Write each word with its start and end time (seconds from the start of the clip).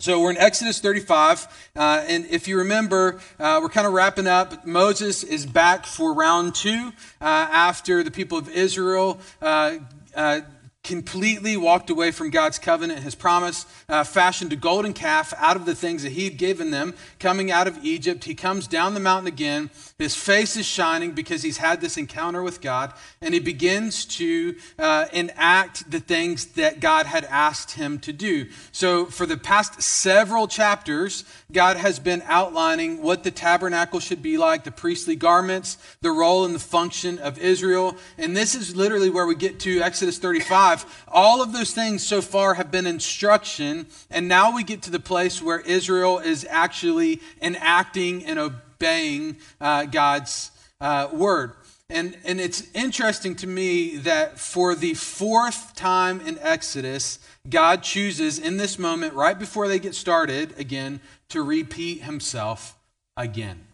So 0.00 0.18
we're 0.18 0.30
in 0.30 0.38
Exodus 0.38 0.80
35, 0.80 1.70
uh, 1.76 2.02
and 2.08 2.24
if 2.30 2.48
you 2.48 2.56
remember, 2.56 3.20
uh, 3.38 3.58
we're 3.60 3.68
kind 3.68 3.86
of 3.86 3.92
wrapping 3.92 4.26
up. 4.26 4.64
Moses 4.64 5.22
is 5.22 5.44
back 5.44 5.84
for 5.84 6.14
round 6.14 6.54
two 6.54 6.94
uh, 7.20 7.24
after 7.26 8.02
the 8.02 8.10
people 8.10 8.38
of 8.38 8.48
Israel 8.48 9.20
uh, 9.42 9.76
uh, 10.16 10.40
completely 10.82 11.56
walked 11.56 11.90
away 11.90 12.10
from 12.10 12.30
God's 12.30 12.58
covenant, 12.58 13.00
his 13.00 13.14
promise, 13.14 13.66
uh, 13.88 14.02
fashioned 14.02 14.52
a 14.52 14.56
golden 14.56 14.94
calf 14.94 15.34
out 15.36 15.56
of 15.56 15.66
the 15.66 15.74
things 15.74 16.02
that 16.02 16.12
he'd 16.12 16.38
given 16.38 16.70
them 16.70 16.94
coming 17.18 17.50
out 17.50 17.68
of 17.68 17.78
Egypt. 17.84 18.24
He 18.24 18.34
comes 18.34 18.66
down 18.66 18.94
the 18.94 19.00
mountain 19.00 19.26
again. 19.26 19.70
His 19.98 20.16
face 20.16 20.56
is 20.56 20.64
shining 20.66 21.12
because 21.12 21.42
he's 21.42 21.58
had 21.58 21.80
this 21.80 21.98
encounter 21.98 22.42
with 22.42 22.62
God, 22.62 22.94
and 23.20 23.34
he 23.34 23.40
begins 23.40 24.06
to 24.06 24.56
uh, 24.78 25.06
enact 25.12 25.90
the 25.90 26.00
things 26.00 26.46
that 26.46 26.80
God 26.80 27.04
had 27.04 27.24
asked 27.24 27.72
him 27.72 27.98
to 28.00 28.12
do. 28.12 28.48
So, 28.72 29.04
for 29.04 29.26
the 29.26 29.36
past 29.36 29.82
several 29.82 30.48
chapters, 30.48 31.24
God 31.52 31.76
has 31.76 31.98
been 31.98 32.22
outlining 32.26 33.02
what 33.02 33.24
the 33.24 33.30
tabernacle 33.30 34.00
should 34.00 34.22
be 34.22 34.38
like, 34.38 34.64
the 34.64 34.70
priestly 34.70 35.16
garments, 35.16 35.78
the 36.00 36.10
role 36.10 36.44
and 36.44 36.54
the 36.54 36.60
function 36.60 37.18
of 37.18 37.38
Israel. 37.38 37.96
And 38.18 38.36
this 38.36 38.54
is 38.54 38.76
literally 38.76 39.10
where 39.10 39.26
we 39.26 39.34
get 39.34 39.60
to 39.60 39.80
Exodus 39.80 40.18
35. 40.18 41.04
All 41.08 41.42
of 41.42 41.52
those 41.52 41.72
things 41.72 42.06
so 42.06 42.20
far 42.20 42.54
have 42.54 42.70
been 42.70 42.86
instruction, 42.86 43.86
and 44.10 44.28
now 44.28 44.54
we 44.54 44.62
get 44.62 44.82
to 44.82 44.90
the 44.90 45.00
place 45.00 45.42
where 45.42 45.60
Israel 45.60 46.18
is 46.18 46.46
actually 46.48 47.20
enacting 47.42 48.24
and 48.24 48.38
obeying 48.38 49.36
uh, 49.60 49.84
God's 49.86 50.50
uh, 50.80 51.08
word. 51.12 51.52
And, 51.90 52.16
and 52.24 52.40
it's 52.40 52.68
interesting 52.72 53.34
to 53.36 53.48
me 53.48 53.96
that 53.96 54.38
for 54.38 54.76
the 54.76 54.94
fourth 54.94 55.74
time 55.74 56.20
in 56.20 56.38
Exodus, 56.38 57.18
God 57.48 57.82
chooses 57.82 58.38
in 58.38 58.58
this 58.58 58.78
moment, 58.78 59.14
right 59.14 59.36
before 59.36 59.66
they 59.66 59.80
get 59.80 59.96
started 59.96 60.54
again, 60.56 61.00
to 61.30 61.42
repeat 61.42 62.02
himself 62.02 62.76
again. 63.16 63.66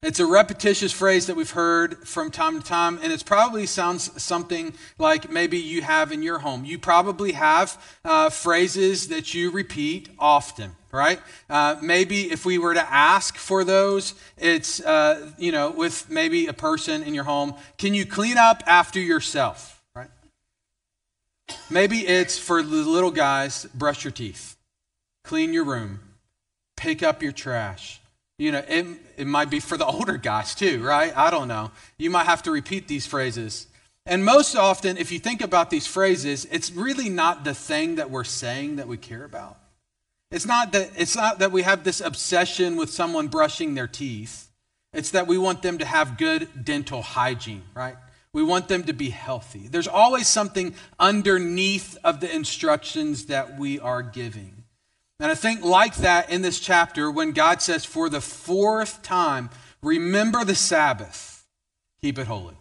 It's 0.00 0.20
a 0.20 0.26
repetitious 0.26 0.92
phrase 0.92 1.26
that 1.26 1.34
we've 1.34 1.50
heard 1.50 2.06
from 2.06 2.30
time 2.30 2.60
to 2.60 2.64
time, 2.64 3.00
and 3.02 3.12
it 3.12 3.24
probably 3.26 3.66
sounds 3.66 4.22
something 4.22 4.72
like 4.96 5.28
maybe 5.28 5.58
you 5.58 5.82
have 5.82 6.12
in 6.12 6.22
your 6.22 6.38
home. 6.38 6.64
You 6.64 6.78
probably 6.78 7.32
have 7.32 7.98
uh, 8.04 8.30
phrases 8.30 9.08
that 9.08 9.34
you 9.34 9.50
repeat 9.50 10.08
often, 10.16 10.76
right? 10.92 11.20
Uh, 11.50 11.76
maybe 11.82 12.30
if 12.30 12.46
we 12.46 12.58
were 12.58 12.74
to 12.74 12.92
ask 12.92 13.36
for 13.36 13.64
those, 13.64 14.14
it's, 14.36 14.80
uh, 14.82 15.32
you 15.36 15.50
know, 15.50 15.72
with 15.72 16.08
maybe 16.08 16.46
a 16.46 16.52
person 16.52 17.02
in 17.02 17.12
your 17.12 17.24
home, 17.24 17.54
can 17.76 17.92
you 17.92 18.06
clean 18.06 18.38
up 18.38 18.62
after 18.68 19.00
yourself, 19.00 19.82
right? 19.96 20.10
Maybe 21.70 22.06
it's 22.06 22.38
for 22.38 22.62
the 22.62 22.68
little 22.68 23.10
guys, 23.10 23.64
brush 23.74 24.04
your 24.04 24.12
teeth, 24.12 24.56
clean 25.24 25.52
your 25.52 25.64
room, 25.64 25.98
pick 26.78 27.02
up 27.02 27.22
your 27.22 27.32
trash 27.32 28.00
you 28.38 28.52
know, 28.52 28.62
it, 28.68 28.86
it 29.16 29.26
might 29.26 29.50
be 29.50 29.60
for 29.60 29.76
the 29.76 29.86
older 29.86 30.16
guys 30.16 30.54
too, 30.54 30.82
right? 30.82 31.12
I 31.16 31.30
don't 31.30 31.48
know. 31.48 31.72
You 31.98 32.10
might 32.10 32.26
have 32.26 32.42
to 32.44 32.50
repeat 32.50 32.88
these 32.88 33.06
phrases. 33.06 33.66
And 34.06 34.24
most 34.24 34.56
often, 34.56 34.96
if 34.96 35.12
you 35.12 35.18
think 35.18 35.42
about 35.42 35.68
these 35.68 35.86
phrases, 35.86 36.46
it's 36.50 36.70
really 36.70 37.10
not 37.10 37.44
the 37.44 37.52
thing 37.52 37.96
that 37.96 38.10
we're 38.10 38.24
saying 38.24 38.76
that 38.76 38.88
we 38.88 38.96
care 38.96 39.24
about. 39.24 39.58
It's 40.30 40.46
not 40.46 40.72
that, 40.72 40.90
it's 40.96 41.16
not 41.16 41.40
that 41.40 41.52
we 41.52 41.62
have 41.62 41.84
this 41.84 42.00
obsession 42.00 42.76
with 42.76 42.90
someone 42.90 43.28
brushing 43.28 43.74
their 43.74 43.86
teeth. 43.86 44.48
It's 44.94 45.10
that 45.10 45.26
we 45.26 45.36
want 45.36 45.60
them 45.62 45.78
to 45.78 45.84
have 45.84 46.16
good 46.16 46.48
dental 46.64 47.02
hygiene, 47.02 47.64
right? 47.74 47.96
We 48.32 48.42
want 48.42 48.68
them 48.68 48.84
to 48.84 48.92
be 48.92 49.10
healthy. 49.10 49.68
There's 49.68 49.88
always 49.88 50.28
something 50.28 50.74
underneath 50.98 51.98
of 52.04 52.20
the 52.20 52.34
instructions 52.34 53.26
that 53.26 53.58
we 53.58 53.78
are 53.80 54.02
giving. 54.02 54.57
And 55.20 55.32
I 55.32 55.34
think, 55.34 55.64
like 55.64 55.96
that 55.96 56.30
in 56.30 56.42
this 56.42 56.60
chapter, 56.60 57.10
when 57.10 57.32
God 57.32 57.60
says, 57.60 57.84
for 57.84 58.08
the 58.08 58.20
fourth 58.20 59.02
time, 59.02 59.50
remember 59.82 60.44
the 60.44 60.54
Sabbath, 60.54 61.44
keep 62.00 62.18
it 62.18 62.26
holy. 62.26 62.57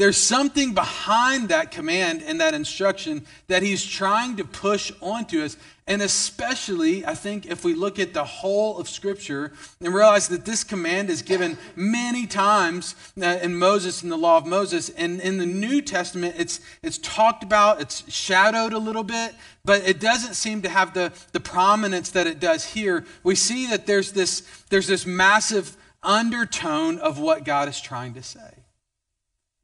There's 0.00 0.16
something 0.16 0.72
behind 0.72 1.50
that 1.50 1.70
command 1.70 2.22
and 2.26 2.40
that 2.40 2.54
instruction 2.54 3.26
that 3.48 3.62
he's 3.62 3.84
trying 3.84 4.36
to 4.38 4.46
push 4.46 4.90
onto 5.02 5.42
us. 5.42 5.58
And 5.86 6.00
especially, 6.00 7.04
I 7.04 7.14
think, 7.14 7.44
if 7.44 7.66
we 7.66 7.74
look 7.74 7.98
at 7.98 8.14
the 8.14 8.24
whole 8.24 8.78
of 8.78 8.88
Scripture 8.88 9.52
and 9.78 9.92
realize 9.92 10.28
that 10.28 10.46
this 10.46 10.64
command 10.64 11.10
is 11.10 11.20
given 11.20 11.58
many 11.76 12.26
times 12.26 12.94
uh, 13.20 13.40
in 13.42 13.54
Moses, 13.54 14.02
in 14.02 14.08
the 14.08 14.16
law 14.16 14.38
of 14.38 14.46
Moses. 14.46 14.88
And 14.88 15.20
in 15.20 15.36
the 15.36 15.44
New 15.44 15.82
Testament, 15.82 16.34
it's, 16.38 16.60
it's 16.82 16.96
talked 16.96 17.42
about, 17.42 17.82
it's 17.82 18.10
shadowed 18.10 18.72
a 18.72 18.78
little 18.78 19.04
bit, 19.04 19.34
but 19.66 19.86
it 19.86 20.00
doesn't 20.00 20.32
seem 20.32 20.62
to 20.62 20.70
have 20.70 20.94
the, 20.94 21.12
the 21.32 21.40
prominence 21.40 22.08
that 22.12 22.26
it 22.26 22.40
does 22.40 22.64
here. 22.64 23.04
We 23.22 23.34
see 23.34 23.66
that 23.66 23.86
there's 23.86 24.12
this, 24.12 24.44
there's 24.70 24.86
this 24.86 25.04
massive 25.04 25.76
undertone 26.02 26.98
of 27.00 27.18
what 27.18 27.44
God 27.44 27.68
is 27.68 27.78
trying 27.78 28.14
to 28.14 28.22
say 28.22 28.59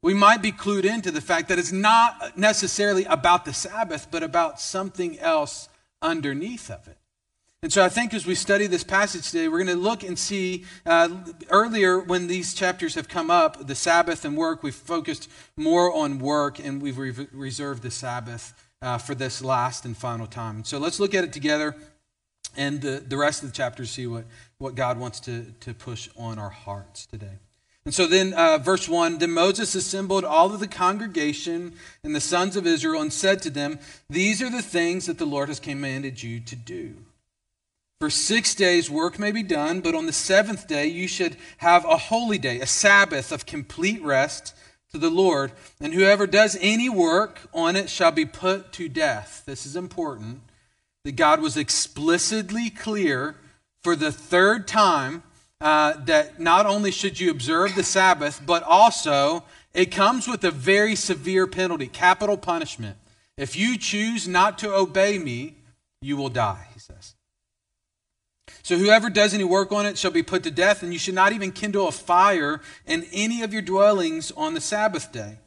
we 0.01 0.13
might 0.13 0.41
be 0.41 0.51
clued 0.51 0.85
into 0.85 1.11
the 1.11 1.21
fact 1.21 1.49
that 1.49 1.59
it's 1.59 1.71
not 1.71 2.37
necessarily 2.37 3.05
about 3.05 3.45
the 3.45 3.53
Sabbath, 3.53 4.07
but 4.11 4.23
about 4.23 4.59
something 4.59 5.17
else 5.19 5.69
underneath 6.01 6.69
of 6.69 6.87
it. 6.87 6.97
And 7.63 7.73
so 7.73 7.83
I 7.83 7.89
think 7.89 8.13
as 8.13 8.27
we 8.27 8.35
study 8.35 8.67
this 8.67 8.83
passage 8.83 9.31
today, 9.31 9.47
we're 9.47 9.63
going 9.63 9.75
to 9.75 9.81
look 9.81 10.03
and 10.03 10.17
see 10.17 10.63
uh, 10.85 11.09
earlier 11.49 11.99
when 11.99 12.27
these 12.27 12.53
chapters 12.53 12.93
have 12.93 13.07
come 13.07 13.31
up, 13.31 13.65
the 13.65 13.73
Sabbath 13.73 14.23
and 14.25 14.37
work, 14.37 14.61
we've 14.61 14.75
focused 14.75 15.27
more 15.55 15.91
on 15.91 16.19
work 16.19 16.59
and 16.59 16.79
we've 16.79 16.99
re- 16.99 17.27
reserved 17.31 17.81
the 17.81 17.89
Sabbath 17.89 18.53
uh, 18.83 18.99
for 18.99 19.15
this 19.15 19.43
last 19.43 19.85
and 19.85 19.97
final 19.97 20.27
time. 20.27 20.63
So 20.65 20.77
let's 20.77 20.99
look 20.99 21.15
at 21.15 21.23
it 21.23 21.33
together 21.33 21.75
and 22.55 22.79
the, 22.79 23.03
the 23.05 23.17
rest 23.17 23.41
of 23.41 23.49
the 23.49 23.55
chapters, 23.55 23.89
see 23.89 24.05
what, 24.05 24.25
what 24.59 24.75
God 24.75 24.99
wants 24.99 25.19
to, 25.21 25.45
to 25.61 25.73
push 25.73 26.09
on 26.15 26.37
our 26.37 26.49
hearts 26.49 27.07
today. 27.07 27.39
And 27.87 27.93
so 27.93 28.05
then, 28.05 28.33
uh, 28.33 28.57
verse 28.57 28.89
1 28.89 29.19
Then 29.19 29.31
Moses 29.31 29.73
assembled 29.73 30.25
all 30.25 30.53
of 30.53 30.59
the 30.59 30.67
congregation 30.67 31.71
and 32.03 32.13
the 32.13 32.19
sons 32.19 32.57
of 32.57 32.67
Israel 32.67 33.01
and 33.01 33.13
said 33.13 33.41
to 33.43 33.49
them, 33.49 33.79
These 34.09 34.41
are 34.41 34.49
the 34.49 34.61
things 34.61 35.05
that 35.05 35.19
the 35.19 35.25
Lord 35.25 35.47
has 35.47 35.61
commanded 35.61 36.21
you 36.21 36.41
to 36.41 36.55
do. 36.57 36.95
For 38.01 38.09
six 38.09 38.53
days 38.53 38.89
work 38.89 39.17
may 39.17 39.31
be 39.31 39.41
done, 39.41 39.79
but 39.79 39.95
on 39.95 40.05
the 40.05 40.11
seventh 40.11 40.67
day 40.67 40.87
you 40.87 41.07
should 41.07 41.37
have 41.59 41.85
a 41.85 41.95
holy 41.95 42.37
day, 42.37 42.59
a 42.59 42.67
Sabbath 42.67 43.31
of 43.31 43.45
complete 43.45 44.03
rest 44.03 44.53
to 44.91 44.97
the 44.97 45.09
Lord. 45.09 45.53
And 45.79 45.93
whoever 45.93 46.27
does 46.27 46.57
any 46.59 46.89
work 46.89 47.39
on 47.53 47.77
it 47.77 47.89
shall 47.89 48.11
be 48.11 48.25
put 48.25 48.73
to 48.73 48.89
death. 48.89 49.43
This 49.45 49.65
is 49.65 49.77
important. 49.77 50.41
That 51.05 51.15
God 51.15 51.39
was 51.39 51.55
explicitly 51.55 52.69
clear 52.69 53.37
for 53.81 53.95
the 53.95 54.11
third 54.11 54.67
time 54.67 55.23
uh, 55.59 55.93
that 56.05 56.39
not 56.39 56.65
only 56.65 56.91
should 56.91 57.19
you 57.19 57.31
observe 57.31 57.75
the 57.75 57.83
Sabbath, 57.83 58.41
but 58.45 58.63
also 58.63 59.43
it 59.73 59.91
comes 59.91 60.27
with 60.27 60.43
a 60.43 60.51
very 60.51 60.95
severe 60.95 61.47
penalty, 61.47 61.87
capital 61.87 62.37
punishment. 62.37 62.97
If 63.37 63.55
you 63.55 63.77
choose 63.77 64.27
not 64.27 64.57
to 64.59 64.73
obey 64.73 65.19
me, 65.19 65.55
you 66.01 66.17
will 66.17 66.29
die, 66.29 66.67
he 66.73 66.79
says. 66.79 67.15
So 68.63 68.77
whoever 68.77 69.09
does 69.09 69.33
any 69.33 69.43
work 69.43 69.71
on 69.71 69.85
it 69.85 69.97
shall 69.97 70.11
be 70.11 70.23
put 70.23 70.43
to 70.43 70.51
death, 70.51 70.83
and 70.83 70.93
you 70.93 70.99
should 70.99 71.13
not 71.15 71.33
even 71.33 71.51
kindle 71.51 71.87
a 71.87 71.91
fire 71.91 72.61
in 72.85 73.05
any 73.11 73.41
of 73.41 73.53
your 73.53 73.61
dwellings 73.61 74.31
on 74.31 74.53
the 74.53 74.61
Sabbath 74.61 75.11
day. 75.11 75.37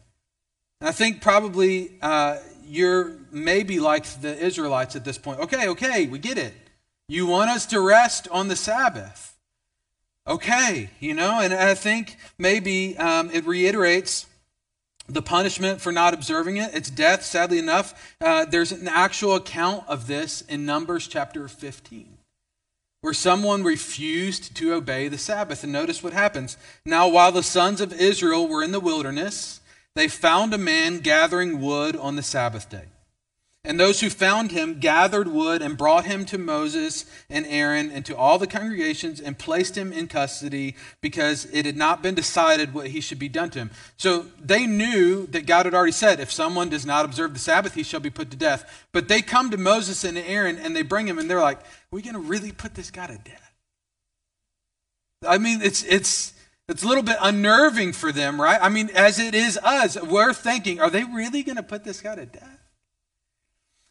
And 0.80 0.88
I 0.88 0.92
think 0.92 1.20
probably 1.20 1.98
uh, 2.00 2.38
you're 2.64 3.16
maybe 3.30 3.78
like 3.80 4.04
the 4.20 4.36
Israelites 4.38 4.96
at 4.96 5.04
this 5.04 5.18
point. 5.18 5.40
Okay, 5.40 5.68
okay, 5.68 6.06
we 6.06 6.18
get 6.18 6.38
it. 6.38 6.54
You 7.08 7.26
want 7.26 7.50
us 7.50 7.66
to 7.66 7.80
rest 7.80 8.28
on 8.28 8.48
the 8.48 8.56
Sabbath 8.56 9.29
okay, 10.26 10.90
you 11.00 11.14
know, 11.14 11.40
and 11.40 11.52
I 11.52 11.74
think 11.74 12.16
maybe 12.38 12.96
um, 12.98 13.30
it 13.30 13.46
reiterates 13.46 14.26
the 15.08 15.22
punishment 15.22 15.80
for 15.80 15.92
not 15.92 16.14
observing 16.14 16.56
it. 16.56 16.74
It's 16.74 16.90
death, 16.90 17.24
sadly 17.24 17.58
enough. 17.58 18.14
Uh, 18.20 18.44
there's 18.44 18.72
an 18.72 18.88
actual 18.88 19.34
account 19.34 19.84
of 19.88 20.06
this 20.06 20.42
in 20.42 20.64
Numbers 20.64 21.08
chapter 21.08 21.48
15, 21.48 22.18
where 23.00 23.14
someone 23.14 23.64
refused 23.64 24.54
to 24.56 24.72
obey 24.72 25.08
the 25.08 25.18
Sabbath. 25.18 25.64
And 25.64 25.72
notice 25.72 26.02
what 26.02 26.12
happens. 26.12 26.56
Now, 26.84 27.08
while 27.08 27.32
the 27.32 27.42
sons 27.42 27.80
of 27.80 27.92
Israel 27.92 28.46
were 28.46 28.62
in 28.62 28.72
the 28.72 28.80
wilderness, 28.80 29.60
they 29.94 30.08
found 30.08 30.54
a 30.54 30.58
man 30.58 31.00
gathering 31.00 31.60
wood 31.60 31.96
on 31.96 32.16
the 32.16 32.22
Sabbath 32.22 32.70
day. 32.70 32.84
And 33.62 33.78
those 33.78 34.00
who 34.00 34.08
found 34.08 34.52
him 34.52 34.80
gathered 34.80 35.28
wood 35.28 35.60
and 35.60 35.76
brought 35.76 36.06
him 36.06 36.24
to 36.26 36.38
Moses 36.38 37.04
and 37.28 37.44
Aaron 37.46 37.90
and 37.90 38.06
to 38.06 38.16
all 38.16 38.38
the 38.38 38.46
congregations 38.46 39.20
and 39.20 39.38
placed 39.38 39.76
him 39.76 39.92
in 39.92 40.06
custody 40.06 40.76
because 41.02 41.44
it 41.52 41.66
had 41.66 41.76
not 41.76 42.02
been 42.02 42.14
decided 42.14 42.72
what 42.72 42.86
he 42.86 43.02
should 43.02 43.18
be 43.18 43.28
done 43.28 43.50
to 43.50 43.58
him. 43.58 43.70
So 43.98 44.26
they 44.40 44.66
knew 44.66 45.26
that 45.26 45.44
God 45.44 45.66
had 45.66 45.74
already 45.74 45.92
said, 45.92 46.20
if 46.20 46.32
someone 46.32 46.70
does 46.70 46.86
not 46.86 47.04
observe 47.04 47.34
the 47.34 47.38
Sabbath, 47.38 47.74
he 47.74 47.82
shall 47.82 48.00
be 48.00 48.08
put 48.08 48.30
to 48.30 48.36
death. 48.36 48.86
But 48.92 49.08
they 49.08 49.20
come 49.20 49.50
to 49.50 49.58
Moses 49.58 50.04
and 50.04 50.16
Aaron 50.16 50.56
and 50.56 50.74
they 50.74 50.82
bring 50.82 51.06
him 51.06 51.18
and 51.18 51.28
they're 51.28 51.38
like, 51.38 51.60
are 51.60 51.64
we 51.90 52.00
going 52.00 52.14
to 52.14 52.20
really 52.20 52.52
put 52.52 52.74
this 52.74 52.90
guy 52.90 53.08
to 53.08 53.18
death? 53.18 53.52
I 55.28 55.36
mean, 55.36 55.60
it's, 55.60 55.84
it's, 55.84 56.32
it's 56.66 56.82
a 56.82 56.88
little 56.88 57.02
bit 57.02 57.18
unnerving 57.20 57.92
for 57.92 58.10
them, 58.10 58.40
right? 58.40 58.58
I 58.62 58.70
mean, 58.70 58.88
as 58.94 59.18
it 59.18 59.34
is 59.34 59.58
us, 59.58 60.00
we're 60.00 60.32
thinking, 60.32 60.80
are 60.80 60.88
they 60.88 61.04
really 61.04 61.42
going 61.42 61.56
to 61.56 61.62
put 61.62 61.84
this 61.84 62.00
guy 62.00 62.14
to 62.14 62.24
death? 62.24 62.59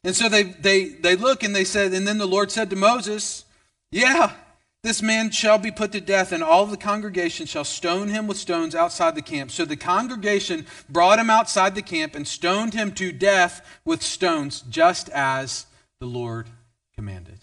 And 0.04 0.16
so 0.16 0.30
they, 0.30 0.44
they, 0.44 0.86
they 0.86 1.16
look 1.16 1.44
and 1.44 1.56
they 1.56 1.66
said, 1.66 1.94
and 1.94 2.08
then 2.08 2.18
the 2.18 2.26
Lord 2.26 2.52
said 2.52 2.70
to 2.70 2.76
Moses, 2.76 3.46
Yeah, 3.92 4.34
this 4.82 5.02
man 5.02 5.32
shall 5.32 5.58
be 5.58 5.72
put 5.72 5.92
to 5.92 6.00
death, 6.00 6.32
and 6.32 6.42
all 6.42 6.66
the 6.66 6.78
congregation 6.78 7.46
shall 7.46 7.66
stone 7.66 8.08
him 8.08 8.28
with 8.28 8.38
stones 8.38 8.76
outside 8.76 9.14
the 9.14 9.22
camp. 9.22 9.52
So 9.52 9.66
the 9.66 9.76
congregation 9.76 10.66
brought 10.88 11.20
him 11.20 11.30
outside 11.30 11.76
the 11.76 11.82
camp 11.82 12.16
and 12.16 12.26
stoned 12.26 12.74
him 12.74 12.94
to 12.94 13.12
death 13.12 13.80
with 13.84 14.02
stones, 14.02 14.62
just 14.70 15.10
as 15.10 15.66
the 16.00 16.06
Lord 16.06 16.48
commanded. 16.96 17.39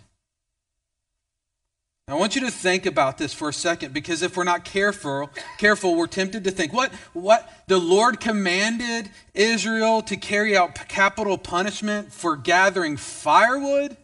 I 2.08 2.14
want 2.14 2.36
you 2.36 2.42
to 2.42 2.52
think 2.52 2.86
about 2.86 3.18
this 3.18 3.34
for 3.34 3.48
a 3.48 3.52
second 3.52 3.92
because 3.92 4.22
if 4.22 4.36
we're 4.36 4.44
not 4.44 4.64
careful, 4.64 5.28
careful, 5.58 5.96
we're 5.96 6.06
tempted 6.06 6.44
to 6.44 6.52
think 6.52 6.72
what 6.72 6.92
what 7.14 7.52
the 7.66 7.78
Lord 7.78 8.20
commanded 8.20 9.10
Israel 9.34 10.02
to 10.02 10.16
carry 10.16 10.56
out 10.56 10.76
capital 10.88 11.36
punishment 11.36 12.12
for 12.12 12.36
gathering 12.36 12.96
firewood. 12.96 13.96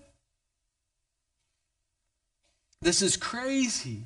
This 2.81 3.03
is 3.03 3.17
crazy. 3.17 4.03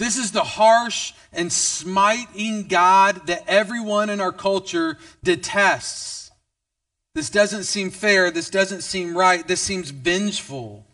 This 0.00 0.18
is 0.18 0.32
the 0.32 0.42
harsh 0.42 1.12
and 1.32 1.52
smiting 1.52 2.66
God 2.66 3.28
that 3.28 3.44
everyone 3.46 4.10
in 4.10 4.20
our 4.20 4.32
culture 4.32 4.98
detests. 5.22 6.32
This 7.14 7.30
doesn't 7.30 7.64
seem 7.64 7.90
fair. 7.90 8.32
This 8.32 8.50
doesn't 8.50 8.82
seem 8.82 9.16
right. 9.16 9.46
This 9.46 9.60
seems 9.60 9.90
vengeful. 9.90 10.84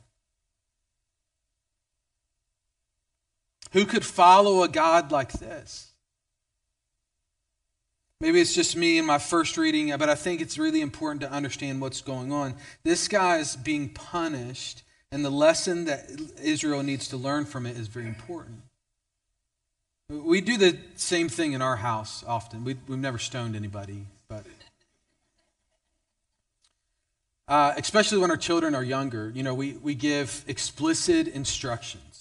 Who 3.75 3.85
could 3.85 4.05
follow 4.05 4.63
a 4.63 4.69
God 4.69 5.13
like 5.13 5.33
this? 5.33 5.91
Maybe 8.21 8.41
it's 8.41 8.55
just 8.55 8.77
me 8.77 8.99
in 8.99 9.05
my 9.05 9.19
first 9.19 9.59
reading, 9.59 9.93
but 9.99 10.09
I 10.09 10.15
think 10.15 10.41
it's 10.41 10.57
really 10.57 10.81
important 10.81 11.21
to 11.23 11.31
understand 11.31 11.81
what's 11.81 12.01
going 12.01 12.33
on. 12.33 12.55
This 12.85 13.09
guy 13.09 13.39
is 13.39 13.57
being 13.57 13.89
punished 13.91 14.83
and 15.11 15.25
the 15.25 15.31
lesson 15.31 15.85
that 15.87 16.09
Israel 16.43 16.83
needs 16.83 17.09
to 17.09 17.17
learn 17.17 17.45
from 17.45 17.67
it 17.67 17.77
is 17.77 17.89
very 17.89 18.07
important. 18.07 18.63
We 20.09 20.41
do 20.41 20.57
the 20.57 20.79
same 20.95 21.29
thing 21.29 21.53
in 21.53 21.61
our 21.61 21.77
house 21.77 22.25
often. 22.27 22.65
We, 22.65 22.77
have 22.89 22.99
never 22.99 23.19
stoned 23.19 23.57
anybody, 23.57 24.07
but 24.29 24.45
uh, 27.49 27.75
especially 27.77 28.19
when 28.19 28.31
our 28.31 28.37
children 28.37 28.75
are 28.75 28.85
younger, 28.85 29.33
you 29.35 29.43
know, 29.43 29.55
we, 29.55 29.73
we 29.83 29.95
give 29.95 30.45
explicit 30.47 31.27
instructions. 31.29 32.14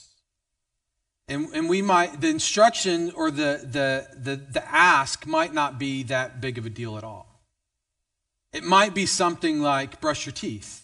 And, 1.27 1.47
and 1.53 1.69
we 1.69 1.81
might, 1.81 2.19
the 2.19 2.29
instruction 2.29 3.11
or 3.15 3.31
the, 3.31 3.61
the, 3.63 4.07
the, 4.17 4.35
the 4.35 4.67
ask 4.67 5.25
might 5.25 5.53
not 5.53 5.79
be 5.79 6.03
that 6.03 6.41
big 6.41 6.57
of 6.57 6.65
a 6.65 6.69
deal 6.69 6.97
at 6.97 7.03
all. 7.03 7.27
It 8.51 8.63
might 8.63 8.93
be 8.93 9.05
something 9.05 9.61
like 9.61 10.01
brush 10.01 10.25
your 10.25 10.33
teeth 10.33 10.83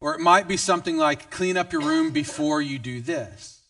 or 0.00 0.14
it 0.14 0.20
might 0.20 0.48
be 0.48 0.56
something 0.56 0.96
like 0.96 1.30
clean 1.30 1.56
up 1.56 1.72
your 1.72 1.82
room 1.82 2.10
before 2.10 2.62
you 2.62 2.78
do 2.78 3.00
this. 3.00 3.60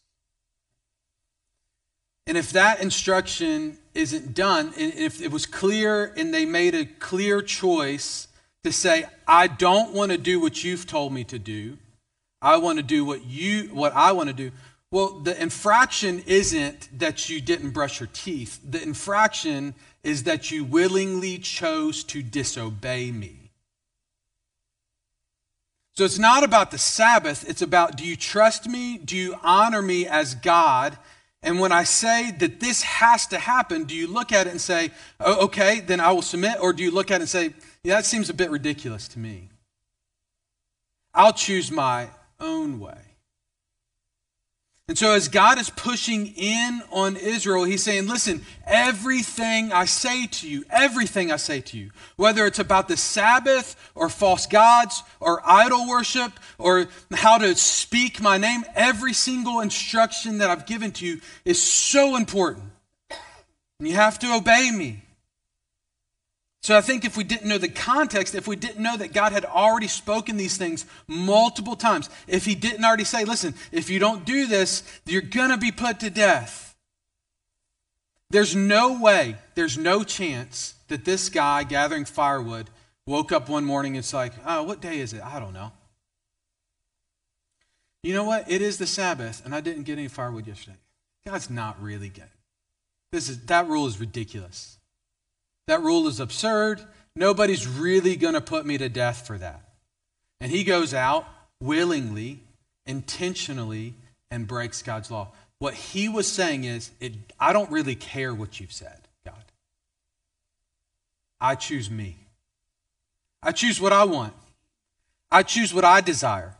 And 2.26 2.38
if 2.38 2.52
that 2.52 2.80
instruction 2.80 3.78
isn't 3.94 4.34
done, 4.34 4.72
and 4.78 4.94
if 4.94 5.20
it 5.20 5.32
was 5.32 5.46
clear 5.46 6.12
and 6.16 6.32
they 6.32 6.46
made 6.46 6.74
a 6.74 6.84
clear 6.84 7.42
choice 7.42 8.28
to 8.62 8.72
say, 8.72 9.06
I 9.26 9.48
don't 9.48 9.92
want 9.92 10.12
to 10.12 10.18
do 10.18 10.38
what 10.38 10.62
you've 10.62 10.86
told 10.86 11.12
me 11.12 11.24
to 11.24 11.38
do, 11.38 11.78
I 12.40 12.58
want 12.58 12.78
to 12.78 12.84
do 12.84 13.04
what 13.04 13.24
you 13.24 13.64
what 13.72 13.92
I 13.94 14.12
want 14.12 14.28
to 14.28 14.34
do. 14.34 14.52
Well, 14.92 15.20
the 15.20 15.40
infraction 15.40 16.22
isn't 16.26 16.98
that 16.98 17.28
you 17.28 17.40
didn't 17.40 17.70
brush 17.70 18.00
your 18.00 18.08
teeth. 18.12 18.58
The 18.68 18.82
infraction 18.82 19.74
is 20.02 20.24
that 20.24 20.50
you 20.50 20.64
willingly 20.64 21.38
chose 21.38 22.02
to 22.04 22.22
disobey 22.22 23.12
me. 23.12 23.52
So 25.94 26.04
it's 26.04 26.18
not 26.18 26.42
about 26.42 26.70
the 26.70 26.78
Sabbath, 26.78 27.48
it's 27.48 27.62
about 27.62 27.96
do 27.96 28.04
you 28.04 28.16
trust 28.16 28.66
me? 28.66 28.98
Do 28.98 29.16
you 29.16 29.36
honor 29.42 29.82
me 29.82 30.06
as 30.06 30.34
God? 30.34 30.96
And 31.42 31.60
when 31.60 31.72
I 31.72 31.84
say 31.84 32.32
that 32.38 32.60
this 32.60 32.82
has 32.82 33.26
to 33.28 33.38
happen, 33.38 33.84
do 33.84 33.94
you 33.94 34.06
look 34.06 34.32
at 34.32 34.46
it 34.46 34.50
and 34.50 34.60
say, 34.60 34.90
oh, 35.20 35.44
okay, 35.44 35.80
then 35.80 36.00
I 36.00 36.12
will 36.12 36.22
submit? 36.22 36.60
Or 36.60 36.72
do 36.72 36.82
you 36.82 36.90
look 36.90 37.10
at 37.10 37.16
it 37.16 37.20
and 37.22 37.28
say, 37.28 37.54
yeah, 37.82 37.96
that 37.96 38.06
seems 38.06 38.28
a 38.28 38.34
bit 38.34 38.50
ridiculous 38.50 39.08
to 39.08 39.18
me? 39.18 39.48
I'll 41.14 41.32
choose 41.32 41.70
my 41.70 42.08
own 42.38 42.78
way. 42.78 43.09
And 44.90 44.98
so, 44.98 45.12
as 45.12 45.28
God 45.28 45.60
is 45.60 45.70
pushing 45.70 46.26
in 46.34 46.82
on 46.90 47.14
Israel, 47.14 47.62
He's 47.62 47.80
saying, 47.80 48.08
Listen, 48.08 48.44
everything 48.66 49.72
I 49.72 49.84
say 49.84 50.26
to 50.26 50.48
you, 50.48 50.64
everything 50.68 51.30
I 51.30 51.36
say 51.36 51.60
to 51.60 51.78
you, 51.78 51.92
whether 52.16 52.44
it's 52.44 52.58
about 52.58 52.88
the 52.88 52.96
Sabbath 52.96 53.76
or 53.94 54.08
false 54.08 54.48
gods 54.48 55.04
or 55.20 55.42
idol 55.48 55.88
worship 55.88 56.32
or 56.58 56.88
how 57.12 57.38
to 57.38 57.54
speak 57.54 58.20
my 58.20 58.36
name, 58.36 58.64
every 58.74 59.12
single 59.12 59.60
instruction 59.60 60.38
that 60.38 60.50
I've 60.50 60.66
given 60.66 60.90
to 60.90 61.06
you 61.06 61.20
is 61.44 61.62
so 61.62 62.16
important. 62.16 62.64
And 63.78 63.86
you 63.86 63.94
have 63.94 64.18
to 64.18 64.34
obey 64.34 64.72
me. 64.72 65.02
So 66.62 66.76
I 66.76 66.82
think 66.82 67.04
if 67.04 67.16
we 67.16 67.24
didn't 67.24 67.48
know 67.48 67.56
the 67.56 67.68
context, 67.68 68.34
if 68.34 68.46
we 68.46 68.54
didn't 68.54 68.82
know 68.82 68.96
that 68.96 69.14
God 69.14 69.32
had 69.32 69.46
already 69.46 69.88
spoken 69.88 70.36
these 70.36 70.58
things 70.58 70.84
multiple 71.06 71.74
times, 71.74 72.10
if 72.28 72.44
he 72.44 72.54
didn't 72.54 72.84
already 72.84 73.04
say, 73.04 73.24
listen, 73.24 73.54
if 73.72 73.88
you 73.88 73.98
don't 73.98 74.26
do 74.26 74.46
this, 74.46 74.82
you're 75.06 75.22
going 75.22 75.50
to 75.50 75.56
be 75.56 75.72
put 75.72 76.00
to 76.00 76.10
death. 76.10 76.76
There's 78.28 78.54
no 78.54 79.00
way, 79.00 79.36
there's 79.54 79.78
no 79.78 80.04
chance 80.04 80.74
that 80.88 81.04
this 81.04 81.30
guy 81.30 81.64
gathering 81.64 82.04
firewood 82.04 82.68
woke 83.06 83.32
up 83.32 83.48
one 83.48 83.64
morning 83.64 83.92
and 83.96 84.04
it's 84.04 84.12
like, 84.12 84.32
oh, 84.46 84.62
what 84.62 84.82
day 84.82 85.00
is 85.00 85.14
it? 85.14 85.22
I 85.24 85.40
don't 85.40 85.54
know. 85.54 85.72
You 88.02 88.14
know 88.14 88.24
what? 88.24 88.50
It 88.50 88.62
is 88.62 88.78
the 88.78 88.86
Sabbath, 88.86 89.42
and 89.44 89.54
I 89.54 89.60
didn't 89.60 89.82
get 89.82 89.98
any 89.98 90.08
firewood 90.08 90.46
yesterday. 90.46 90.76
God's 91.26 91.50
not 91.50 91.82
really 91.82 92.08
good. 92.08 92.30
This 93.12 93.28
is, 93.28 93.44
that 93.46 93.66
rule 93.66 93.86
is 93.86 93.98
ridiculous. 93.98 94.78
That 95.70 95.82
rule 95.82 96.08
is 96.08 96.18
absurd. 96.18 96.82
Nobody's 97.14 97.68
really 97.68 98.16
going 98.16 98.34
to 98.34 98.40
put 98.40 98.66
me 98.66 98.76
to 98.78 98.88
death 98.88 99.24
for 99.24 99.38
that. 99.38 99.62
And 100.40 100.50
he 100.50 100.64
goes 100.64 100.92
out 100.92 101.28
willingly, 101.60 102.40
intentionally, 102.86 103.94
and 104.32 104.48
breaks 104.48 104.82
God's 104.82 105.12
law. 105.12 105.28
What 105.60 105.74
he 105.74 106.08
was 106.08 106.26
saying 106.26 106.64
is, 106.64 106.90
it, 106.98 107.12
I 107.38 107.52
don't 107.52 107.70
really 107.70 107.94
care 107.94 108.34
what 108.34 108.58
you've 108.58 108.72
said, 108.72 108.98
God. 109.24 109.44
I 111.40 111.54
choose 111.54 111.88
me. 111.88 112.16
I 113.40 113.52
choose 113.52 113.80
what 113.80 113.92
I 113.92 114.02
want. 114.02 114.34
I 115.30 115.44
choose 115.44 115.72
what 115.72 115.84
I 115.84 116.00
desire. 116.00 116.56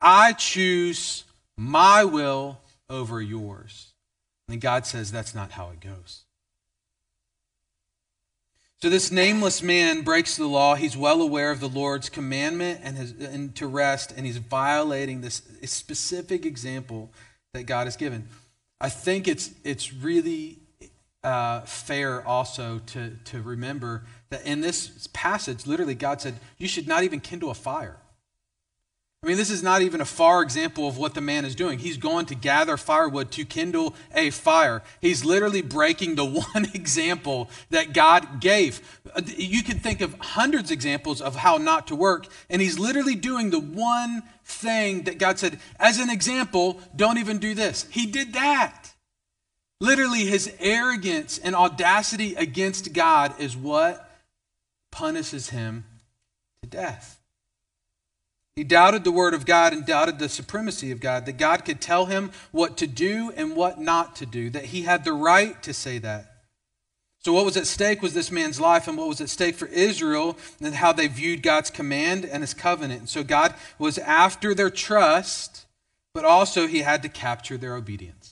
I 0.00 0.32
choose 0.32 1.24
my 1.56 2.04
will 2.04 2.60
over 2.88 3.20
yours. 3.20 3.94
And 4.48 4.60
God 4.60 4.86
says 4.86 5.10
that's 5.10 5.34
not 5.34 5.50
how 5.50 5.70
it 5.70 5.80
goes. 5.80 6.20
So 8.84 8.90
this 8.90 9.10
nameless 9.10 9.62
man 9.62 10.02
breaks 10.02 10.36
the 10.36 10.46
law. 10.46 10.74
He's 10.74 10.94
well 10.94 11.22
aware 11.22 11.50
of 11.50 11.58
the 11.58 11.70
Lord's 11.70 12.10
commandment 12.10 12.82
and, 12.82 12.98
his, 12.98 13.12
and 13.12 13.56
to 13.56 13.66
rest, 13.66 14.12
and 14.14 14.26
he's 14.26 14.36
violating 14.36 15.22
this 15.22 15.40
specific 15.64 16.44
example 16.44 17.10
that 17.54 17.62
God 17.62 17.86
has 17.86 17.96
given. 17.96 18.28
I 18.82 18.90
think 18.90 19.26
it's, 19.26 19.52
it's 19.64 19.94
really 19.94 20.58
uh, 21.22 21.62
fair 21.62 22.28
also 22.28 22.82
to, 22.88 23.16
to 23.24 23.40
remember 23.40 24.02
that 24.28 24.44
in 24.44 24.60
this 24.60 25.08
passage, 25.14 25.66
literally, 25.66 25.94
God 25.94 26.20
said, 26.20 26.34
You 26.58 26.68
should 26.68 26.86
not 26.86 27.04
even 27.04 27.20
kindle 27.20 27.50
a 27.50 27.54
fire. 27.54 27.96
I 29.24 29.26
mean, 29.26 29.38
this 29.38 29.48
is 29.48 29.62
not 29.62 29.80
even 29.80 30.02
a 30.02 30.04
far 30.04 30.42
example 30.42 30.86
of 30.86 30.98
what 30.98 31.14
the 31.14 31.22
man 31.22 31.46
is 31.46 31.54
doing. 31.54 31.78
He's 31.78 31.96
going 31.96 32.26
to 32.26 32.34
gather 32.34 32.76
firewood 32.76 33.30
to 33.30 33.46
kindle 33.46 33.94
a 34.14 34.28
fire. 34.28 34.82
He's 35.00 35.24
literally 35.24 35.62
breaking 35.62 36.16
the 36.16 36.26
one 36.52 36.66
example 36.74 37.48
that 37.70 37.94
God 37.94 38.42
gave. 38.42 39.00
You 39.24 39.62
can 39.62 39.78
think 39.78 40.02
of 40.02 40.14
hundreds 40.18 40.70
of 40.70 40.74
examples 40.74 41.22
of 41.22 41.36
how 41.36 41.56
not 41.56 41.86
to 41.86 41.96
work, 41.96 42.26
and 42.50 42.60
he's 42.60 42.78
literally 42.78 43.14
doing 43.14 43.48
the 43.48 43.60
one 43.60 44.24
thing 44.44 45.04
that 45.04 45.16
God 45.16 45.38
said, 45.38 45.58
as 45.80 45.98
an 45.98 46.10
example, 46.10 46.78
don't 46.94 47.16
even 47.16 47.38
do 47.38 47.54
this. 47.54 47.86
He 47.90 48.04
did 48.04 48.34
that. 48.34 48.92
Literally, 49.80 50.26
his 50.26 50.52
arrogance 50.60 51.38
and 51.38 51.56
audacity 51.56 52.34
against 52.34 52.92
God 52.92 53.40
is 53.40 53.56
what 53.56 54.06
punishes 54.92 55.48
him 55.48 55.84
to 56.62 56.68
death. 56.68 57.13
He 58.56 58.62
doubted 58.62 59.02
the 59.02 59.10
word 59.10 59.34
of 59.34 59.46
God 59.46 59.72
and 59.72 59.84
doubted 59.84 60.18
the 60.18 60.28
supremacy 60.28 60.92
of 60.92 61.00
God, 61.00 61.26
that 61.26 61.38
God 61.38 61.64
could 61.64 61.80
tell 61.80 62.06
him 62.06 62.30
what 62.52 62.76
to 62.76 62.86
do 62.86 63.32
and 63.36 63.56
what 63.56 63.80
not 63.80 64.14
to 64.16 64.26
do, 64.26 64.48
that 64.50 64.66
he 64.66 64.82
had 64.82 65.04
the 65.04 65.12
right 65.12 65.60
to 65.64 65.74
say 65.74 65.98
that. 65.98 66.30
So, 67.24 67.32
what 67.32 67.46
was 67.46 67.56
at 67.56 67.66
stake 67.66 68.02
was 68.02 68.12
this 68.12 68.30
man's 68.30 68.60
life, 68.60 68.86
and 68.86 68.98
what 68.98 69.08
was 69.08 69.20
at 69.20 69.30
stake 69.30 69.54
for 69.54 69.66
Israel 69.66 70.36
and 70.60 70.74
how 70.74 70.92
they 70.92 71.08
viewed 71.08 71.42
God's 71.42 71.70
command 71.70 72.24
and 72.24 72.42
his 72.42 72.52
covenant. 72.52 73.00
And 73.00 73.08
so, 73.08 73.24
God 73.24 73.54
was 73.78 73.98
after 73.98 74.54
their 74.54 74.70
trust, 74.70 75.64
but 76.12 76.24
also 76.24 76.66
he 76.66 76.80
had 76.80 77.02
to 77.02 77.08
capture 77.08 77.56
their 77.56 77.76
obedience. 77.76 78.23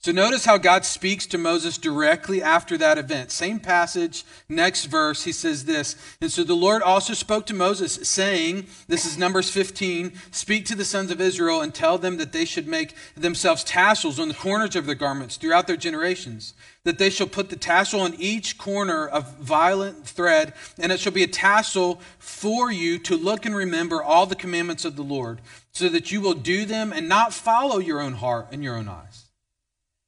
So 0.00 0.12
notice 0.12 0.44
how 0.44 0.58
God 0.58 0.84
speaks 0.84 1.26
to 1.26 1.38
Moses 1.38 1.76
directly 1.76 2.40
after 2.40 2.78
that 2.78 2.98
event. 2.98 3.32
Same 3.32 3.58
passage, 3.58 4.24
next 4.48 4.84
verse, 4.84 5.24
he 5.24 5.32
says 5.32 5.64
this. 5.64 5.96
And 6.20 6.30
so 6.30 6.44
the 6.44 6.54
Lord 6.54 6.82
also 6.82 7.14
spoke 7.14 7.46
to 7.46 7.54
Moses, 7.54 7.94
saying, 8.08 8.68
This 8.86 9.04
is 9.04 9.18
Numbers 9.18 9.50
15, 9.50 10.12
speak 10.30 10.66
to 10.66 10.76
the 10.76 10.84
sons 10.84 11.10
of 11.10 11.20
Israel 11.20 11.60
and 11.60 11.74
tell 11.74 11.98
them 11.98 12.16
that 12.18 12.30
they 12.30 12.44
should 12.44 12.68
make 12.68 12.94
themselves 13.16 13.64
tassels 13.64 14.20
on 14.20 14.28
the 14.28 14.34
corners 14.34 14.76
of 14.76 14.86
their 14.86 14.94
garments 14.94 15.36
throughout 15.36 15.66
their 15.66 15.76
generations, 15.76 16.54
that 16.84 16.98
they 16.98 17.10
shall 17.10 17.26
put 17.26 17.50
the 17.50 17.56
tassel 17.56 18.00
on 18.00 18.14
each 18.14 18.56
corner 18.56 19.04
of 19.04 19.38
violet 19.38 20.04
thread, 20.04 20.54
and 20.78 20.92
it 20.92 21.00
shall 21.00 21.12
be 21.12 21.24
a 21.24 21.28
tassel 21.28 22.00
for 22.20 22.70
you 22.70 23.00
to 23.00 23.16
look 23.16 23.44
and 23.44 23.56
remember 23.56 24.00
all 24.00 24.26
the 24.26 24.36
commandments 24.36 24.84
of 24.84 24.94
the 24.94 25.02
Lord, 25.02 25.40
so 25.72 25.88
that 25.88 26.12
you 26.12 26.20
will 26.20 26.34
do 26.34 26.66
them 26.66 26.92
and 26.92 27.08
not 27.08 27.34
follow 27.34 27.78
your 27.80 28.00
own 28.00 28.12
heart 28.12 28.46
and 28.52 28.62
your 28.62 28.76
own 28.76 28.86
eyes 28.86 29.27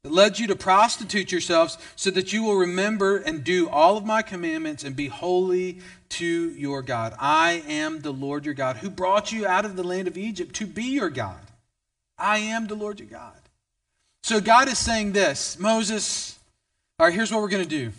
that 0.02 0.12
led 0.12 0.38
you 0.38 0.46
to 0.46 0.56
prostitute 0.56 1.30
yourselves 1.30 1.76
so 1.94 2.10
that 2.10 2.32
you 2.32 2.42
will 2.42 2.56
remember 2.56 3.18
and 3.18 3.44
do 3.44 3.68
all 3.68 3.98
of 3.98 4.04
my 4.04 4.22
commandments 4.22 4.82
and 4.82 4.96
be 4.96 5.08
holy 5.08 5.78
to 6.08 6.50
your 6.52 6.80
God. 6.80 7.14
I 7.18 7.62
am 7.68 8.00
the 8.00 8.12
Lord 8.12 8.46
your 8.46 8.54
God 8.54 8.78
who 8.78 8.88
brought 8.88 9.30
you 9.30 9.46
out 9.46 9.66
of 9.66 9.76
the 9.76 9.84
land 9.84 10.08
of 10.08 10.16
Egypt 10.16 10.54
to 10.56 10.66
be 10.66 10.84
your 10.84 11.10
God. 11.10 11.40
I 12.16 12.38
am 12.38 12.66
the 12.66 12.74
Lord 12.74 12.98
your 12.98 13.08
God. 13.08 13.34
So 14.22 14.40
God 14.40 14.68
is 14.68 14.78
saying 14.78 15.12
this 15.12 15.58
Moses, 15.58 16.38
all 16.98 17.06
right, 17.06 17.14
here's 17.14 17.30
what 17.30 17.42
we're 17.42 17.48
going 17.48 17.64
to 17.64 17.68
do. 17.68 17.92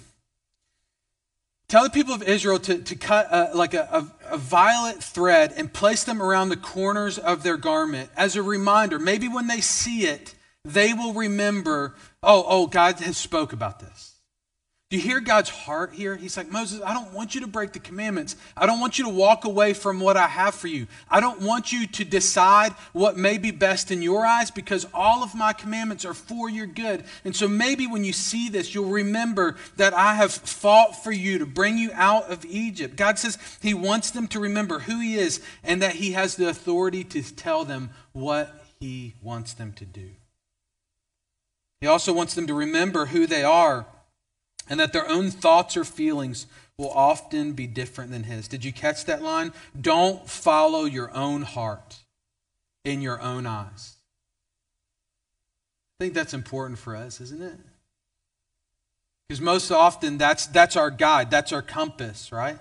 Tell 1.67 1.83
the 1.83 1.89
people 1.89 2.15
of 2.15 2.23
Israel 2.23 2.59
to, 2.59 2.79
to 2.79 2.95
cut 2.95 3.27
a, 3.31 3.55
like 3.55 3.75
a, 3.75 3.87
a, 4.29 4.33
a 4.33 4.37
violet 4.37 5.01
thread 5.01 5.53
and 5.55 5.71
place 5.71 6.03
them 6.03 6.21
around 6.21 6.49
the 6.49 6.57
corners 6.57 7.17
of 7.17 7.43
their 7.43 7.57
garment 7.57 8.09
as 8.17 8.35
a 8.35 8.41
reminder. 8.41 8.97
Maybe 8.97 9.27
when 9.27 9.47
they 9.47 9.61
see 9.61 10.05
it, 10.05 10.33
they 10.63 10.93
will 10.93 11.13
remember, 11.13 11.95
oh, 12.21 12.45
oh, 12.47 12.67
God 12.67 12.99
has 12.99 13.17
spoke 13.17 13.53
about 13.53 13.79
this. 13.79 14.11
Do 14.91 14.97
you 14.97 15.03
hear 15.03 15.21
God's 15.21 15.49
heart 15.49 15.93
here? 15.93 16.17
He's 16.17 16.35
like, 16.35 16.51
Moses, 16.51 16.81
I 16.85 16.93
don't 16.93 17.13
want 17.13 17.33
you 17.33 17.39
to 17.41 17.47
break 17.47 17.71
the 17.71 17.79
commandments. 17.79 18.35
I 18.57 18.65
don't 18.65 18.81
want 18.81 18.99
you 18.99 19.05
to 19.05 19.09
walk 19.09 19.45
away 19.45 19.71
from 19.71 20.01
what 20.01 20.17
I 20.17 20.27
have 20.27 20.53
for 20.53 20.67
you. 20.67 20.85
I 21.09 21.21
don't 21.21 21.39
want 21.39 21.71
you 21.71 21.87
to 21.87 22.03
decide 22.03 22.73
what 22.91 23.15
may 23.15 23.37
be 23.37 23.51
best 23.51 23.89
in 23.89 24.01
your 24.01 24.25
eyes 24.25 24.51
because 24.51 24.85
all 24.93 25.23
of 25.23 25.33
my 25.33 25.53
commandments 25.53 26.03
are 26.03 26.13
for 26.13 26.49
your 26.49 26.65
good. 26.65 27.05
And 27.23 27.33
so 27.33 27.47
maybe 27.47 27.87
when 27.87 28.03
you 28.03 28.11
see 28.11 28.49
this, 28.49 28.75
you'll 28.75 28.89
remember 28.89 29.55
that 29.77 29.93
I 29.93 30.15
have 30.15 30.33
fought 30.33 31.01
for 31.01 31.13
you 31.13 31.39
to 31.39 31.45
bring 31.45 31.77
you 31.77 31.91
out 31.93 32.29
of 32.29 32.43
Egypt. 32.43 32.97
God 32.97 33.17
says 33.17 33.37
He 33.61 33.73
wants 33.73 34.11
them 34.11 34.27
to 34.27 34.41
remember 34.41 34.79
who 34.79 34.99
He 34.99 35.15
is 35.15 35.39
and 35.63 35.81
that 35.81 35.95
He 35.95 36.11
has 36.11 36.35
the 36.35 36.49
authority 36.49 37.05
to 37.05 37.23
tell 37.23 37.63
them 37.63 37.91
what 38.11 38.65
He 38.81 39.15
wants 39.21 39.53
them 39.53 39.71
to 39.71 39.85
do. 39.85 40.09
He 41.81 41.87
also 41.87 42.13
wants 42.13 42.35
them 42.35 42.47
to 42.47 42.53
remember 42.53 43.07
who 43.07 43.25
they 43.25 43.43
are 43.43 43.87
and 44.69 44.79
that 44.79 44.93
their 44.93 45.09
own 45.09 45.31
thoughts 45.31 45.75
or 45.75 45.83
feelings 45.83 46.45
will 46.77 46.91
often 46.91 47.53
be 47.53 47.67
different 47.67 48.11
than 48.11 48.23
his. 48.23 48.47
Did 48.47 48.63
you 48.63 48.71
catch 48.71 49.05
that 49.05 49.21
line? 49.21 49.51
Don't 49.79 50.29
follow 50.29 50.85
your 50.85 51.13
own 51.15 51.41
heart 51.41 51.97
in 52.85 53.01
your 53.01 53.19
own 53.19 53.45
eyes. 53.45 53.95
I 55.99 56.05
think 56.05 56.13
that's 56.13 56.33
important 56.33 56.79
for 56.79 56.95
us, 56.95 57.19
isn't 57.19 57.41
it? 57.41 57.59
Because 59.27 59.41
most 59.41 59.71
often 59.71 60.17
that's, 60.17 60.47
that's 60.47 60.75
our 60.75 60.89
guide, 60.89 61.31
that's 61.31 61.51
our 61.51 61.61
compass, 61.61 62.31
right? 62.31 62.59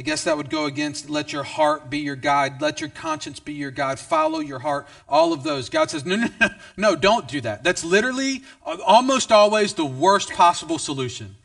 I 0.00 0.02
guess 0.02 0.24
that 0.24 0.38
would 0.38 0.48
go 0.48 0.64
against 0.64 1.10
let 1.10 1.30
your 1.30 1.42
heart 1.42 1.90
be 1.90 1.98
your 1.98 2.16
guide, 2.16 2.62
let 2.62 2.80
your 2.80 2.88
conscience 2.88 3.38
be 3.38 3.52
your 3.52 3.70
guide, 3.70 3.98
follow 3.98 4.38
your 4.38 4.60
heart, 4.60 4.88
all 5.06 5.34
of 5.34 5.42
those. 5.42 5.68
God 5.68 5.90
says, 5.90 6.06
no, 6.06 6.16
no, 6.16 6.28
no, 6.40 6.48
no, 6.78 6.96
don't 6.96 7.28
do 7.28 7.42
that. 7.42 7.62
That's 7.62 7.84
literally 7.84 8.42
uh, 8.64 8.78
almost 8.86 9.30
always 9.30 9.74
the 9.74 9.84
worst 9.84 10.30
possible 10.30 10.78
solution. 10.78 11.36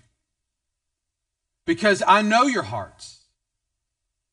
Because 1.66 2.02
I 2.08 2.22
know 2.22 2.44
your 2.44 2.64
hearts. 2.64 3.26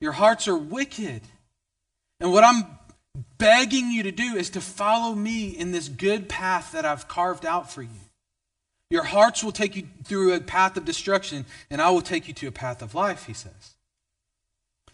Your 0.00 0.12
hearts 0.12 0.46
are 0.46 0.56
wicked. 0.56 1.22
And 2.20 2.30
what 2.30 2.44
I'm 2.44 2.62
begging 3.38 3.90
you 3.90 4.04
to 4.04 4.12
do 4.12 4.36
is 4.36 4.50
to 4.50 4.60
follow 4.60 5.16
me 5.16 5.48
in 5.48 5.72
this 5.72 5.88
good 5.88 6.28
path 6.28 6.70
that 6.70 6.84
I've 6.84 7.08
carved 7.08 7.44
out 7.44 7.72
for 7.72 7.82
you. 7.82 7.88
Your 8.88 9.02
hearts 9.02 9.42
will 9.42 9.50
take 9.50 9.74
you 9.74 9.88
through 10.04 10.32
a 10.32 10.40
path 10.40 10.76
of 10.76 10.84
destruction, 10.84 11.44
and 11.70 11.82
I 11.82 11.90
will 11.90 12.02
take 12.02 12.28
you 12.28 12.34
to 12.34 12.46
a 12.46 12.52
path 12.52 12.82
of 12.82 12.94
life, 12.94 13.26
he 13.26 13.32
says. 13.32 13.74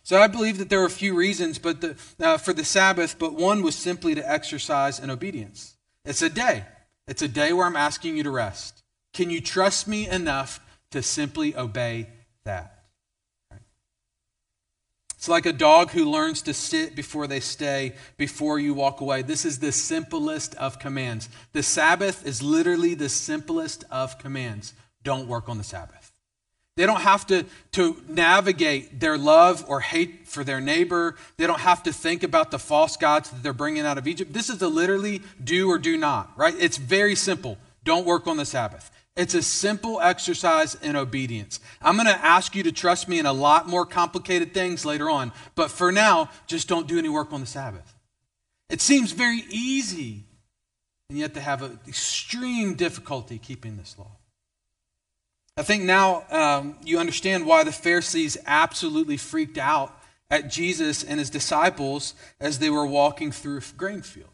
So 0.08 0.18
I 0.18 0.26
believe 0.26 0.56
that 0.56 0.70
there 0.70 0.80
are 0.80 0.86
a 0.86 0.90
few 0.90 1.14
reasons 1.14 1.58
but 1.58 1.82
the, 1.82 1.94
uh, 2.18 2.38
for 2.38 2.54
the 2.54 2.64
Sabbath, 2.64 3.18
but 3.18 3.34
one 3.34 3.60
was 3.60 3.76
simply 3.76 4.14
to 4.14 4.26
exercise 4.26 4.98
in 4.98 5.10
obedience. 5.10 5.76
It's 6.02 6.22
a 6.22 6.30
day. 6.30 6.64
It's 7.06 7.20
a 7.20 7.28
day 7.28 7.52
where 7.52 7.66
I'm 7.66 7.76
asking 7.76 8.16
you 8.16 8.22
to 8.22 8.30
rest. 8.30 8.82
Can 9.12 9.28
you 9.28 9.42
trust 9.42 9.86
me 9.86 10.08
enough 10.08 10.60
to 10.92 11.02
simply 11.02 11.54
obey 11.54 12.08
that? 12.44 12.84
It's 15.14 15.28
like 15.28 15.44
a 15.44 15.52
dog 15.52 15.90
who 15.90 16.10
learns 16.10 16.40
to 16.42 16.54
sit 16.54 16.96
before 16.96 17.26
they 17.26 17.40
stay, 17.40 17.94
before 18.16 18.58
you 18.58 18.72
walk 18.72 19.02
away. 19.02 19.20
This 19.20 19.44
is 19.44 19.58
the 19.58 19.72
simplest 19.72 20.54
of 20.54 20.78
commands. 20.78 21.28
The 21.52 21.62
Sabbath 21.62 22.26
is 22.26 22.42
literally 22.42 22.94
the 22.94 23.10
simplest 23.10 23.84
of 23.90 24.18
commands. 24.18 24.72
Don't 25.02 25.28
work 25.28 25.50
on 25.50 25.58
the 25.58 25.64
Sabbath. 25.64 26.07
They 26.78 26.86
don't 26.86 27.00
have 27.00 27.26
to, 27.26 27.44
to 27.72 28.00
navigate 28.06 29.00
their 29.00 29.18
love 29.18 29.64
or 29.66 29.80
hate 29.80 30.28
for 30.28 30.44
their 30.44 30.60
neighbor. 30.60 31.16
They 31.36 31.48
don't 31.48 31.58
have 31.58 31.82
to 31.82 31.92
think 31.92 32.22
about 32.22 32.52
the 32.52 32.58
false 32.60 32.96
gods 32.96 33.30
that 33.30 33.42
they're 33.42 33.52
bringing 33.52 33.84
out 33.84 33.98
of 33.98 34.06
Egypt. 34.06 34.32
This 34.32 34.48
is 34.48 34.62
a 34.62 34.68
literally 34.68 35.22
do 35.42 35.68
or 35.68 35.78
do 35.78 35.96
not, 35.96 36.30
right? 36.36 36.54
It's 36.56 36.76
very 36.76 37.16
simple. 37.16 37.58
Don't 37.82 38.06
work 38.06 38.28
on 38.28 38.36
the 38.36 38.44
Sabbath. 38.44 38.92
It's 39.16 39.34
a 39.34 39.42
simple 39.42 40.00
exercise 40.00 40.76
in 40.76 40.94
obedience. 40.94 41.58
I'm 41.82 41.96
going 41.96 42.06
to 42.06 42.24
ask 42.24 42.54
you 42.54 42.62
to 42.62 42.70
trust 42.70 43.08
me 43.08 43.18
in 43.18 43.26
a 43.26 43.32
lot 43.32 43.68
more 43.68 43.84
complicated 43.84 44.54
things 44.54 44.84
later 44.84 45.10
on, 45.10 45.32
but 45.56 45.72
for 45.72 45.90
now, 45.90 46.30
just 46.46 46.68
don't 46.68 46.86
do 46.86 46.96
any 46.96 47.08
work 47.08 47.32
on 47.32 47.40
the 47.40 47.46
Sabbath. 47.46 47.92
It 48.70 48.80
seems 48.80 49.10
very 49.10 49.42
easy, 49.50 50.26
and 51.10 51.18
yet 51.18 51.34
they 51.34 51.40
have 51.40 51.62
an 51.62 51.80
extreme 51.88 52.74
difficulty 52.74 53.38
keeping 53.38 53.76
this 53.76 53.96
law. 53.98 54.17
I 55.58 55.64
think 55.64 55.82
now 55.82 56.22
um, 56.30 56.76
you 56.84 57.00
understand 57.00 57.44
why 57.44 57.64
the 57.64 57.72
Pharisees 57.72 58.38
absolutely 58.46 59.16
freaked 59.16 59.58
out 59.58 59.92
at 60.30 60.50
Jesus 60.50 61.02
and 61.02 61.18
his 61.18 61.30
disciples 61.30 62.14
as 62.38 62.60
they 62.60 62.70
were 62.70 62.86
walking 62.86 63.32
through 63.32 63.58
a 63.58 63.76
grain 63.76 64.02
field. 64.02 64.30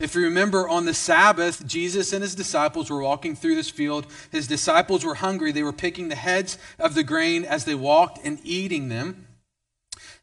If 0.00 0.14
you 0.14 0.22
remember, 0.22 0.66
on 0.66 0.86
the 0.86 0.94
Sabbath, 0.94 1.66
Jesus 1.66 2.14
and 2.14 2.22
his 2.22 2.34
disciples 2.34 2.88
were 2.88 3.02
walking 3.02 3.36
through 3.36 3.56
this 3.56 3.68
field. 3.68 4.06
His 4.32 4.46
disciples 4.46 5.04
were 5.04 5.16
hungry. 5.16 5.52
They 5.52 5.62
were 5.62 5.72
picking 5.72 6.08
the 6.08 6.14
heads 6.14 6.56
of 6.78 6.94
the 6.94 7.04
grain 7.04 7.44
as 7.44 7.66
they 7.66 7.74
walked 7.74 8.24
and 8.24 8.40
eating 8.42 8.88
them. 8.88 9.26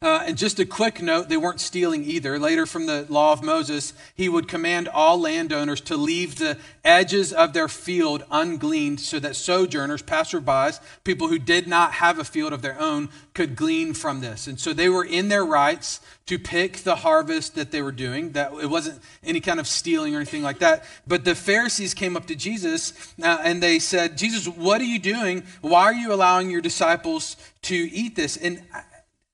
Uh, 0.03 0.24
and 0.25 0.36
just 0.36 0.60
a 0.60 0.65
quick 0.65 1.00
note, 1.00 1.29
they 1.29 1.38
weren't 1.38 1.62
stealing 1.62 2.03
either. 2.03 2.39
Later 2.39 2.65
from 2.65 2.88
the 2.88 3.05
law 3.08 3.34
of 3.34 3.43
Moses, 3.43 3.93
he 4.15 4.27
would 4.27 4.48
command 4.48 4.88
all 4.88 5.22
landowners 5.22 5.79
to 5.81 5.96
leave 5.96 6.39
the 6.39 6.58
edges 6.84 7.31
of 7.31 7.53
their 7.53 7.67
field 7.67 8.24
ungleaned 8.31 9.00
so 9.00 9.20
that 9.20 9.36
sojourners, 9.36 10.01
passerbys, 10.01 10.79
people 11.03 11.27
who 11.27 11.38
did 11.38 11.67
not 11.67 11.93
have 11.93 12.17
a 12.17 12.24
field 12.24 12.51
of 12.51 12.63
their 12.63 12.81
own, 12.81 13.10
could 13.36 13.55
glean 13.55 13.93
from 13.93 14.22
this. 14.22 14.48
And 14.48 14.60
so 14.60 14.74
they 14.74 14.89
were 14.89 15.05
in 15.05 15.27
their 15.27 15.46
rights 15.46 16.01
to 16.25 16.39
pick 16.39 16.77
the 16.77 16.96
harvest 16.96 17.53
that 17.53 17.70
they 17.70 17.84
were 17.84 17.91
doing. 17.91 18.31
That 18.31 18.53
it 18.53 18.72
wasn't 18.72 19.03
any 19.24 19.39
kind 19.39 19.60
of 19.60 19.67
stealing 19.67 20.15
or 20.15 20.17
anything 20.17 20.41
like 20.41 20.58
that. 20.60 20.84
But 21.05 21.25
the 21.25 21.36
Pharisees 21.36 21.93
came 21.93 22.17
up 22.17 22.25
to 22.25 22.36
Jesus 22.36 23.13
uh, 23.22 23.38
and 23.43 23.62
they 23.62 23.77
said, 23.77 24.17
Jesus, 24.17 24.48
what 24.48 24.81
are 24.81 24.86
you 24.86 24.98
doing? 24.98 25.43
Why 25.62 25.84
are 25.84 25.93
you 25.93 26.12
allowing 26.12 26.50
your 26.50 26.62
disciples 26.62 27.38
to 27.63 27.75
eat 27.75 28.15
this? 28.15 28.36
And 28.36 28.63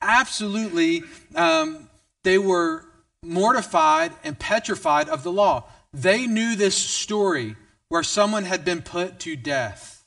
absolutely, 0.02 1.04
um, 1.36 1.90
they 2.24 2.38
were 2.38 2.86
mortified 3.24 4.12
and 4.24 4.38
petrified 4.38 5.10
of 5.10 5.24
the 5.24 5.32
law. 5.32 5.66
They 5.94 6.28
knew 6.28 6.56
this 6.56 6.76
story 6.76 7.56
where 7.90 8.04
someone 8.04 8.46
had 8.46 8.66
been 8.66 8.82
put 8.82 9.20
to 9.20 9.36
death 9.36 10.06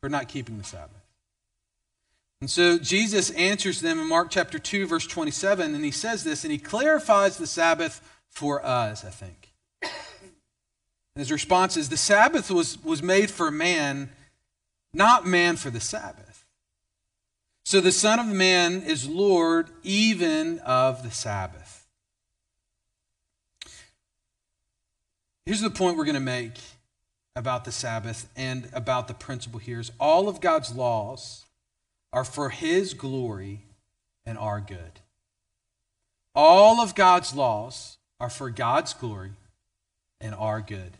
for 0.00 0.08
not 0.08 0.28
keeping 0.28 0.58
the 0.58 0.64
Sabbath. 0.64 0.90
And 2.40 2.50
so 2.50 2.78
Jesus 2.78 3.30
answers 3.30 3.80
them 3.80 3.98
in 3.98 4.08
Mark 4.08 4.28
chapter 4.30 4.58
2, 4.58 4.86
verse 4.86 5.06
27, 5.06 5.74
and 5.74 5.84
he 5.84 5.90
says 5.90 6.24
this, 6.24 6.44
and 6.44 6.52
he 6.52 6.58
clarifies 6.58 7.38
the 7.38 7.46
Sabbath 7.46 8.20
for 8.28 8.64
us, 8.64 9.04
I 9.04 9.10
think. 9.10 9.54
And 9.82 11.20
his 11.20 11.30
response 11.30 11.76
is 11.76 11.88
the 11.88 11.96
Sabbath 11.96 12.50
was, 12.50 12.82
was 12.82 13.02
made 13.02 13.30
for 13.30 13.50
man, 13.50 14.10
not 14.92 15.26
man 15.26 15.56
for 15.56 15.70
the 15.70 15.80
Sabbath. 15.80 16.33
So 17.64 17.80
the 17.80 17.92
Son 17.92 18.18
of 18.18 18.26
Man 18.26 18.82
is 18.82 19.08
Lord 19.08 19.70
even 19.82 20.58
of 20.60 21.02
the 21.02 21.10
Sabbath. 21.10 21.86
Here's 25.46 25.62
the 25.62 25.70
point 25.70 25.96
we're 25.96 26.04
going 26.04 26.14
to 26.14 26.20
make 26.20 26.58
about 27.34 27.64
the 27.64 27.72
Sabbath 27.72 28.28
and 28.36 28.68
about 28.74 29.08
the 29.08 29.14
principle 29.14 29.58
here 29.58 29.80
is 29.80 29.92
all 29.98 30.28
of 30.28 30.42
God's 30.42 30.74
laws 30.74 31.44
are 32.12 32.24
for 32.24 32.50
his 32.50 32.92
glory 32.92 33.62
and 34.26 34.38
our 34.38 34.60
good. 34.60 35.00
All 36.34 36.80
of 36.80 36.94
God's 36.94 37.34
laws 37.34 37.96
are 38.20 38.30
for 38.30 38.50
God's 38.50 38.92
glory 38.92 39.32
and 40.20 40.34
are 40.34 40.60
good. 40.60 40.92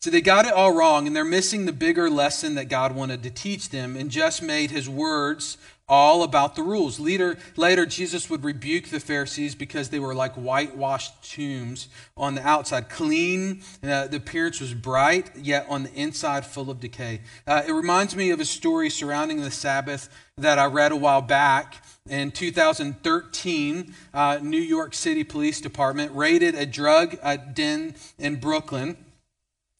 So 0.00 0.10
they 0.10 0.20
got 0.20 0.46
it 0.46 0.52
all 0.52 0.72
wrong, 0.72 1.08
and 1.08 1.16
they're 1.16 1.24
missing 1.24 1.66
the 1.66 1.72
bigger 1.72 2.08
lesson 2.08 2.54
that 2.54 2.68
God 2.68 2.94
wanted 2.94 3.24
to 3.24 3.30
teach 3.30 3.70
them 3.70 3.96
and 3.96 4.12
just 4.12 4.42
made 4.42 4.70
his 4.70 4.88
words 4.88 5.58
all 5.88 6.22
about 6.22 6.54
the 6.54 6.62
rules. 6.62 7.00
Later, 7.00 7.36
later, 7.56 7.84
Jesus 7.84 8.30
would 8.30 8.44
rebuke 8.44 8.88
the 8.88 9.00
Pharisees 9.00 9.56
because 9.56 9.88
they 9.88 9.98
were 9.98 10.14
like 10.14 10.34
whitewashed 10.34 11.32
tombs 11.32 11.88
on 12.16 12.36
the 12.36 12.46
outside, 12.46 12.88
clean. 12.88 13.62
Uh, 13.82 14.06
the 14.06 14.18
appearance 14.18 14.60
was 14.60 14.72
bright, 14.72 15.34
yet 15.34 15.66
on 15.68 15.84
the 15.84 15.94
inside, 15.94 16.46
full 16.46 16.70
of 16.70 16.78
decay. 16.78 17.20
Uh, 17.44 17.62
it 17.66 17.72
reminds 17.72 18.14
me 18.14 18.30
of 18.30 18.38
a 18.38 18.44
story 18.44 18.90
surrounding 18.90 19.40
the 19.40 19.50
Sabbath 19.50 20.08
that 20.36 20.60
I 20.60 20.66
read 20.66 20.92
a 20.92 20.96
while 20.96 21.22
back. 21.22 21.82
In 22.08 22.30
2013, 22.30 23.94
uh, 24.14 24.38
New 24.42 24.60
York 24.60 24.94
City 24.94 25.24
Police 25.24 25.60
Department 25.60 26.12
raided 26.14 26.54
a 26.54 26.66
drug 26.66 27.18
den 27.54 27.96
in 28.16 28.36
Brooklyn. 28.36 28.96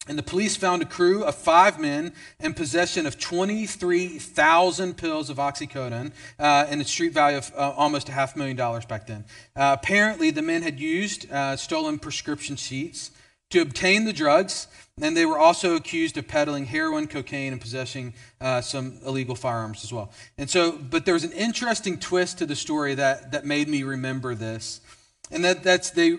And 0.07 0.17
the 0.17 0.23
police 0.23 0.55
found 0.55 0.81
a 0.81 0.85
crew 0.85 1.23
of 1.23 1.35
five 1.35 1.79
men 1.79 2.13
in 2.39 2.53
possession 2.53 3.05
of 3.05 3.19
23,000 3.19 4.97
pills 4.97 5.29
of 5.29 5.37
oxycodone 5.37 6.13
uh, 6.39 6.65
and 6.69 6.81
a 6.81 6.85
street 6.85 7.13
value 7.13 7.37
of 7.37 7.51
uh, 7.55 7.73
almost 7.75 8.09
a 8.09 8.13
half 8.13 8.35
million 8.35 8.55
dollars 8.55 8.85
back 8.85 9.07
then. 9.07 9.25
Uh, 9.55 9.75
apparently, 9.79 10.31
the 10.31 10.41
men 10.41 10.61
had 10.63 10.79
used 10.79 11.31
uh, 11.31 11.55
stolen 11.55 11.99
prescription 11.99 12.55
sheets 12.55 13.11
to 13.49 13.61
obtain 13.61 14.05
the 14.05 14.13
drugs, 14.13 14.67
and 15.01 15.17
they 15.17 15.25
were 15.25 15.37
also 15.37 15.75
accused 15.75 16.17
of 16.17 16.27
peddling 16.27 16.65
heroin, 16.65 17.07
cocaine, 17.07 17.51
and 17.51 17.61
possessing 17.61 18.13
uh, 18.39 18.61
some 18.61 18.99
illegal 19.05 19.35
firearms 19.35 19.83
as 19.83 19.91
well. 19.91 20.11
And 20.37 20.49
so, 20.49 20.71
but 20.71 21.05
there 21.05 21.13
was 21.13 21.23
an 21.23 21.31
interesting 21.33 21.99
twist 21.99 22.37
to 22.39 22.45
the 22.45 22.55
story 22.55 22.95
that, 22.95 23.31
that 23.31 23.45
made 23.45 23.67
me 23.67 23.83
remember 23.83 24.33
this, 24.33 24.81
and 25.29 25.43
that, 25.43 25.63
that's 25.63 25.89
they 25.89 26.17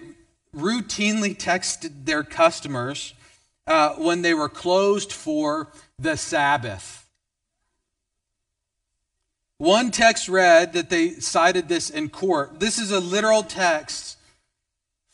routinely 0.55 1.37
texted 1.37 2.05
their 2.05 2.25
customers 2.25 3.15
uh, 3.67 3.95
when 3.95 4.23
they 4.23 4.35
were 4.35 4.49
closed 4.49 5.12
for 5.12 5.71
the 5.99 6.17
Sabbath. 6.17 7.07
One 9.59 9.90
text 9.90 10.29
read 10.29 10.73
that 10.73 10.88
they 10.88 11.11
cited 11.11 11.69
this 11.69 11.90
in 11.90 12.09
court. 12.09 12.61
This 12.61 12.79
is 12.79 12.90
a 12.90 12.99
literal 12.99 13.43
text 13.43 14.17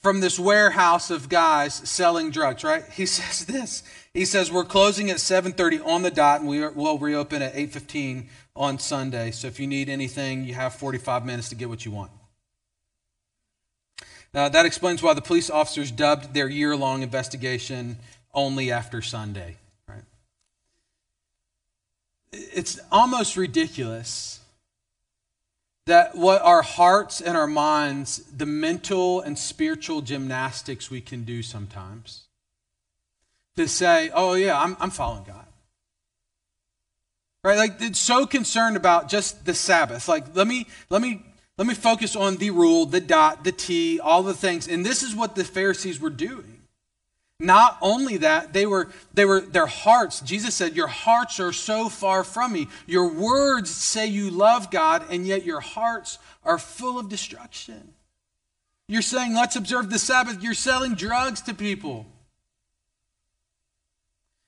from 0.07 0.21
this 0.21 0.39
warehouse 0.39 1.11
of 1.11 1.29
guys 1.29 1.75
selling 1.75 2.31
drugs, 2.31 2.63
right? 2.63 2.85
He 2.93 3.07
says 3.07 3.45
this. 3.47 3.83
He 4.15 4.25
says, 4.25 4.53
We're 4.53 4.65
closing 4.65 5.11
at 5.11 5.17
7:30 5.17 5.85
on 5.85 6.03
the 6.03 6.13
dot, 6.13 6.41
and 6.41 6.49
we 6.49 6.61
will 6.61 6.97
reopen 6.97 7.43
at 7.43 7.55
8:15 7.57 8.29
on 8.55 8.79
Sunday. 8.79 9.33
So 9.33 9.49
if 9.49 9.59
you 9.59 9.67
need 9.67 9.89
anything, 9.89 10.45
you 10.45 10.55
have 10.55 10.75
45 10.75 11.27
minutes 11.27 11.49
to 11.49 11.57
get 11.57 11.69
what 11.69 11.85
you 11.85 11.91
want. 11.91 12.13
Now, 14.33 14.49
that 14.49 14.65
explains 14.65 15.03
why 15.03 15.15
the 15.15 15.23
police 15.23 15.51
officers 15.51 15.91
dubbed 15.91 16.35
their 16.35 16.49
year 16.49 16.77
long 16.77 17.03
investigation 17.03 17.97
only 18.37 18.71
after 18.71 19.03
Sunday, 19.03 19.57
right? 19.89 20.05
It's 22.31 22.79
almost 22.93 23.37
ridiculous 23.37 24.41
that 25.87 26.15
what 26.15 26.43
our 26.43 26.63
hearts 26.63 27.21
and 27.21 27.37
our 27.37 27.47
minds, 27.47 28.19
the 28.37 28.47
mental 28.47 29.21
and 29.21 29.39
spiritual 29.39 30.03
gymnastics 30.03 30.91
we 30.91 31.01
can 31.01 31.25
do 31.25 31.43
sometimes, 31.43 32.25
to 33.57 33.67
say, 33.67 34.11
oh, 34.13 34.35
yeah, 34.35 34.61
I'm, 34.61 34.77
I'm 34.81 34.91
following 34.91 35.25
God. 35.25 35.47
Right? 37.43 37.57
Like, 37.57 37.77
it's 37.81 38.01
so 38.01 38.27
concerned 38.27 38.77
about 38.77 39.09
just 39.09 39.47
the 39.47 39.55
Sabbath. 39.55 40.09
Like, 40.09 40.35
let 40.35 40.49
me, 40.49 40.67
let 40.91 41.01
me, 41.01 41.23
let 41.57 41.67
me 41.67 41.75
focus 41.75 42.17
on 42.17 42.37
the 42.37 42.51
rule, 42.51 42.85
the 42.85 43.01
dot, 43.01 43.45
the 43.45 43.53
T, 43.53 44.01
all 44.01 44.25
the 44.25 44.35
things. 44.35 44.67
And 44.67 44.85
this 44.85 45.05
is 45.05 45.15
what 45.15 45.37
the 45.37 45.45
Pharisees 45.45 46.01
were 46.01 46.11
doing. 46.11 46.56
Not 47.39 47.77
only 47.83 48.17
that, 48.19 48.55
they 48.55 48.65
were, 48.65 48.89
they 49.13 49.27
were, 49.27 49.41
their 49.41 49.67
hearts, 49.67 50.21
Jesus 50.21 50.55
said, 50.55 50.75
Your 50.75 50.87
hearts 50.87 51.39
are 51.39 51.53
so 51.53 51.89
far 51.89 52.25
from 52.25 52.53
me. 52.53 52.69
Your 52.87 53.13
words 53.13 53.71
say 53.71 54.07
you 54.07 54.31
love 54.31 54.71
God, 54.71 55.05
and 55.11 55.27
yet 55.27 55.45
your 55.45 55.61
hearts 55.61 56.19
are 56.45 56.59
full 56.59 56.99
of 56.99 57.11
destruction. 57.11 57.93
You're 58.89 59.03
saying, 59.03 59.35
Let's 59.35 59.57
observe 59.57 59.91
the 59.91 59.99
Sabbath. 59.99 60.43
You're 60.43 60.55
selling 60.55 60.95
drugs 60.95 61.43
to 61.43 61.53
people. 61.53 62.07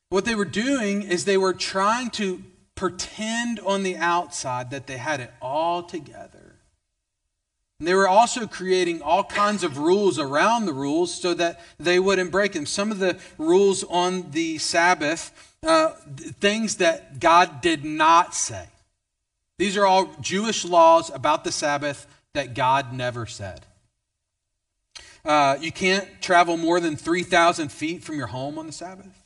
What 0.09 0.25
they 0.25 0.35
were 0.35 0.47
doing 0.47 1.03
is 1.03 1.25
they 1.25 1.37
were 1.37 1.53
trying 1.53 2.09
to 2.13 2.43
pretend 2.75 3.61
on 3.61 3.83
the 3.83 3.99
outside 3.99 4.71
that 4.71 4.87
they 4.87 4.97
had 4.97 5.21
it 5.21 5.33
all 5.43 5.83
together. 5.83 6.48
They 7.81 7.95
were 7.95 8.09
also 8.09 8.49
creating 8.49 9.03
all 9.03 9.23
kinds 9.23 9.63
of 9.63 9.79
rules 9.79 10.19
around 10.19 10.67
the 10.67 10.73
rules 10.73 11.15
so 11.15 11.33
that 11.35 11.61
they 11.79 12.01
wouldn't 12.01 12.33
break 12.33 12.53
them. 12.53 12.67
Some 12.67 12.91
of 12.91 12.99
the 12.99 13.19
rules 13.39 13.85
on 13.85 14.33
the 14.33 14.59
Sabbath, 14.59 15.55
uh, 15.65 15.91
things 16.41 16.77
that 16.77 17.21
God 17.21 17.61
did 17.61 17.85
not 17.85 18.35
say. 18.35 18.67
These 19.59 19.77
are 19.77 19.87
all 19.87 20.13
Jewish 20.21 20.65
laws 20.65 21.09
about 21.11 21.45
the 21.45 21.53
Sabbath 21.53 22.07
that 22.35 22.55
God 22.55 22.93
never 22.93 23.27
said. 23.27 23.61
Uh, 25.25 25.57
you 25.61 25.71
can't 25.71 26.09
travel 26.21 26.57
more 26.57 26.81
than 26.81 26.97
3,000 26.97 27.71
feet 27.71 28.03
from 28.03 28.17
your 28.17 28.29
home 28.29 28.59
on 28.59 28.67
the 28.67 28.73
Sabbath. 28.73 29.23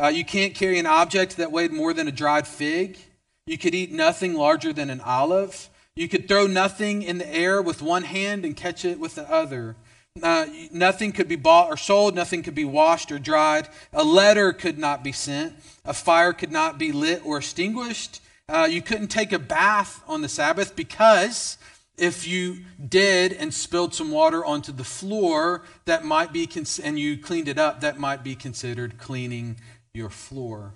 Uh, 0.00 0.08
you 0.08 0.24
can't 0.24 0.54
carry 0.54 0.78
an 0.78 0.86
object 0.86 1.36
that 1.38 1.50
weighed 1.50 1.72
more 1.72 1.92
than 1.92 2.06
a 2.06 2.12
dried 2.12 2.46
fig. 2.46 2.98
You 3.46 3.58
could 3.58 3.74
eat 3.74 3.90
nothing 3.90 4.34
larger 4.34 4.72
than 4.72 4.90
an 4.90 5.00
olive. 5.00 5.68
You 5.96 6.08
could 6.08 6.28
throw 6.28 6.46
nothing 6.46 7.02
in 7.02 7.16
the 7.16 7.34
air 7.34 7.62
with 7.62 7.80
one 7.80 8.02
hand 8.04 8.44
and 8.44 8.54
catch 8.54 8.84
it 8.84 9.00
with 9.00 9.14
the 9.14 9.28
other. 9.32 9.76
Uh, 10.22 10.46
nothing 10.70 11.10
could 11.10 11.26
be 11.26 11.36
bought 11.36 11.68
or 11.68 11.76
sold, 11.76 12.14
nothing 12.14 12.42
could 12.42 12.54
be 12.54 12.66
washed 12.66 13.10
or 13.10 13.18
dried. 13.18 13.68
A 13.94 14.04
letter 14.04 14.52
could 14.52 14.78
not 14.78 15.02
be 15.02 15.12
sent, 15.12 15.54
a 15.84 15.94
fire 15.94 16.34
could 16.34 16.52
not 16.52 16.78
be 16.78 16.92
lit 16.92 17.24
or 17.24 17.38
extinguished. 17.38 18.20
Uh, 18.48 18.68
you 18.70 18.82
couldn't 18.82 19.08
take 19.08 19.32
a 19.32 19.38
bath 19.38 20.02
on 20.06 20.20
the 20.20 20.28
Sabbath 20.28 20.76
because 20.76 21.56
if 21.96 22.28
you 22.28 22.58
did 22.88 23.32
and 23.32 23.52
spilled 23.52 23.94
some 23.94 24.10
water 24.10 24.44
onto 24.44 24.72
the 24.72 24.84
floor, 24.84 25.62
that 25.86 26.04
might 26.04 26.32
be, 26.32 26.46
cons- 26.46 26.78
and 26.78 26.98
you 26.98 27.16
cleaned 27.16 27.48
it 27.48 27.58
up, 27.58 27.80
that 27.80 27.98
might 27.98 28.22
be 28.22 28.34
considered 28.34 28.98
cleaning 28.98 29.56
your 29.94 30.10
floor. 30.10 30.74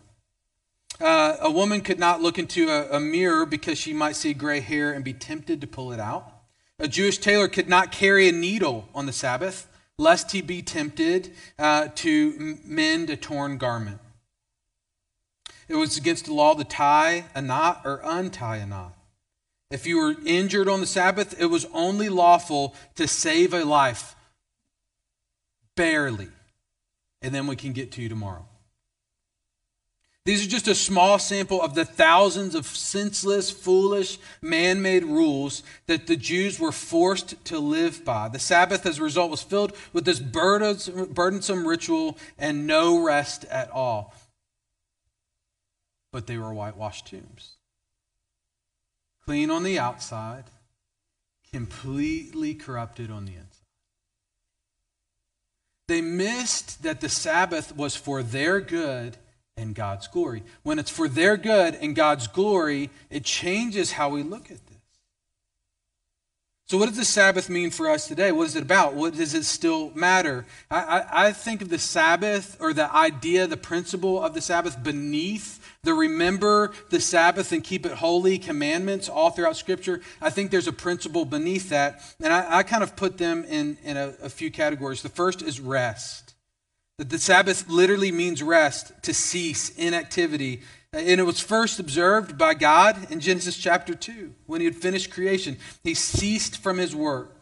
Uh, 1.00 1.36
a 1.40 1.50
woman 1.50 1.80
could 1.80 1.98
not 1.98 2.20
look 2.20 2.38
into 2.38 2.68
a, 2.68 2.96
a 2.96 3.00
mirror 3.00 3.46
because 3.46 3.78
she 3.78 3.94
might 3.94 4.16
see 4.16 4.34
gray 4.34 4.60
hair 4.60 4.92
and 4.92 5.02
be 5.02 5.14
tempted 5.14 5.60
to 5.60 5.66
pull 5.66 5.92
it 5.92 6.00
out. 6.00 6.30
A 6.78 6.88
Jewish 6.88 7.18
tailor 7.18 7.48
could 7.48 7.68
not 7.68 7.92
carry 7.92 8.28
a 8.28 8.32
needle 8.32 8.88
on 8.94 9.06
the 9.06 9.12
Sabbath, 9.12 9.66
lest 9.98 10.32
he 10.32 10.42
be 10.42 10.62
tempted 10.62 11.32
uh, 11.58 11.88
to 11.94 12.58
mend 12.64 13.10
a 13.10 13.16
torn 13.16 13.58
garment. 13.58 13.98
It 15.68 15.76
was 15.76 15.96
against 15.96 16.26
the 16.26 16.34
law 16.34 16.54
to 16.54 16.64
tie 16.64 17.26
a 17.34 17.40
knot 17.40 17.82
or 17.84 18.00
untie 18.02 18.56
a 18.56 18.66
knot. 18.66 18.94
If 19.70 19.86
you 19.86 19.98
were 19.98 20.16
injured 20.26 20.68
on 20.68 20.80
the 20.80 20.86
Sabbath, 20.86 21.40
it 21.40 21.46
was 21.46 21.66
only 21.72 22.08
lawful 22.08 22.74
to 22.96 23.06
save 23.06 23.54
a 23.54 23.64
life, 23.64 24.16
barely. 25.76 26.28
And 27.22 27.34
then 27.34 27.46
we 27.46 27.54
can 27.54 27.72
get 27.72 27.92
to 27.92 28.02
you 28.02 28.08
tomorrow. 28.08 28.46
These 30.26 30.46
are 30.46 30.50
just 30.50 30.68
a 30.68 30.74
small 30.74 31.18
sample 31.18 31.62
of 31.62 31.74
the 31.74 31.84
thousands 31.84 32.54
of 32.54 32.66
senseless, 32.66 33.50
foolish, 33.50 34.18
man 34.42 34.82
made 34.82 35.02
rules 35.02 35.62
that 35.86 36.06
the 36.06 36.16
Jews 36.16 36.60
were 36.60 36.72
forced 36.72 37.42
to 37.46 37.58
live 37.58 38.04
by. 38.04 38.28
The 38.28 38.38
Sabbath, 38.38 38.84
as 38.84 38.98
a 38.98 39.02
result, 39.02 39.30
was 39.30 39.42
filled 39.42 39.72
with 39.94 40.04
this 40.04 40.20
burdensome 40.20 41.66
ritual 41.66 42.18
and 42.38 42.66
no 42.66 43.02
rest 43.02 43.46
at 43.46 43.70
all. 43.70 44.14
But 46.12 46.26
they 46.26 46.36
were 46.36 46.52
whitewashed 46.52 47.06
tombs. 47.06 47.52
Clean 49.24 49.50
on 49.50 49.62
the 49.62 49.78
outside, 49.78 50.44
completely 51.50 52.54
corrupted 52.54 53.10
on 53.10 53.24
the 53.24 53.32
inside. 53.32 53.46
They 55.88 56.02
missed 56.02 56.82
that 56.82 57.00
the 57.00 57.08
Sabbath 57.08 57.74
was 57.74 57.96
for 57.96 58.22
their 58.22 58.60
good 58.60 59.16
and 59.60 59.74
God's 59.74 60.08
glory. 60.08 60.42
When 60.62 60.78
it's 60.78 60.90
for 60.90 61.06
their 61.06 61.36
good 61.36 61.74
and 61.74 61.94
God's 61.94 62.26
glory, 62.26 62.90
it 63.10 63.24
changes 63.24 63.92
how 63.92 64.08
we 64.08 64.22
look 64.22 64.50
at 64.50 64.66
this. 64.66 64.78
So, 66.66 66.78
what 66.78 66.88
does 66.88 66.96
the 66.96 67.04
Sabbath 67.04 67.50
mean 67.50 67.70
for 67.70 67.90
us 67.90 68.06
today? 68.06 68.30
What 68.30 68.46
is 68.46 68.54
it 68.54 68.62
about? 68.62 68.94
What 68.94 69.16
does 69.16 69.34
it 69.34 69.44
still 69.44 69.90
matter? 69.94 70.46
I, 70.70 70.78
I, 70.78 71.26
I 71.26 71.32
think 71.32 71.62
of 71.62 71.68
the 71.68 71.80
Sabbath 71.80 72.56
or 72.60 72.72
the 72.72 72.94
idea, 72.94 73.48
the 73.48 73.56
principle 73.56 74.22
of 74.22 74.34
the 74.34 74.40
Sabbath 74.40 74.80
beneath 74.82 75.58
the 75.82 75.94
remember 75.94 76.72
the 76.90 77.00
Sabbath 77.00 77.52
and 77.52 77.64
keep 77.64 77.86
it 77.86 77.92
holy 77.92 78.38
commandments 78.38 79.08
all 79.08 79.30
throughout 79.30 79.56
Scripture. 79.56 80.00
I 80.20 80.30
think 80.30 80.50
there's 80.50 80.68
a 80.68 80.72
principle 80.72 81.24
beneath 81.24 81.70
that. 81.70 82.02
And 82.22 82.32
I, 82.32 82.58
I 82.58 82.62
kind 82.62 82.82
of 82.82 82.96
put 82.96 83.18
them 83.18 83.44
in, 83.44 83.78
in 83.82 83.96
a, 83.96 84.14
a 84.22 84.28
few 84.28 84.50
categories. 84.50 85.02
The 85.02 85.08
first 85.08 85.42
is 85.42 85.58
rest. 85.58 86.29
That 87.00 87.08
the 87.08 87.18
Sabbath 87.18 87.66
literally 87.66 88.12
means 88.12 88.42
rest, 88.42 88.92
to 89.04 89.14
cease, 89.14 89.70
inactivity. 89.70 90.60
And 90.92 91.18
it 91.18 91.24
was 91.24 91.40
first 91.40 91.80
observed 91.80 92.36
by 92.36 92.52
God 92.52 93.10
in 93.10 93.20
Genesis 93.20 93.56
chapter 93.56 93.94
2 93.94 94.34
when 94.44 94.60
he 94.60 94.66
had 94.66 94.76
finished 94.76 95.10
creation. 95.10 95.56
He 95.82 95.94
ceased 95.94 96.58
from 96.58 96.76
his 96.76 96.94
work. 96.94 97.40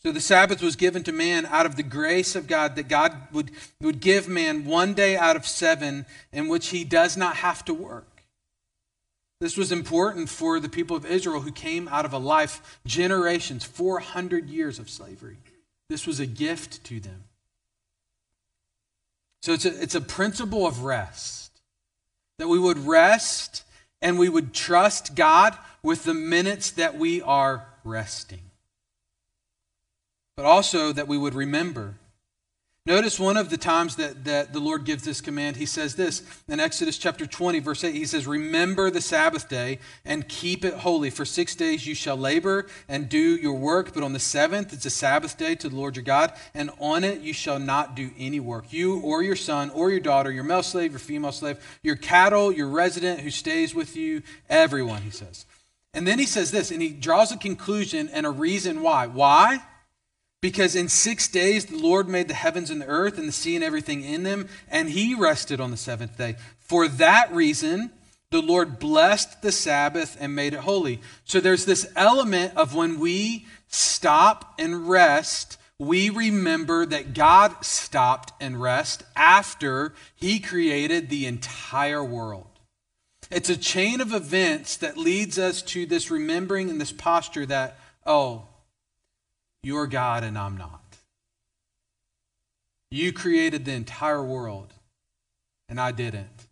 So 0.00 0.12
the 0.12 0.20
Sabbath 0.20 0.62
was 0.62 0.76
given 0.76 1.02
to 1.02 1.12
man 1.12 1.44
out 1.46 1.66
of 1.66 1.74
the 1.74 1.82
grace 1.82 2.36
of 2.36 2.46
God, 2.46 2.76
that 2.76 2.86
God 2.86 3.16
would, 3.32 3.50
would 3.80 3.98
give 3.98 4.28
man 4.28 4.64
one 4.64 4.94
day 4.94 5.16
out 5.16 5.34
of 5.34 5.44
seven 5.44 6.06
in 6.32 6.46
which 6.46 6.68
he 6.68 6.84
does 6.84 7.16
not 7.16 7.38
have 7.38 7.64
to 7.64 7.74
work. 7.74 8.22
This 9.40 9.56
was 9.56 9.72
important 9.72 10.28
for 10.28 10.60
the 10.60 10.68
people 10.68 10.96
of 10.96 11.04
Israel 11.04 11.40
who 11.40 11.50
came 11.50 11.88
out 11.88 12.04
of 12.04 12.12
a 12.12 12.18
life, 12.18 12.78
generations, 12.86 13.64
400 13.64 14.48
years 14.48 14.78
of 14.78 14.88
slavery. 14.88 15.38
This 15.90 16.06
was 16.06 16.20
a 16.20 16.26
gift 16.26 16.84
to 16.84 17.00
them. 17.00 17.24
So 19.46 19.52
it's 19.52 19.64
a, 19.64 19.80
it's 19.80 19.94
a 19.94 20.00
principle 20.00 20.66
of 20.66 20.82
rest 20.82 21.52
that 22.38 22.48
we 22.48 22.58
would 22.58 22.78
rest 22.78 23.62
and 24.02 24.18
we 24.18 24.28
would 24.28 24.52
trust 24.52 25.14
God 25.14 25.56
with 25.84 26.02
the 26.02 26.14
minutes 26.14 26.72
that 26.72 26.98
we 26.98 27.22
are 27.22 27.64
resting. 27.84 28.40
But 30.36 30.46
also 30.46 30.90
that 30.90 31.06
we 31.06 31.16
would 31.16 31.32
remember 31.32 31.94
Notice 32.86 33.18
one 33.18 33.36
of 33.36 33.50
the 33.50 33.56
times 33.56 33.96
that, 33.96 34.24
that 34.26 34.52
the 34.52 34.60
Lord 34.60 34.84
gives 34.84 35.02
this 35.02 35.20
command. 35.20 35.56
He 35.56 35.66
says 35.66 35.96
this 35.96 36.22
in 36.46 36.60
Exodus 36.60 36.96
chapter 36.96 37.26
20, 37.26 37.58
verse 37.58 37.82
8. 37.82 37.92
He 37.92 38.06
says, 38.06 38.28
Remember 38.28 38.90
the 38.90 39.00
Sabbath 39.00 39.48
day 39.48 39.80
and 40.04 40.28
keep 40.28 40.64
it 40.64 40.74
holy. 40.74 41.10
For 41.10 41.24
six 41.24 41.56
days 41.56 41.84
you 41.84 41.96
shall 41.96 42.16
labor 42.16 42.66
and 42.88 43.08
do 43.08 43.18
your 43.18 43.54
work, 43.54 43.92
but 43.92 44.04
on 44.04 44.12
the 44.12 44.20
seventh 44.20 44.72
it's 44.72 44.86
a 44.86 44.90
Sabbath 44.90 45.36
day 45.36 45.56
to 45.56 45.68
the 45.68 45.74
Lord 45.74 45.96
your 45.96 46.04
God, 46.04 46.32
and 46.54 46.70
on 46.78 47.02
it 47.02 47.22
you 47.22 47.32
shall 47.32 47.58
not 47.58 47.96
do 47.96 48.12
any 48.16 48.38
work. 48.38 48.72
You 48.72 49.00
or 49.00 49.20
your 49.20 49.34
son 49.34 49.70
or 49.70 49.90
your 49.90 49.98
daughter, 49.98 50.30
your 50.30 50.44
male 50.44 50.62
slave, 50.62 50.92
your 50.92 51.00
female 51.00 51.32
slave, 51.32 51.58
your 51.82 51.96
cattle, 51.96 52.52
your 52.52 52.68
resident 52.68 53.18
who 53.18 53.30
stays 53.32 53.74
with 53.74 53.96
you, 53.96 54.22
everyone, 54.48 55.02
he 55.02 55.10
says. 55.10 55.44
And 55.92 56.06
then 56.06 56.20
he 56.20 56.26
says 56.26 56.52
this, 56.52 56.70
and 56.70 56.80
he 56.80 56.90
draws 56.90 57.32
a 57.32 57.36
conclusion 57.36 58.08
and 58.12 58.26
a 58.26 58.30
reason 58.30 58.80
why. 58.80 59.08
Why? 59.08 59.60
Because 60.40 60.76
in 60.76 60.88
six 60.88 61.28
days 61.28 61.66
the 61.66 61.78
Lord 61.78 62.08
made 62.08 62.28
the 62.28 62.34
heavens 62.34 62.70
and 62.70 62.80
the 62.80 62.86
earth 62.86 63.18
and 63.18 63.28
the 63.28 63.32
sea 63.32 63.54
and 63.56 63.64
everything 63.64 64.02
in 64.02 64.22
them, 64.22 64.48
and 64.68 64.90
he 64.90 65.14
rested 65.14 65.60
on 65.60 65.70
the 65.70 65.76
seventh 65.76 66.18
day. 66.18 66.36
For 66.58 66.88
that 66.88 67.32
reason, 67.32 67.90
the 68.30 68.42
Lord 68.42 68.78
blessed 68.78 69.42
the 69.42 69.52
Sabbath 69.52 70.16
and 70.20 70.34
made 70.34 70.52
it 70.54 70.60
holy. 70.60 71.00
So 71.24 71.40
there's 71.40 71.64
this 71.64 71.90
element 71.96 72.56
of 72.56 72.74
when 72.74 72.98
we 72.98 73.46
stop 73.68 74.54
and 74.58 74.88
rest, 74.88 75.58
we 75.78 76.10
remember 76.10 76.86
that 76.86 77.14
God 77.14 77.64
stopped 77.64 78.32
and 78.40 78.60
rest 78.60 79.04
after 79.14 79.94
he 80.14 80.40
created 80.40 81.08
the 81.08 81.26
entire 81.26 82.04
world. 82.04 82.48
It's 83.30 83.50
a 83.50 83.56
chain 83.56 84.00
of 84.00 84.12
events 84.12 84.76
that 84.78 84.96
leads 84.96 85.38
us 85.38 85.62
to 85.62 85.86
this 85.86 86.10
remembering 86.10 86.70
and 86.70 86.80
this 86.80 86.92
posture 86.92 87.46
that, 87.46 87.78
oh, 88.04 88.46
you're 89.66 89.88
God 89.88 90.22
and 90.22 90.38
I'm 90.38 90.56
not. 90.56 90.80
You 92.88 93.12
created 93.12 93.64
the 93.64 93.72
entire 93.72 94.22
world 94.22 94.72
and 95.68 95.80
I 95.80 95.90
didn't. 95.90 96.46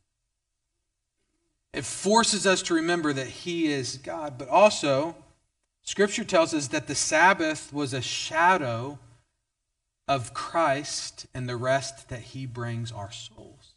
It 1.72 1.84
forces 1.84 2.44
us 2.44 2.60
to 2.62 2.74
remember 2.74 3.12
that 3.12 3.28
He 3.28 3.72
is 3.72 3.98
God, 3.98 4.36
but 4.36 4.48
also, 4.48 5.14
Scripture 5.82 6.24
tells 6.24 6.52
us 6.52 6.66
that 6.68 6.88
the 6.88 6.96
Sabbath 6.96 7.72
was 7.72 7.94
a 7.94 8.02
shadow 8.02 8.98
of 10.08 10.34
Christ 10.34 11.26
and 11.32 11.48
the 11.48 11.56
rest 11.56 12.08
that 12.08 12.20
He 12.20 12.46
brings 12.46 12.90
our 12.90 13.12
souls. 13.12 13.73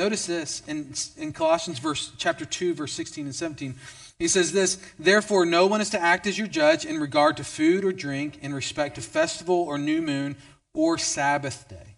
Notice 0.00 0.24
this 0.24 0.62
in, 0.66 0.94
in 1.18 1.34
Colossians 1.34 1.78
verse, 1.78 2.10
chapter 2.16 2.46
2, 2.46 2.72
verse 2.72 2.94
16 2.94 3.26
and 3.26 3.34
17. 3.34 3.74
He 4.18 4.28
says 4.28 4.50
this 4.50 4.78
Therefore, 4.98 5.44
no 5.44 5.66
one 5.66 5.82
is 5.82 5.90
to 5.90 6.00
act 6.00 6.26
as 6.26 6.38
your 6.38 6.46
judge 6.46 6.86
in 6.86 6.98
regard 6.98 7.36
to 7.36 7.44
food 7.44 7.84
or 7.84 7.92
drink, 7.92 8.38
in 8.40 8.54
respect 8.54 8.94
to 8.94 9.02
festival 9.02 9.56
or 9.56 9.76
new 9.76 10.00
moon 10.00 10.36
or 10.72 10.96
Sabbath 10.96 11.68
day. 11.68 11.96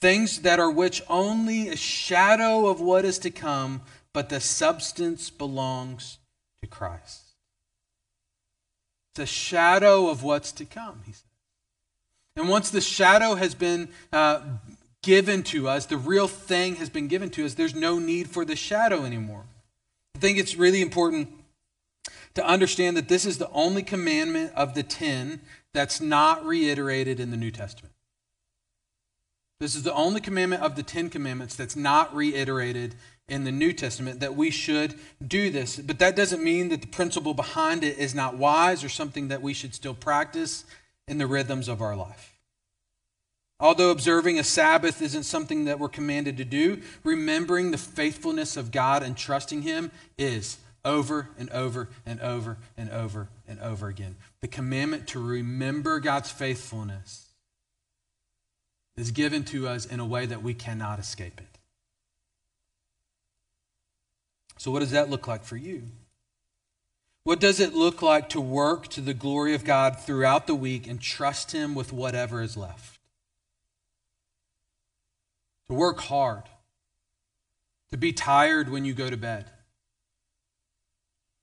Things 0.00 0.42
that 0.42 0.60
are 0.60 0.70
which 0.70 1.02
only 1.08 1.68
a 1.68 1.74
shadow 1.74 2.68
of 2.68 2.80
what 2.80 3.04
is 3.04 3.18
to 3.18 3.30
come, 3.30 3.80
but 4.12 4.28
the 4.28 4.38
substance 4.38 5.30
belongs 5.30 6.18
to 6.62 6.68
Christ. 6.68 7.24
It's 9.10 9.18
a 9.18 9.26
shadow 9.26 10.08
of 10.08 10.22
what's 10.22 10.52
to 10.52 10.64
come, 10.64 11.00
he 11.06 11.10
says. 11.10 11.24
And 12.36 12.48
once 12.48 12.70
the 12.70 12.80
shadow 12.80 13.34
has 13.34 13.56
been 13.56 13.88
uh, 14.12 14.42
given 15.04 15.42
to 15.44 15.68
us, 15.68 15.86
the 15.86 15.96
real 15.96 16.28
thing 16.28 16.76
has 16.76 16.88
been 16.88 17.08
given 17.08 17.30
to 17.30 17.44
us, 17.44 17.54
there's 17.54 17.74
no 17.74 17.98
need 17.98 18.28
for 18.28 18.44
the 18.44 18.56
shadow 18.56 19.04
anymore. 19.04 19.44
I 20.16 20.18
think 20.18 20.38
it's 20.38 20.56
really 20.56 20.80
important 20.80 21.28
to 22.34 22.44
understand 22.44 22.96
that 22.96 23.08
this 23.08 23.24
is 23.24 23.38
the 23.38 23.50
only 23.50 23.82
commandment 23.82 24.52
of 24.54 24.74
the 24.74 24.82
ten 24.82 25.40
that's 25.72 26.00
not 26.00 26.44
reiterated 26.44 27.20
in 27.20 27.30
the 27.30 27.36
New 27.36 27.50
Testament. 27.50 27.94
This 29.60 29.76
is 29.76 29.82
the 29.82 29.94
only 29.94 30.20
commandment 30.20 30.62
of 30.62 30.76
the 30.76 30.82
Ten 30.82 31.08
Commandments 31.08 31.54
that's 31.54 31.76
not 31.76 32.14
reiterated 32.14 32.96
in 33.28 33.44
the 33.44 33.52
New 33.52 33.72
Testament 33.72 34.20
that 34.20 34.34
we 34.34 34.50
should 34.50 34.94
do 35.26 35.48
this. 35.48 35.76
But 35.78 35.98
that 36.00 36.16
doesn't 36.16 36.42
mean 36.42 36.68
that 36.68 36.82
the 36.82 36.88
principle 36.88 37.34
behind 37.34 37.82
it 37.84 37.96
is 37.96 38.14
not 38.14 38.36
wise 38.36 38.84
or 38.84 38.88
something 38.88 39.28
that 39.28 39.42
we 39.42 39.54
should 39.54 39.74
still 39.74 39.94
practice 39.94 40.64
in 41.08 41.18
the 41.18 41.26
rhythms 41.26 41.68
of 41.68 41.80
our 41.80 41.96
life. 41.96 42.33
Although 43.64 43.90
observing 43.90 44.38
a 44.38 44.44
Sabbath 44.44 45.00
isn't 45.00 45.22
something 45.22 45.64
that 45.64 45.78
we're 45.78 45.88
commanded 45.88 46.36
to 46.36 46.44
do, 46.44 46.82
remembering 47.02 47.70
the 47.70 47.78
faithfulness 47.78 48.58
of 48.58 48.70
God 48.70 49.02
and 49.02 49.16
trusting 49.16 49.62
Him 49.62 49.90
is 50.18 50.58
over 50.84 51.30
and 51.38 51.48
over 51.48 51.88
and 52.04 52.20
over 52.20 52.58
and 52.76 52.90
over 52.90 53.30
and 53.48 53.58
over 53.60 53.88
again. 53.88 54.16
The 54.42 54.48
commandment 54.48 55.08
to 55.08 55.18
remember 55.18 55.98
God's 55.98 56.30
faithfulness 56.30 57.30
is 58.98 59.12
given 59.12 59.44
to 59.44 59.66
us 59.66 59.86
in 59.86 59.98
a 59.98 60.04
way 60.04 60.26
that 60.26 60.42
we 60.42 60.52
cannot 60.52 60.98
escape 60.98 61.40
it. 61.40 61.58
So, 64.58 64.70
what 64.70 64.80
does 64.80 64.90
that 64.90 65.08
look 65.08 65.26
like 65.26 65.42
for 65.42 65.56
you? 65.56 65.84
What 67.22 67.40
does 67.40 67.60
it 67.60 67.72
look 67.72 68.02
like 68.02 68.28
to 68.28 68.42
work 68.42 68.88
to 68.88 69.00
the 69.00 69.14
glory 69.14 69.54
of 69.54 69.64
God 69.64 69.98
throughout 69.98 70.46
the 70.46 70.54
week 70.54 70.86
and 70.86 71.00
trust 71.00 71.52
Him 71.52 71.74
with 71.74 71.94
whatever 71.94 72.42
is 72.42 72.58
left? 72.58 72.93
To 75.68 75.74
work 75.74 76.00
hard, 76.00 76.44
to 77.90 77.96
be 77.96 78.12
tired 78.12 78.68
when 78.68 78.84
you 78.84 78.94
go 78.94 79.08
to 79.08 79.16
bed. 79.16 79.50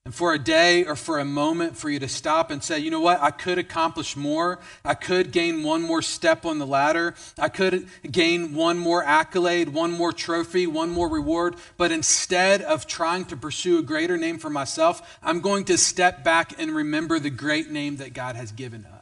And 0.03 0.15
for 0.15 0.33
a 0.33 0.39
day 0.39 0.83
or 0.83 0.95
for 0.95 1.19
a 1.19 1.25
moment, 1.25 1.77
for 1.77 1.87
you 1.87 1.99
to 1.99 2.07
stop 2.07 2.49
and 2.49 2.63
say, 2.63 2.79
you 2.79 2.89
know 2.89 3.01
what, 3.01 3.21
I 3.21 3.29
could 3.29 3.59
accomplish 3.59 4.17
more. 4.17 4.57
I 4.83 4.95
could 4.95 5.31
gain 5.31 5.61
one 5.61 5.83
more 5.83 6.01
step 6.01 6.43
on 6.43 6.57
the 6.57 6.65
ladder. 6.65 7.13
I 7.37 7.49
could 7.49 7.87
gain 8.09 8.55
one 8.55 8.79
more 8.79 9.03
accolade, 9.03 9.69
one 9.69 9.91
more 9.91 10.11
trophy, 10.11 10.65
one 10.65 10.89
more 10.89 11.07
reward. 11.07 11.55
But 11.77 11.91
instead 11.91 12.63
of 12.63 12.87
trying 12.87 13.25
to 13.25 13.37
pursue 13.37 13.77
a 13.77 13.83
greater 13.83 14.17
name 14.17 14.39
for 14.39 14.49
myself, 14.49 15.19
I'm 15.21 15.39
going 15.39 15.65
to 15.65 15.77
step 15.77 16.23
back 16.23 16.59
and 16.59 16.73
remember 16.73 17.19
the 17.19 17.29
great 17.29 17.69
name 17.69 17.97
that 17.97 18.13
God 18.13 18.35
has 18.35 18.51
given 18.51 18.85
us. 18.85 19.00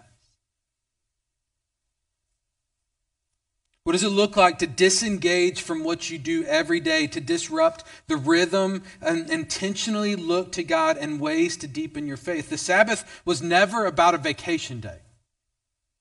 What 3.89 3.93
does 3.93 4.03
it 4.03 4.09
look 4.09 4.37
like 4.37 4.59
to 4.59 4.67
disengage 4.67 5.63
from 5.63 5.83
what 5.83 6.11
you 6.11 6.19
do 6.19 6.45
every 6.45 6.79
day, 6.79 7.07
to 7.07 7.19
disrupt 7.19 7.83
the 8.05 8.17
rhythm 8.17 8.83
and 9.01 9.27
intentionally 9.31 10.15
look 10.15 10.51
to 10.51 10.63
God 10.63 10.95
and 10.95 11.19
ways 11.19 11.57
to 11.57 11.67
deepen 11.67 12.05
your 12.05 12.15
faith? 12.15 12.51
The 12.51 12.57
Sabbath 12.59 13.03
was 13.25 13.41
never 13.41 13.87
about 13.87 14.13
a 14.13 14.19
vacation 14.19 14.79
day. 14.79 14.99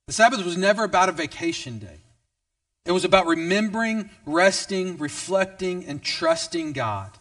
The 0.07 0.13
Sabbath 0.13 0.45
was 0.45 0.59
never 0.59 0.85
about 0.85 1.09
a 1.09 1.13
vacation 1.13 1.79
day. 1.79 2.01
It 2.85 2.93
was 2.93 3.07
about 3.07 3.27
remembering, 3.27 4.11
resting, 4.27 4.99
reflecting, 4.99 5.87
and 5.87 6.03
trusting 6.03 6.75
God. 6.75 7.13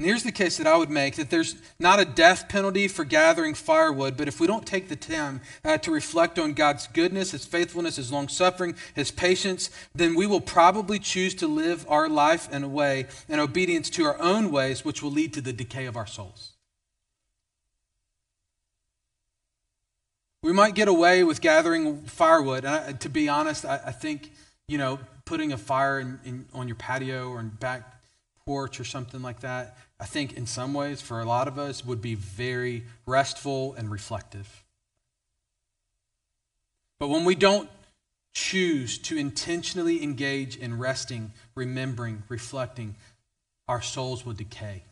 And 0.00 0.06
here's 0.06 0.22
the 0.22 0.32
case 0.32 0.56
that 0.56 0.66
I 0.66 0.78
would 0.78 0.88
make 0.88 1.16
that 1.16 1.28
there's 1.28 1.56
not 1.78 2.00
a 2.00 2.06
death 2.06 2.48
penalty 2.48 2.88
for 2.88 3.04
gathering 3.04 3.52
firewood, 3.52 4.16
but 4.16 4.28
if 4.28 4.40
we 4.40 4.46
don't 4.46 4.66
take 4.66 4.88
the 4.88 4.96
time 4.96 5.42
uh, 5.62 5.76
to 5.76 5.90
reflect 5.90 6.38
on 6.38 6.54
God's 6.54 6.86
goodness, 6.86 7.32
His 7.32 7.44
faithfulness, 7.44 7.96
His 7.96 8.10
long 8.10 8.26
suffering, 8.26 8.76
His 8.94 9.10
patience, 9.10 9.68
then 9.94 10.14
we 10.14 10.26
will 10.26 10.40
probably 10.40 10.98
choose 10.98 11.34
to 11.34 11.46
live 11.46 11.84
our 11.86 12.08
life 12.08 12.50
in 12.50 12.64
a 12.64 12.68
way, 12.68 13.08
in 13.28 13.38
obedience 13.38 13.90
to 13.90 14.06
our 14.06 14.18
own 14.22 14.50
ways, 14.50 14.86
which 14.86 15.02
will 15.02 15.10
lead 15.10 15.34
to 15.34 15.42
the 15.42 15.52
decay 15.52 15.84
of 15.84 15.98
our 15.98 16.06
souls. 16.06 16.54
We 20.42 20.54
might 20.54 20.74
get 20.74 20.88
away 20.88 21.24
with 21.24 21.42
gathering 21.42 22.04
firewood. 22.04 22.64
And 22.64 22.74
I, 22.74 22.92
to 22.92 23.10
be 23.10 23.28
honest, 23.28 23.66
I, 23.66 23.78
I, 23.84 23.92
think, 23.92 24.32
you 24.66 24.78
know, 24.78 24.98
putting 25.26 25.52
a 25.52 25.58
fire 25.58 26.00
in, 26.00 26.20
in, 26.24 26.46
on 26.54 26.68
your 26.68 26.76
patio 26.76 27.28
or 27.28 27.40
in 27.40 27.50
back 27.50 27.99
porch 28.44 28.80
or 28.80 28.84
something 28.84 29.22
like 29.22 29.40
that, 29.40 29.76
I 29.98 30.06
think 30.06 30.34
in 30.34 30.46
some 30.46 30.74
ways, 30.74 31.00
for 31.00 31.20
a 31.20 31.24
lot 31.24 31.48
of 31.48 31.58
us, 31.58 31.84
would 31.84 32.00
be 32.00 32.14
very 32.14 32.84
restful 33.06 33.74
and 33.74 33.90
reflective. 33.90 34.64
But 36.98 37.08
when 37.08 37.24
we 37.24 37.34
don't 37.34 37.70
choose 38.32 38.98
to 38.98 39.16
intentionally 39.16 40.02
engage 40.02 40.56
in 40.56 40.78
resting, 40.78 41.32
remembering, 41.54 42.22
reflecting, 42.28 42.94
our 43.68 43.82
souls 43.82 44.24
will 44.24 44.32
decay. 44.32 44.82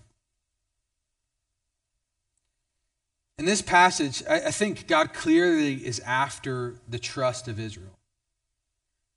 In 3.39 3.45
this 3.45 3.63
passage, 3.63 4.23
I, 4.29 4.51
think 4.51 4.89
God 4.89 5.15
clearly 5.15 5.75
is 5.75 6.01
after 6.01 6.75
the 6.89 6.99
trust 6.99 7.47
of 7.47 7.61
Israel. 7.61 7.97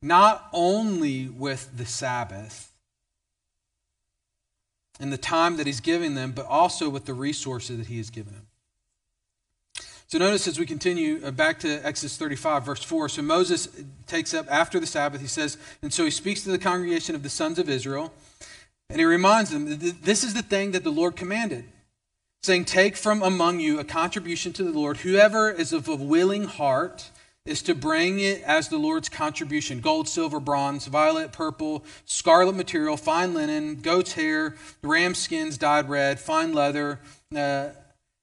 Not 0.04 0.48
only 0.54 1.28
with 1.28 1.76
the 1.76 1.88
Sabbath 1.88 2.71
and 5.02 5.12
the 5.12 5.18
time 5.18 5.58
that 5.58 5.66
He's 5.66 5.82
giving 5.82 6.16
them, 6.16 6.32
but 6.32 6.46
also 6.46 6.90
with 6.90 7.06
the 7.06 7.14
resources 7.14 7.78
that 7.78 7.88
He 7.88 7.98
has 7.98 8.10
given 8.10 8.34
them. 8.34 8.48
So 10.12 10.18
notice 10.18 10.46
as 10.46 10.60
we 10.60 10.66
continue 10.66 11.22
uh, 11.24 11.32
back 11.32 11.60
to 11.60 11.80
Exodus 11.86 12.18
35, 12.18 12.66
verse 12.66 12.84
4. 12.84 13.08
So 13.08 13.22
Moses 13.22 13.70
takes 14.08 14.34
up 14.34 14.46
after 14.52 14.78
the 14.78 14.86
Sabbath, 14.86 15.22
he 15.22 15.28
says, 15.28 15.58
and 15.82 15.94
so 15.94 16.04
he 16.04 16.12
speaks 16.12 16.44
to 16.44 16.52
the 16.52 16.60
congregation 16.60 17.16
of 17.16 17.24
the 17.24 17.30
sons 17.30 17.58
of 17.58 17.70
Israel, 17.70 18.12
and 18.90 19.00
he 19.00 19.06
reminds 19.06 19.52
them, 19.52 19.80
this 19.80 20.26
is 20.26 20.34
the 20.34 20.42
thing 20.42 20.72
that 20.72 20.84
the 20.84 20.92
Lord 20.92 21.16
commanded, 21.16 21.64
saying, 22.44 22.66
Take 22.66 22.98
from 22.98 23.24
among 23.24 23.62
you 23.62 23.80
a 23.80 23.86
contribution 23.86 24.52
to 24.52 24.64
the 24.66 24.78
Lord. 24.78 24.98
Whoever 24.98 25.50
is 25.50 25.72
of 25.72 25.88
a 25.88 25.96
willing 25.96 26.44
heart 26.44 27.10
is 27.46 27.62
to 27.64 27.74
bring 27.74 28.20
it 28.20 28.42
as 28.44 28.68
the 28.70 28.78
Lord's 28.78 29.10
contribution 29.10 29.80
gold, 29.80 30.08
silver, 30.08 30.40
bronze, 30.40 30.88
violet, 30.88 31.32
purple, 31.32 31.84
scarlet 32.06 32.56
material, 32.56 32.98
fine 32.98 33.34
linen, 33.34 33.76
goat's 33.82 34.14
hair, 34.14 34.56
ram 34.84 35.16
skins 35.16 35.58
dyed 35.58 35.90
red, 35.90 36.20
fine 36.20 36.54
leather. 36.54 37.00
Uh, 37.36 37.70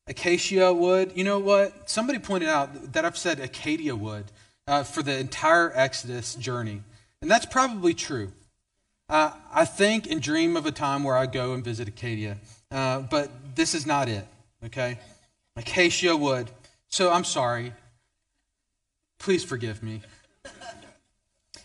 acacia 0.06 0.72
wood. 0.72 1.12
You 1.14 1.24
know 1.24 1.38
what? 1.38 1.90
Somebody 1.90 2.18
pointed 2.18 2.48
out 2.48 2.92
that 2.92 3.04
I've 3.04 3.18
said 3.18 3.40
acacia 3.40 3.94
wood 3.94 4.24
uh, 4.66 4.82
for 4.82 5.02
the 5.02 5.18
entire 5.18 5.72
Exodus 5.74 6.34
journey. 6.34 6.82
And 7.20 7.30
that's 7.30 7.46
probably 7.46 7.94
true. 7.94 8.32
Uh, 9.08 9.32
I 9.52 9.64
think 9.64 10.10
and 10.10 10.20
dream 10.20 10.56
of 10.56 10.66
a 10.66 10.70
time 10.70 11.02
where 11.02 11.16
I 11.16 11.26
go 11.26 11.54
and 11.54 11.64
visit 11.64 11.88
Acadia, 11.88 12.36
uh, 12.70 13.00
but 13.00 13.30
this 13.54 13.74
is 13.74 13.86
not 13.86 14.06
it, 14.06 14.26
okay? 14.66 14.98
Acacia 15.56 16.14
wood. 16.14 16.50
So 16.88 17.10
I'm 17.10 17.24
sorry. 17.24 17.72
Please 19.18 19.44
forgive 19.44 19.82
me. 19.82 20.02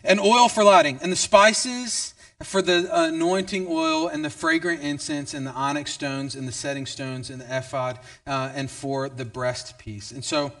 And 0.02 0.20
oil 0.20 0.48
for 0.48 0.64
lighting. 0.64 0.98
And 1.02 1.10
the 1.10 1.16
spices 1.16 2.14
for 2.42 2.60
the 2.60 2.88
anointing 2.92 3.66
oil 3.68 4.08
and 4.08 4.24
the 4.24 4.30
fragrant 4.30 4.82
incense 4.82 5.34
and 5.34 5.46
the 5.46 5.52
onyx 5.52 5.92
stones 5.92 6.34
and 6.34 6.46
the 6.46 6.52
setting 6.52 6.84
stones 6.84 7.30
and 7.30 7.40
the 7.40 7.56
ephod 7.56 7.98
uh, 8.26 8.50
and 8.54 8.70
for 8.70 9.08
the 9.08 9.24
breastpiece. 9.24 10.12
And 10.12 10.24
so 10.24 10.52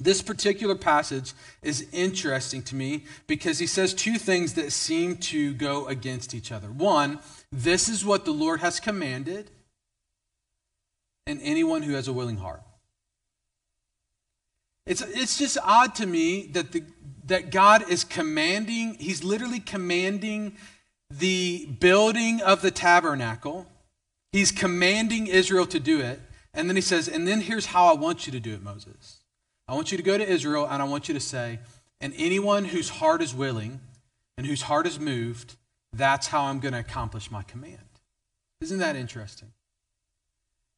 this 0.00 0.22
particular 0.22 0.74
passage 0.74 1.32
is 1.62 1.86
interesting 1.92 2.62
to 2.64 2.74
me 2.74 3.04
because 3.26 3.58
he 3.58 3.66
says 3.66 3.92
two 3.92 4.16
things 4.16 4.54
that 4.54 4.72
seem 4.72 5.16
to 5.16 5.52
go 5.54 5.86
against 5.86 6.34
each 6.34 6.52
other. 6.52 6.68
One, 6.68 7.18
this 7.52 7.88
is 7.88 8.04
what 8.04 8.24
the 8.24 8.30
Lord 8.30 8.60
has 8.60 8.80
commanded, 8.80 9.50
and 11.26 11.40
anyone 11.42 11.82
who 11.82 11.94
has 11.94 12.08
a 12.08 12.12
willing 12.12 12.38
heart. 12.38 12.62
It's, 14.90 15.02
it's 15.02 15.38
just 15.38 15.56
odd 15.62 15.94
to 15.94 16.06
me 16.06 16.46
that, 16.46 16.72
the, 16.72 16.82
that 17.28 17.52
God 17.52 17.88
is 17.88 18.02
commanding, 18.02 18.94
he's 18.94 19.22
literally 19.22 19.60
commanding 19.60 20.56
the 21.08 21.66
building 21.78 22.42
of 22.42 22.60
the 22.60 22.72
tabernacle. 22.72 23.68
He's 24.32 24.50
commanding 24.50 25.28
Israel 25.28 25.64
to 25.66 25.78
do 25.78 26.00
it. 26.00 26.20
And 26.52 26.68
then 26.68 26.74
he 26.74 26.82
says, 26.82 27.06
and 27.06 27.24
then 27.24 27.40
here's 27.40 27.66
how 27.66 27.86
I 27.86 27.92
want 27.92 28.26
you 28.26 28.32
to 28.32 28.40
do 28.40 28.52
it, 28.52 28.64
Moses. 28.64 29.18
I 29.68 29.74
want 29.76 29.92
you 29.92 29.96
to 29.96 30.02
go 30.02 30.18
to 30.18 30.28
Israel 30.28 30.66
and 30.68 30.82
I 30.82 30.86
want 30.86 31.06
you 31.06 31.14
to 31.14 31.20
say, 31.20 31.60
and 32.00 32.12
anyone 32.16 32.64
whose 32.64 32.88
heart 32.88 33.22
is 33.22 33.32
willing 33.32 33.78
and 34.36 34.44
whose 34.44 34.62
heart 34.62 34.88
is 34.88 34.98
moved, 34.98 35.54
that's 35.92 36.26
how 36.26 36.46
I'm 36.46 36.58
going 36.58 36.74
to 36.74 36.80
accomplish 36.80 37.30
my 37.30 37.44
command. 37.44 37.78
Isn't 38.60 38.80
that 38.80 38.96
interesting? 38.96 39.52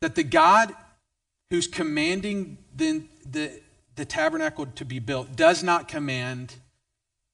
That 0.03 0.17
the 0.17 0.23
God 0.23 0.75
who's 1.49 1.67
commanding 1.67 2.59
the, 2.77 3.05
the, 3.25 3.63
the 3.97 4.05
tabernacle 4.05 4.67
to 4.67 4.85
be 4.85 4.99
built 4.99 5.37
does 5.37 5.63
not 5.63 5.89
command 5.89 6.55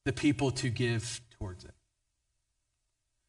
the 0.05 0.13
people 0.13 0.51
to 0.53 0.69
give 0.69 1.21
towards 1.39 1.65
it. 1.65 1.73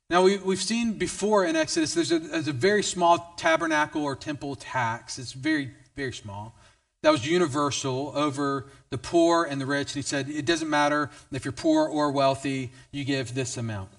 Now, 0.10 0.24
we, 0.24 0.38
we've 0.38 0.62
seen 0.62 0.94
before 0.94 1.46
in 1.46 1.56
Exodus, 1.56 1.94
there's 1.94 2.12
a, 2.12 2.20
there's 2.20 2.48
a 2.48 2.54
very 2.54 2.82
small 2.82 3.34
tabernacle 3.38 4.04
or 4.04 4.16
temple 4.16 4.56
tax. 4.56 5.20
It's 5.20 5.34
very, 5.34 5.72
very 5.96 6.14
small. 6.14 6.56
That 7.04 7.12
was 7.12 7.28
universal 7.28 8.12
over 8.16 8.66
the 8.90 8.98
poor 8.98 9.46
and 9.46 9.62
the 9.62 9.66
rich. 9.66 9.90
And 9.90 9.96
he 9.96 10.02
said, 10.02 10.30
it 10.30 10.46
doesn't 10.46 10.70
matter 10.70 11.12
if 11.32 11.46
you're 11.46 11.52
poor 11.52 11.88
or 11.88 12.12
wealthy, 12.12 12.72
you 12.92 13.06
give 13.06 13.36
this 13.36 13.56
amount. 13.56 13.90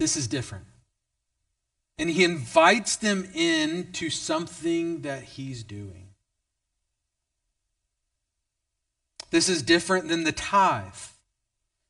This 0.00 0.16
is 0.16 0.26
different. 0.26 0.64
And 1.98 2.10
he 2.10 2.24
invites 2.24 2.96
them 2.96 3.28
in 3.34 3.92
to 3.92 4.10
something 4.10 5.02
that 5.02 5.22
he's 5.22 5.62
doing. 5.62 6.08
This 9.32 9.48
is 9.48 9.62
different 9.62 10.08
than 10.08 10.22
the 10.22 10.30
tithe. 10.30 10.92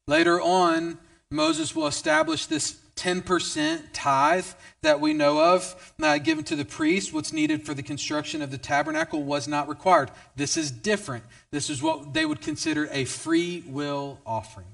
Later 0.07 0.41
on, 0.41 0.97
Moses 1.29 1.77
will 1.77 1.87
establish 1.87 2.47
this 2.47 2.79
10% 2.97 3.81
tithe 3.93 4.47
that 4.83 5.01
we 5.01 5.13
know 5.13 5.43
of 5.43 5.95
uh, 6.01 6.19
given 6.19 6.45
to 6.45 6.55
the 6.55 6.65
priest, 6.65 7.13
what's 7.13 7.33
needed 7.33 7.67
for 7.67 7.75
the 7.75 7.83
construction 7.83 8.43
of 8.43 8.51
the 8.51 8.59
tabernacle, 8.59 9.25
was 9.25 9.49
not 9.49 9.69
required. 9.69 10.11
This 10.37 10.57
is 10.57 10.71
different. 10.71 11.25
This 11.51 11.69
is 11.69 11.83
what 11.83 12.15
they 12.15 12.25
would 12.25 12.41
consider 12.41 12.89
a 12.93 13.05
free 13.05 13.65
will 13.67 14.21
offering. 14.25 14.67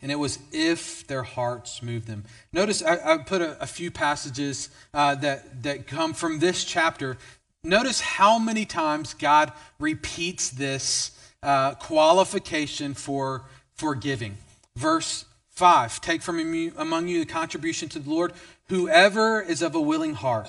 And 0.00 0.12
it 0.12 0.16
was 0.16 0.38
if 0.52 1.06
their 1.06 1.24
hearts 1.24 1.82
moved 1.82 2.06
them. 2.06 2.24
Notice 2.52 2.82
I, 2.82 2.98
I 3.04 3.18
put 3.18 3.42
a, 3.42 3.60
a, 3.60 3.66
few 3.66 3.90
passages 3.90 4.70
uh, 4.94 5.16
that, 5.16 5.64
that 5.64 5.86
come 5.88 6.14
from 6.14 6.38
this 6.38 6.64
chapter. 6.64 7.18
Notice 7.64 8.00
how 8.00 8.38
many 8.38 8.64
times 8.64 9.14
God 9.14 9.52
repeats 9.78 10.50
this 10.50 11.10
uh, 11.42 11.74
qualification 11.74 12.94
for, 12.94 13.44
for 13.74 13.94
giving. 13.94 14.36
Verse 14.76 15.24
5 15.50 16.00
Take 16.00 16.22
from 16.22 16.38
among 16.76 17.08
you 17.08 17.20
the 17.20 17.30
contribution 17.30 17.88
to 17.90 17.98
the 17.98 18.08
Lord. 18.08 18.32
Whoever 18.68 19.40
is 19.40 19.62
of 19.62 19.74
a 19.74 19.80
willing 19.80 20.14
heart 20.14 20.48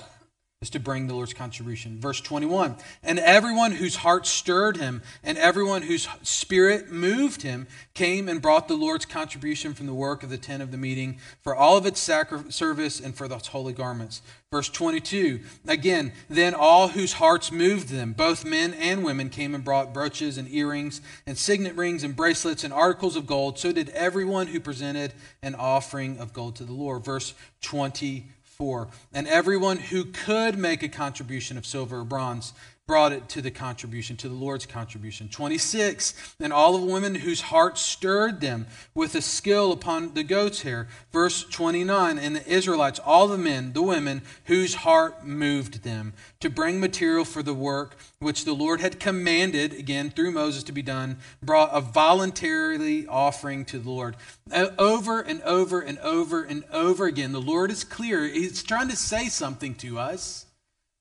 is 0.62 0.70
to 0.70 0.78
bring 0.78 1.08
the 1.08 1.14
Lord's 1.14 1.34
contribution. 1.34 2.02
Verse 2.02 2.20
21 2.20 2.76
And 3.02 3.18
everyone 3.18 3.72
whose 3.72 3.96
heart 3.96 4.28
stirred 4.28 4.76
him 4.76 5.02
and 5.24 5.38
everyone 5.38 5.84
whose 5.84 6.06
spirit 6.22 6.92
moved 6.92 7.44
him 7.44 7.66
came 7.94 8.28
and 8.28 8.42
brought 8.42 8.68
the 8.68 8.76
Lord's 8.76 9.06
contribution 9.06 9.74
from 9.74 9.86
the 9.86 9.94
work 9.94 10.22
of 10.22 10.30
the 10.30 10.38
tent 10.38 10.62
of 10.62 10.72
the 10.72 10.78
meeting 10.78 11.18
for 11.42 11.56
all 11.56 11.78
of 11.78 11.86
its 11.86 12.02
sacri- 12.02 12.52
service 12.52 13.00
and 13.00 13.16
for 13.16 13.24
its 13.24 13.48
holy 13.48 13.72
garments. 13.72 14.22
Verse 14.52 14.68
22 14.68 15.40
Again, 15.66 16.12
then 16.28 16.54
all 16.54 16.90
whose 16.90 17.14
hearts 17.14 17.54
moved 17.54 17.88
them, 17.88 18.12
both 18.12 18.44
men 18.44 18.74
and 18.74 19.02
women, 19.02 19.30
came 19.30 19.56
and 19.56 19.64
brought 19.64 19.94
brooches 19.94 20.38
and 20.38 20.52
earrings 20.52 21.00
and 21.26 21.38
signet 21.38 21.76
rings 21.76 22.04
and 22.04 22.18
bracelets 22.18 22.66
and 22.66 22.74
articles 22.74 23.16
of 23.16 23.26
gold. 23.26 23.58
So 23.58 23.72
did 23.72 23.88
everyone 23.92 24.48
who 24.48 24.60
presented 24.60 25.14
an 25.42 25.56
offering 25.56 26.18
of 26.18 26.34
gold 26.34 26.58
to 26.58 26.66
the 26.66 26.74
Lord. 26.74 27.06
Verse 27.06 27.34
24 27.62 28.24
4. 28.60 28.90
And 29.14 29.26
everyone 29.26 29.78
who 29.78 30.04
could 30.04 30.58
make 30.58 30.84
a 30.84 30.90
contribution 30.90 31.58
of 31.58 31.66
silver 31.66 32.00
or 32.00 32.04
bronze 32.04 32.52
brought 32.90 33.12
it 33.12 33.30
to 33.30 33.40
the 33.40 33.52
contribution, 33.52 34.18
to 34.18 34.28
the 34.28 34.34
Lord's 34.34 34.66
contribution. 34.66 35.30
26. 35.30 36.16
And 36.40 36.52
all 36.52 36.74
of 36.74 36.82
the 36.82 36.92
women 36.92 37.14
whose 37.14 37.40
hearts 37.40 37.82
stirred 37.82 38.42
them 38.42 38.66
with 38.96 39.14
a 39.14 39.22
skill 39.22 39.72
upon 39.72 40.16
the 40.16 40.24
goat's 40.24 40.64
hair. 40.64 40.88
Verse 41.14 41.44
29. 41.44 42.18
And 42.18 42.36
the 42.36 42.52
Israelites, 42.52 43.00
all 43.06 43.28
the 43.28 43.38
men, 43.38 43.74
the 43.74 43.84
women, 43.84 44.24
whose 44.46 44.74
heart 44.74 45.24
moved 45.24 45.84
them 45.84 46.14
to 46.40 46.50
bring 46.50 46.80
material 46.80 47.26
for 47.26 47.44
the 47.44 47.54
work 47.54 47.96
which 48.18 48.44
the 48.44 48.54
Lord 48.54 48.82
had 48.82 49.00
commanded, 49.00 49.72
again 49.72 50.10
through 50.10 50.32
Moses 50.32 50.64
to 50.64 50.72
be 50.72 50.82
done, 50.82 51.18
brought 51.44 51.70
a 51.72 51.82
voluntarily 51.82 53.06
offering 53.06 53.66
to 53.66 53.78
the 53.78 53.92
Lord. 53.92 54.18
Uh, 54.52 54.70
over 54.80 55.22
and 55.22 55.44
over 55.44 55.80
and 55.80 56.00
over 56.00 56.42
and 56.42 56.64
over 56.72 57.06
again, 57.06 57.34
the 57.34 57.40
Lord 57.40 57.70
is 57.70 57.84
clear. 57.84 58.24
He's 58.24 58.64
trying 58.64 58.90
to 58.90 58.96
say 58.96 59.30
something 59.30 59.76
to 59.76 60.00
us, 60.00 60.48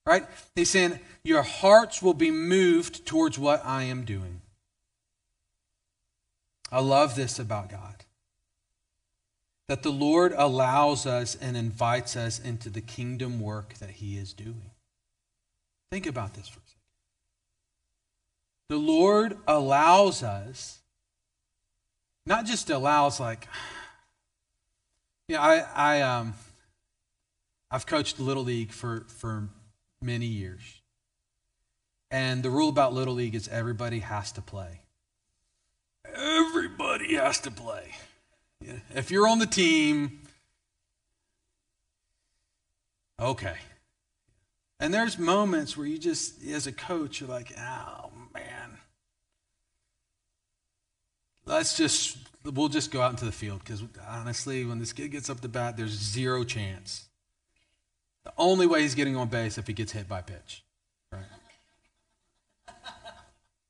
right? 0.05 0.27
He's 0.53 0.69
saying, 0.69 0.99
your 1.23 1.43
hearts 1.43 2.01
will 2.01 2.13
be 2.13 2.31
moved 2.31 3.05
towards 3.05 3.37
what 3.37 3.65
I 3.65 3.83
am 3.83 4.05
doing. 4.05 4.41
I 6.71 6.81
love 6.81 7.15
this 7.15 7.39
about 7.39 7.69
God. 7.69 8.05
That 9.67 9.83
the 9.83 9.91
Lord 9.91 10.33
allows 10.35 11.05
us 11.05 11.35
and 11.35 11.55
invites 11.55 12.15
us 12.15 12.39
into 12.39 12.69
the 12.69 12.81
kingdom 12.81 13.39
work 13.39 13.75
that 13.75 13.91
He 13.91 14.17
is 14.17 14.33
doing. 14.33 14.71
Think 15.91 16.07
about 16.07 16.33
this 16.33 16.47
for 16.47 16.59
a 16.59 16.67
second. 16.67 16.75
The 18.69 18.77
Lord 18.77 19.37
allows 19.47 20.23
us, 20.23 20.79
not 22.25 22.45
just 22.45 22.69
allows, 22.69 23.19
like, 23.19 23.47
yeah, 25.27 25.41
I, 25.41 25.65
I, 25.75 26.01
um, 26.01 26.33
I've 27.71 27.85
coached 27.85 28.19
Little 28.19 28.43
League 28.43 28.71
for, 28.71 29.05
for 29.07 29.49
many 30.01 30.25
years. 30.25 30.78
And 32.11 32.41
the 32.41 32.49
rule 32.49 32.69
about 32.69 32.93
Little 32.93 33.13
League 33.13 33.35
is 33.35 33.47
everybody 33.47 33.99
has 33.99 34.31
to 34.33 34.41
play. 34.41 34.81
Everybody 36.15 37.15
has 37.15 37.39
to 37.41 37.51
play. 37.51 37.91
If 38.93 39.11
you're 39.11 39.27
on 39.27 39.39
the 39.39 39.45
team, 39.45 40.21
okay. 43.19 43.55
And 44.79 44.93
there's 44.93 45.19
moments 45.19 45.77
where 45.77 45.85
you 45.85 45.97
just, 45.97 46.43
as 46.43 46.65
a 46.65 46.71
coach, 46.71 47.19
you're 47.21 47.29
like, 47.29 47.53
oh 47.57 48.11
man, 48.33 48.77
let's 51.45 51.77
just, 51.77 52.17
we'll 52.43 52.69
just 52.69 52.91
go 52.91 53.01
out 53.01 53.11
into 53.11 53.25
the 53.25 53.31
field 53.31 53.59
because 53.59 53.83
honestly, 54.09 54.65
when 54.65 54.79
this 54.79 54.93
kid 54.93 55.09
gets 55.09 55.29
up 55.29 55.41
the 55.41 55.47
bat, 55.47 55.77
there's 55.77 55.91
zero 55.91 56.43
chance. 56.43 57.07
The 58.23 58.33
only 58.37 58.67
way 58.67 58.81
he's 58.81 58.95
getting 58.95 59.15
on 59.15 59.27
base 59.27 59.57
if 59.57 59.67
he 59.67 59.73
gets 59.73 59.91
hit 59.91 60.07
by 60.07 60.21
pitch. 60.21 60.63
Right? 61.11 61.23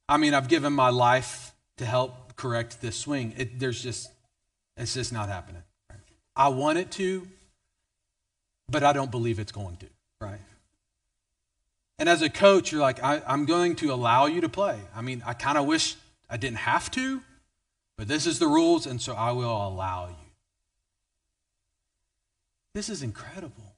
I 0.09 0.17
mean, 0.17 0.33
I've 0.33 0.47
given 0.47 0.73
my 0.73 0.89
life 0.89 1.53
to 1.77 1.85
help 1.85 2.35
correct 2.35 2.81
this 2.81 2.95
swing. 2.95 3.35
It, 3.37 3.59
there's 3.59 3.81
just, 3.81 4.09
it's 4.75 4.95
just 4.95 5.13
not 5.13 5.29
happening. 5.29 5.61
I 6.35 6.47
want 6.47 6.79
it 6.79 6.89
to, 6.93 7.27
but 8.67 8.83
I 8.83 8.91
don't 8.91 9.11
believe 9.11 9.37
it's 9.37 9.51
going 9.51 9.77
to, 9.77 9.85
right? 10.19 10.39
And 11.99 12.09
as 12.09 12.23
a 12.23 12.29
coach, 12.29 12.71
you're 12.71 12.81
like, 12.81 13.03
I, 13.03 13.21
am 13.27 13.45
going 13.45 13.75
to 13.77 13.93
allow 13.93 14.25
you 14.25 14.41
to 14.41 14.49
play. 14.49 14.79
I 14.95 15.01
mean, 15.01 15.21
I 15.27 15.33
kind 15.33 15.59
of 15.59 15.65
wish 15.65 15.95
I 16.27 16.37
didn't 16.37 16.57
have 16.57 16.89
to, 16.91 17.21
but 17.95 18.07
this 18.07 18.25
is 18.25 18.39
the 18.39 18.47
rules, 18.47 18.87
and 18.87 18.99
so 18.99 19.13
I 19.13 19.31
will 19.33 19.67
allow 19.67 20.07
you. 20.07 20.15
This 22.73 22.89
is 22.89 23.03
incredible. 23.03 23.75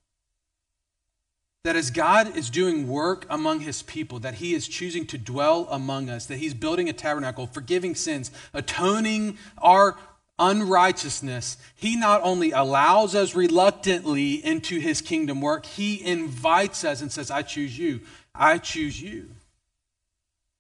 That 1.64 1.76
as 1.76 1.92
God 1.92 2.36
is 2.36 2.50
doing 2.50 2.88
work 2.88 3.26
among 3.30 3.60
his 3.60 3.84
people, 3.84 4.20
that 4.20 4.36
he 4.36 4.54
is 4.54 4.68
choosing 4.68 5.06
to 5.08 5.18
dwell 5.18 5.68
among 5.70 6.10
us, 6.10 6.26
that 6.26 6.38
he's 6.38 6.56
building 6.56 6.90
a 6.90 6.94
tabernacle, 6.94 7.46
forgiving 7.46 7.94
sins, 7.94 8.32
atoning 8.54 9.38
our 9.60 9.96
unrighteousness, 10.40 11.58
he 11.76 11.96
not 11.96 12.22
only 12.24 12.52
allows 12.52 13.14
us 13.14 13.36
reluctantly 13.36 14.44
into 14.44 14.80
his 14.80 15.00
kingdom 15.02 15.40
work, 15.40 15.66
he 15.66 16.04
invites 16.04 16.84
us 16.84 17.02
and 17.02 17.12
says, 17.12 17.30
I 17.30 17.44
choose 17.44 17.78
you. 17.78 18.02
I 18.34 18.58
choose 18.58 19.00
you. 19.00 19.30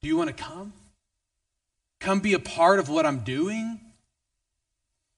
Do 0.01 0.07
you 0.07 0.15
want 0.15 0.35
to 0.35 0.43
come? 0.43 0.73
Come 1.99 2.19
be 2.19 2.33
a 2.33 2.39
part 2.39 2.79
of 2.79 2.89
what 2.89 3.05
I'm 3.05 3.19
doing? 3.19 3.79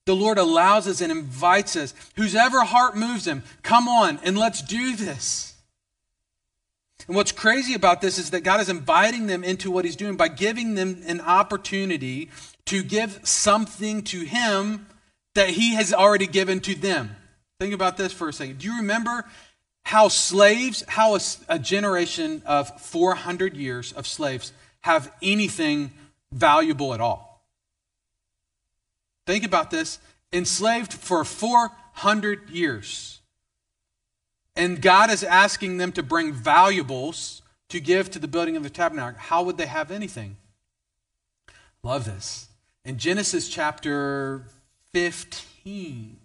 The 0.05 0.15
Lord 0.15 0.37
allows 0.37 0.87
us 0.87 1.01
and 1.01 1.11
invites 1.11 1.75
us. 1.75 1.93
Whosever 2.15 2.63
heart 2.63 2.95
moves 2.97 3.25
him, 3.25 3.43
come 3.63 3.87
on 3.87 4.19
and 4.23 4.37
let's 4.37 4.61
do 4.61 4.95
this. 4.95 5.52
And 7.07 7.15
what's 7.15 7.31
crazy 7.31 7.73
about 7.73 8.01
this 8.01 8.17
is 8.17 8.31
that 8.31 8.41
God 8.41 8.61
is 8.61 8.69
inviting 8.69 9.27
them 9.27 9.43
into 9.43 9.69
what 9.69 9.85
He's 9.85 9.95
doing 9.95 10.15
by 10.15 10.29
giving 10.29 10.75
them 10.75 11.01
an 11.05 11.21
opportunity 11.21 12.29
to 12.65 12.83
give 12.83 13.19
something 13.23 14.03
to 14.03 14.21
him 14.21 14.87
that 15.35 15.49
he 15.49 15.75
has 15.75 15.93
already 15.93 16.27
given 16.27 16.59
to 16.61 16.75
them. 16.75 17.15
Think 17.59 17.73
about 17.73 17.97
this 17.97 18.13
for 18.13 18.29
a 18.29 18.33
second. 18.33 18.59
Do 18.59 18.67
you 18.67 18.77
remember 18.77 19.25
how 19.83 20.07
slaves, 20.07 20.83
how 20.87 21.15
a, 21.15 21.19
a 21.49 21.59
generation 21.59 22.41
of 22.45 22.81
400 22.81 23.55
years 23.55 23.91
of 23.93 24.07
slaves 24.07 24.53
have 24.81 25.11
anything 25.21 25.91
valuable 26.31 26.93
at 26.93 27.01
all? 27.01 27.45
Think 29.25 29.43
about 29.43 29.71
this. 29.71 29.99
Enslaved 30.31 30.93
for 30.93 31.23
400 31.23 32.49
years. 32.49 33.21
And 34.55 34.81
God 34.81 35.09
is 35.09 35.23
asking 35.23 35.77
them 35.77 35.91
to 35.93 36.03
bring 36.03 36.31
valuables 36.31 37.41
to 37.69 37.79
give 37.79 38.11
to 38.11 38.19
the 38.19 38.27
building 38.27 38.55
of 38.55 38.63
the 38.63 38.69
tabernacle. 38.69 39.19
How 39.19 39.43
would 39.43 39.57
they 39.57 39.65
have 39.65 39.89
anything? 39.89 40.37
Love 41.81 42.05
this. 42.05 42.47
In 42.85 42.97
Genesis 42.97 43.49
chapter 43.49 44.45
15, 44.93 46.17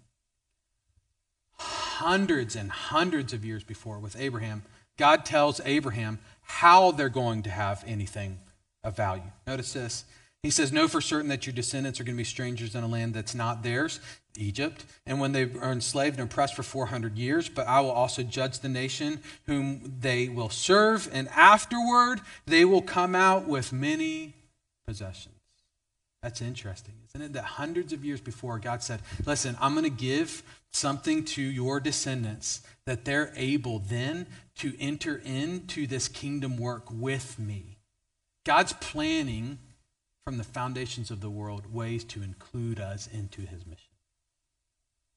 hundreds 1.57 2.55
and 2.55 2.71
hundreds 2.71 3.33
of 3.33 3.43
years 3.43 3.63
before 3.63 3.99
with 3.99 4.19
Abraham, 4.19 4.63
God 4.97 5.25
tells 5.25 5.59
Abraham 5.65 6.19
how 6.41 6.91
they're 6.91 7.09
going 7.09 7.43
to 7.43 7.49
have 7.49 7.83
anything 7.87 8.39
of 8.83 8.95
value. 8.95 9.23
Notice 9.47 9.73
this. 9.73 10.05
He 10.43 10.49
says, 10.49 10.71
Know 10.71 10.87
for 10.87 11.01
certain 11.01 11.29
that 11.29 11.45
your 11.45 11.53
descendants 11.53 11.99
are 11.99 12.03
going 12.03 12.15
to 12.15 12.21
be 12.21 12.23
strangers 12.23 12.73
in 12.73 12.83
a 12.83 12.87
land 12.87 13.13
that's 13.13 13.35
not 13.35 13.61
theirs, 13.61 13.99
Egypt, 14.37 14.85
and 15.05 15.19
when 15.19 15.33
they 15.33 15.43
are 15.43 15.71
enslaved 15.71 16.17
and 16.17 16.29
oppressed 16.29 16.55
for 16.55 16.63
400 16.63 17.17
years, 17.17 17.49
but 17.49 17.67
I 17.67 17.81
will 17.81 17.91
also 17.91 18.23
judge 18.23 18.59
the 18.59 18.69
nation 18.69 19.21
whom 19.47 19.95
they 19.99 20.29
will 20.29 20.49
serve, 20.49 21.09
and 21.11 21.27
afterward 21.29 22.21
they 22.45 22.63
will 22.63 22.81
come 22.81 23.15
out 23.15 23.47
with 23.47 23.73
many 23.73 24.33
possessions. 24.87 25.35
That's 26.23 26.41
interesting, 26.41 26.95
isn't 27.09 27.21
it? 27.21 27.33
That 27.33 27.43
hundreds 27.43 27.91
of 27.91 28.03
years 28.03 28.21
before, 28.21 28.59
God 28.59 28.81
said, 28.81 29.01
Listen, 29.25 29.57
I'm 29.59 29.73
going 29.73 29.83
to 29.83 29.89
give 29.89 30.43
something 30.71 31.23
to 31.25 31.41
your 31.41 31.79
descendants 31.79 32.61
that 32.85 33.05
they're 33.05 33.31
able 33.35 33.79
then 33.79 34.27
to 34.57 34.73
enter 34.79 35.21
into 35.23 35.87
this 35.87 36.07
kingdom 36.07 36.57
work 36.57 36.85
with 36.91 37.39
me. 37.39 37.77
God's 38.45 38.73
planning 38.73 39.59
from 40.23 40.37
the 40.37 40.43
foundations 40.43 41.11
of 41.11 41.21
the 41.21 41.29
world 41.29 41.73
ways 41.73 42.03
to 42.05 42.21
include 42.21 42.79
us 42.79 43.07
into 43.07 43.41
his 43.41 43.65
mission. 43.65 43.89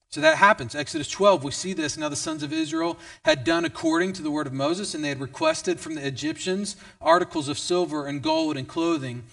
So 0.09 0.21
that 0.21 0.37
happens. 0.37 0.75
Exodus 0.75 1.09
12, 1.09 1.43
we 1.43 1.51
see 1.51 1.73
this. 1.73 1.97
Now 1.97 2.07
the 2.07 2.15
sons 2.15 2.43
of 2.43 2.53
Israel 2.53 2.99
had 3.25 3.43
done 3.43 3.65
according 3.65 4.13
to 4.13 4.21
the 4.21 4.29
word 4.29 4.45
of 4.45 4.53
Moses, 4.53 4.93
and 4.93 5.03
they 5.03 5.09
had 5.09 5.19
requested 5.19 5.79
from 5.79 5.95
the 5.95 6.05
Egyptians 6.05 6.75
articles 7.01 7.47
of 7.47 7.57
silver 7.57 8.05
and 8.05 8.21
gold 8.21 8.55
and 8.55 8.67
clothing. 8.67 9.23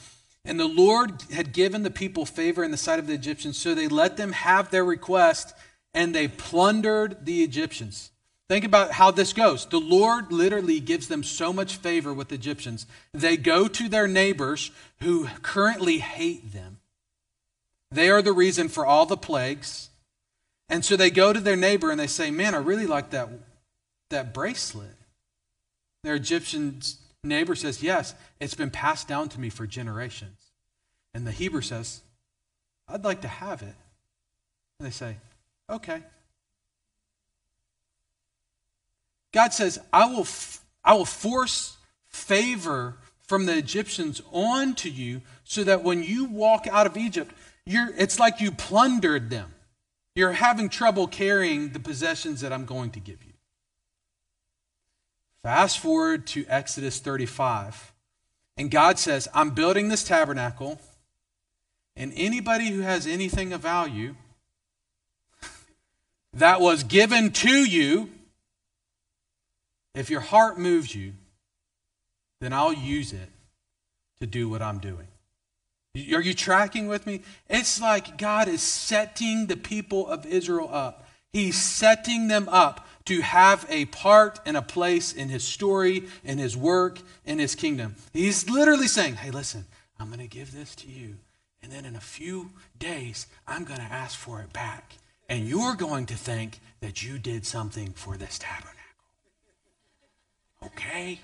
And 0.43 0.59
the 0.59 0.65
Lord 0.65 1.23
had 1.33 1.53
given 1.53 1.83
the 1.83 1.91
people 1.91 2.25
favor 2.25 2.65
in 2.65 2.71
the 2.71 2.79
sight 2.79 2.99
of 2.99 3.07
the 3.07 3.13
Egyptians, 3.13 3.59
so 3.59 3.75
they 3.75 3.89
let 3.89 4.17
them 4.17 4.33
have 4.33 4.71
their 4.71 4.85
request 4.85 5.55
and 5.93 6.15
they 6.15 6.29
plundered 6.29 7.27
the 7.27 7.43
Egyptians. 7.43 8.11
Think 8.51 8.65
about 8.65 8.91
how 8.91 9.13
this 9.13 9.33
goes. 9.33 9.65
The 9.65 9.79
Lord 9.79 10.33
literally 10.33 10.81
gives 10.81 11.07
them 11.07 11.23
so 11.23 11.53
much 11.53 11.77
favor 11.77 12.13
with 12.13 12.33
Egyptians. 12.33 12.85
They 13.13 13.37
go 13.37 13.69
to 13.69 13.89
their 13.89 14.09
neighbors 14.09 14.73
who 15.03 15.29
currently 15.41 15.99
hate 15.99 16.53
them. 16.53 16.79
They 17.93 18.11
are 18.11 18.21
the 18.21 18.33
reason 18.33 18.69
for 18.69 18.85
all 18.85 19.07
the 19.07 19.17
plagues. 19.17 19.91
And 20.69 20.85
so 20.85 20.97
they 20.97 21.11
go 21.11 21.33
to 21.33 21.39
their 21.39 21.55
neighbor 21.55 21.93
and 21.93 22.01
they 22.01 22.09
say, 22.09 22.33
Man, 22.33 22.57
I 22.57 22.59
really 22.59 22.89
like 22.89 23.11
that, 23.11 23.29
that 24.09 24.35
bracelet. 24.35 24.97
Their 26.03 26.17
Egyptian 26.17 26.81
neighbor 27.23 27.55
says, 27.55 27.85
Yes, 27.85 28.17
it's 28.41 28.55
been 28.55 28.71
passed 28.71 29.07
down 29.07 29.29
to 29.29 29.39
me 29.39 29.49
for 29.49 29.65
generations. 29.65 30.51
And 31.15 31.25
the 31.25 31.31
Hebrew 31.31 31.63
says, 31.63 32.01
I'd 32.89 33.05
like 33.05 33.21
to 33.21 33.29
have 33.29 33.63
it. 33.63 33.77
And 34.81 34.89
they 34.89 34.91
say, 34.91 35.19
Okay. 35.71 36.03
God 39.33 39.53
says, 39.53 39.79
I 39.93 40.07
will, 40.07 40.23
f- 40.23 40.65
I 40.85 40.95
will 40.95 41.05
force 41.05 41.77
favor 42.09 42.97
from 43.21 43.47
the 43.47 43.57
Egyptians 43.57 44.21
onto 44.33 44.89
you 44.89 45.23
so 45.45 45.63
that 45.65 45.83
when 45.85 46.03
you 46.03 46.25
walk 46.25 46.67
out 46.67 46.87
of 46.87 46.97
Egypt, 46.97 47.33
you're, 47.65 47.91
it's 47.97 48.19
like 48.19 48.41
you 48.41 48.51
plundered 48.51 49.31
them. 49.31 49.55
You're 50.15 50.33
having 50.33 50.69
trouble 50.69 51.07
carrying 51.07 51.71
the 51.71 51.79
possessions 51.79 52.41
that 52.41 52.53
I'm 52.53 52.65
going 52.65 52.91
to 52.91 53.01
give 53.01 53.23
you. 53.25 53.33
Fast 55.43 55.79
forward 55.79 56.27
to 56.29 56.45
Exodus 56.49 56.99
35. 56.99 57.93
And 58.57 58.71
God 58.71 58.99
says, 58.99 59.29
I'm 59.33 59.51
building 59.51 59.89
this 59.89 60.05
tabernacle, 60.05 60.79
and 61.97 62.13
anybody 62.15 62.71
who 62.71 62.81
has 62.81 63.07
anything 63.07 63.53
of 63.53 63.63
value 63.63 64.17
that 66.35 66.61
was 66.61 66.83
given 66.85 67.31
to 67.33 67.65
you, 67.65 68.11
if 69.95 70.11
your 70.11 70.21
heart 70.21 70.59
moves 70.59 70.95
you, 70.95 71.13
then 72.41 72.53
I'll 72.53 72.73
use 72.73 73.13
it 73.13 73.29
to 74.21 74.27
do 74.27 74.49
what 74.49 74.63
I'm 74.63 74.79
doing. 74.79 75.09
Are 75.95 76.23
you 76.23 76.35
tracking 76.35 76.87
with 76.87 77.07
me? 77.07 77.23
It's 77.49 77.81
like 77.81 78.17
God 78.17 78.47
is 78.47 78.63
setting 78.63 79.47
the 79.47 79.57
people 79.57 80.07
of 80.07 80.25
Israel 80.25 80.69
up. 80.73 81.07
He's 81.33 81.61
setting 81.61 82.29
them 82.29 82.49
up 82.49 82.87
to 83.07 83.23
have 83.23 83.67
a 83.69 83.87
part 83.87 84.39
and 84.47 84.57
a 84.57 84.63
place 84.63 85.13
in 85.13 85.29
his 85.29 85.43
story, 85.43 86.05
in 86.23 86.39
his 86.39 86.57
work, 86.57 87.01
in 87.25 87.39
his 87.39 87.55
kingdom. 87.55 87.97
He's 88.13 88.49
literally 88.49 88.87
saying, 88.87 89.17
Hey, 89.17 89.31
listen, 89.31 89.65
I'm 89.99 90.09
going 90.09 90.21
to 90.21 90.29
give 90.29 90.53
this 90.53 90.77
to 90.77 90.89
you. 90.89 91.17
And 91.63 91.73
then 91.73 91.85
in 91.85 91.97
a 91.97 92.01
few 92.01 92.51
days, 92.79 93.27
I'm 93.47 93.65
going 93.65 93.81
to 93.81 93.93
ask 93.93 94.19
for 94.19 94.41
it 94.41 94.53
back. 94.53 94.95
And 95.29 95.47
you're 95.47 95.75
going 95.75 96.07
to 96.07 96.15
think 96.15 96.61
that 96.81 97.03
you 97.03 97.19
did 97.19 97.45
something 97.45 97.93
for 97.93 98.17
this 98.17 98.39
tabernacle. 98.39 98.80
Okay? 100.65 101.21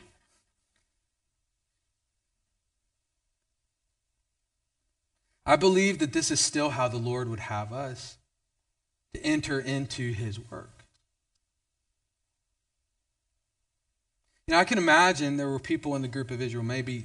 I 5.44 5.56
believe 5.56 6.00
that 6.00 6.12
this 6.12 6.30
is 6.30 6.40
still 6.40 6.70
how 6.70 6.88
the 6.88 6.96
Lord 6.96 7.28
would 7.28 7.40
have 7.40 7.72
us 7.72 8.16
to 9.14 9.24
enter 9.24 9.60
into 9.60 10.12
his 10.12 10.40
work. 10.50 10.84
You 14.46 14.54
know, 14.54 14.60
I 14.60 14.64
can 14.64 14.78
imagine 14.78 15.36
there 15.36 15.48
were 15.48 15.58
people 15.58 15.94
in 15.96 16.02
the 16.02 16.08
group 16.08 16.30
of 16.30 16.40
Israel, 16.40 16.64
maybe, 16.64 17.04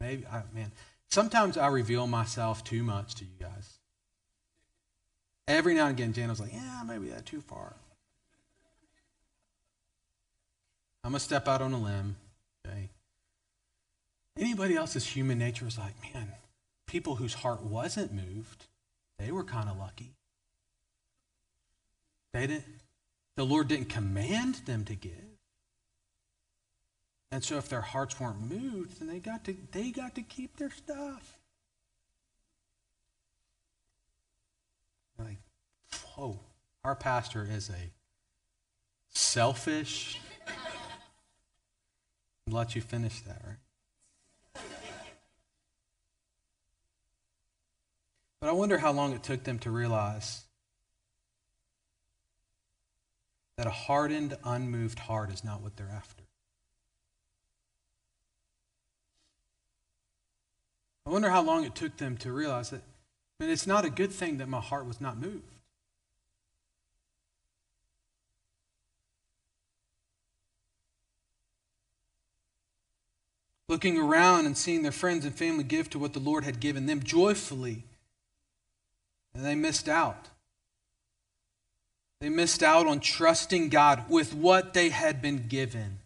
maybe, 0.00 0.26
I, 0.26 0.42
man, 0.54 0.72
sometimes 1.08 1.56
I 1.56 1.68
reveal 1.68 2.06
myself 2.06 2.64
too 2.64 2.82
much 2.82 3.14
to 3.16 3.24
you 3.24 3.30
guys. 3.38 3.78
Every 5.46 5.74
now 5.74 5.86
and 5.86 5.98
again, 5.98 6.12
Jan 6.14 6.30
was 6.30 6.40
like, 6.40 6.52
yeah, 6.52 6.82
maybe 6.86 7.08
that's 7.08 7.30
too 7.30 7.42
far. 7.42 7.74
I'm 11.04 11.10
going 11.10 11.18
to 11.18 11.24
step 11.24 11.46
out 11.46 11.60
on 11.60 11.74
a 11.74 11.78
limb. 11.78 12.16
Okay. 12.66 12.88
Anybody 14.38 14.74
else's 14.74 15.06
human 15.06 15.38
nature 15.38 15.66
is 15.66 15.78
like, 15.78 15.94
man, 16.14 16.32
people 16.86 17.16
whose 17.16 17.34
heart 17.34 17.62
wasn't 17.62 18.12
moved, 18.12 18.64
they 19.18 19.30
were 19.30 19.44
kind 19.44 19.68
of 19.68 19.78
lucky. 19.78 20.14
They 22.32 22.46
didn't, 22.46 22.64
the 23.36 23.44
Lord 23.44 23.68
didn't 23.68 23.90
command 23.90 24.62
them 24.66 24.84
to 24.86 24.94
give. 24.94 25.12
And 27.30 27.44
so 27.44 27.56
if 27.58 27.68
their 27.68 27.80
hearts 27.80 28.18
weren't 28.18 28.40
moved, 28.40 28.98
then 28.98 29.08
they 29.08 29.18
got 29.18 29.44
to 29.44 29.56
they 29.72 29.90
got 29.90 30.14
to 30.14 30.22
keep 30.22 30.56
their 30.56 30.70
stuff. 30.70 31.36
Like, 35.18 35.38
whoa, 36.14 36.38
our 36.84 36.94
pastor 36.94 37.46
is 37.50 37.70
a 37.70 37.90
selfish. 39.10 40.20
Let 42.50 42.74
you 42.74 42.80
finish 42.80 43.20
that, 43.20 43.40
right? 43.46 44.62
But 48.40 48.50
I 48.50 48.52
wonder 48.52 48.78
how 48.78 48.92
long 48.92 49.14
it 49.14 49.22
took 49.22 49.44
them 49.44 49.58
to 49.60 49.70
realize 49.70 50.42
that 53.56 53.66
a 53.66 53.70
hardened, 53.70 54.36
unmoved 54.44 54.98
heart 54.98 55.30
is 55.30 55.42
not 55.42 55.62
what 55.62 55.76
they're 55.76 55.90
after. 55.90 56.24
I 61.06 61.10
wonder 61.10 61.30
how 61.30 61.42
long 61.42 61.64
it 61.64 61.74
took 61.74 61.96
them 61.96 62.16
to 62.18 62.32
realize 62.32 62.70
that 62.70 62.82
I 63.40 63.44
mean, 63.44 63.52
it's 63.52 63.66
not 63.66 63.84
a 63.84 63.90
good 63.90 64.12
thing 64.12 64.38
that 64.38 64.48
my 64.48 64.60
heart 64.60 64.86
was 64.86 65.00
not 65.00 65.18
moved. 65.18 65.53
Looking 73.74 73.98
around 73.98 74.46
and 74.46 74.56
seeing 74.56 74.82
their 74.82 74.92
friends 74.92 75.24
and 75.24 75.34
family 75.34 75.64
give 75.64 75.90
to 75.90 75.98
what 75.98 76.12
the 76.12 76.20
Lord 76.20 76.44
had 76.44 76.60
given 76.60 76.86
them 76.86 77.02
joyfully, 77.02 77.82
and 79.34 79.44
they 79.44 79.56
missed 79.56 79.88
out. 79.88 80.28
They 82.20 82.28
missed 82.28 82.62
out 82.62 82.86
on 82.86 83.00
trusting 83.00 83.70
God 83.70 84.08
with 84.08 84.32
what 84.32 84.74
they 84.74 84.90
had 84.90 85.20
been 85.20 85.48
given. 85.48 85.98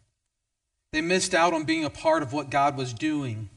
They 0.93 1.03
missed 1.03 1.35
out 1.35 1.53
on 1.53 1.65
being 1.65 1.85
a 1.85 1.91
part 1.91 2.23
of 2.23 2.33
what 2.33 2.49
God 2.49 2.75
was 2.75 2.95
doing. 2.95 3.51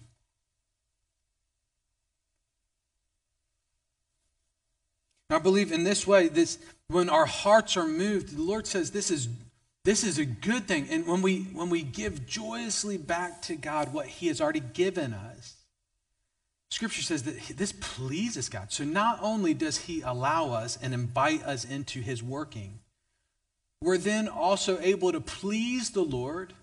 And 5.30 5.38
I 5.38 5.40
believe 5.40 5.72
in 5.72 5.86
this 5.86 6.06
way, 6.06 6.28
this 6.28 6.60
when 6.90 7.08
our 7.10 7.26
hearts 7.26 7.78
are 7.78 7.88
moved, 7.88 8.36
the 8.36 8.44
Lord 8.44 8.68
says 8.68 8.92
this 8.92 9.10
is 9.10 9.30
this 9.84 10.04
is 10.04 10.20
a 10.20 10.26
good 10.26 10.68
thing. 10.68 10.88
And 10.90 11.08
when 11.08 11.22
we 11.22 11.42
when 11.54 11.70
we 11.70 11.82
give 11.82 12.26
joyously 12.26 12.98
back 12.98 13.42
to 13.44 13.56
God 13.56 13.94
what 13.94 14.08
He 14.08 14.28
has 14.28 14.40
already 14.40 14.60
given 14.60 15.14
us, 15.14 15.56
Scripture 16.70 17.02
says 17.02 17.24
that 17.24 17.58
this 17.58 17.74
pleases 17.74 18.48
God. 18.50 18.72
So 18.72 18.84
not 18.84 19.20
only 19.22 19.54
does 19.54 19.78
He 19.78 20.02
allow 20.02 20.52
us 20.52 20.78
and 20.82 20.94
invite 20.94 21.44
us 21.44 21.66
into 21.66 22.02
His 22.02 22.22
working, 22.22 22.80
we're 23.82 23.98
then 23.98 24.28
also 24.28 24.80
able 24.80 25.12
to 25.12 25.20
please 25.20 25.90
the 25.90 26.04
Lord 26.04 26.54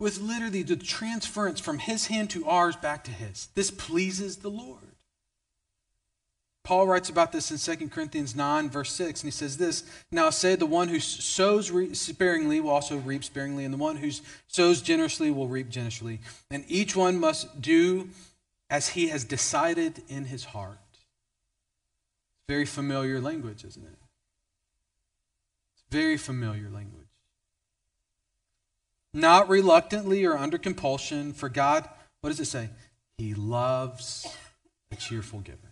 with 0.00 0.20
literally 0.20 0.62
the 0.62 0.76
transference 0.76 1.60
from 1.60 1.78
His 1.78 2.06
hand 2.06 2.30
to 2.30 2.48
ours 2.48 2.76
back 2.76 3.04
to 3.04 3.10
His. 3.10 3.48
This 3.54 3.70
pleases 3.70 4.38
the 4.38 4.50
Lord. 4.50 4.91
Paul 6.64 6.86
writes 6.86 7.08
about 7.08 7.32
this 7.32 7.50
in 7.50 7.76
2 7.76 7.88
Corinthians 7.88 8.36
9, 8.36 8.70
verse 8.70 8.92
6, 8.92 9.22
and 9.22 9.26
he 9.26 9.32
says 9.32 9.56
this 9.56 9.84
Now 10.12 10.30
say, 10.30 10.54
the 10.54 10.66
one 10.66 10.88
who 10.88 11.00
sows 11.00 11.72
sparingly 11.98 12.60
will 12.60 12.70
also 12.70 12.98
reap 12.98 13.24
sparingly, 13.24 13.64
and 13.64 13.74
the 13.74 13.78
one 13.78 13.96
who 13.96 14.10
sows 14.46 14.80
generously 14.80 15.30
will 15.30 15.48
reap 15.48 15.68
generously. 15.68 16.20
And 16.50 16.64
each 16.68 16.94
one 16.94 17.18
must 17.18 17.60
do 17.60 18.10
as 18.70 18.90
he 18.90 19.08
has 19.08 19.24
decided 19.24 20.02
in 20.08 20.26
his 20.26 20.44
heart. 20.44 20.78
Very 22.48 22.64
familiar 22.64 23.20
language, 23.20 23.64
isn't 23.64 23.84
it? 23.84 23.98
It's 25.74 25.84
very 25.90 26.16
familiar 26.16 26.70
language. 26.70 27.02
Not 29.12 29.48
reluctantly 29.48 30.24
or 30.24 30.38
under 30.38 30.58
compulsion, 30.58 31.32
for 31.32 31.48
God, 31.48 31.88
what 32.20 32.30
does 32.30 32.40
it 32.40 32.46
say? 32.46 32.70
He 33.18 33.34
loves 33.34 34.26
a 34.90 34.96
cheerful 34.96 35.40
giver. 35.40 35.71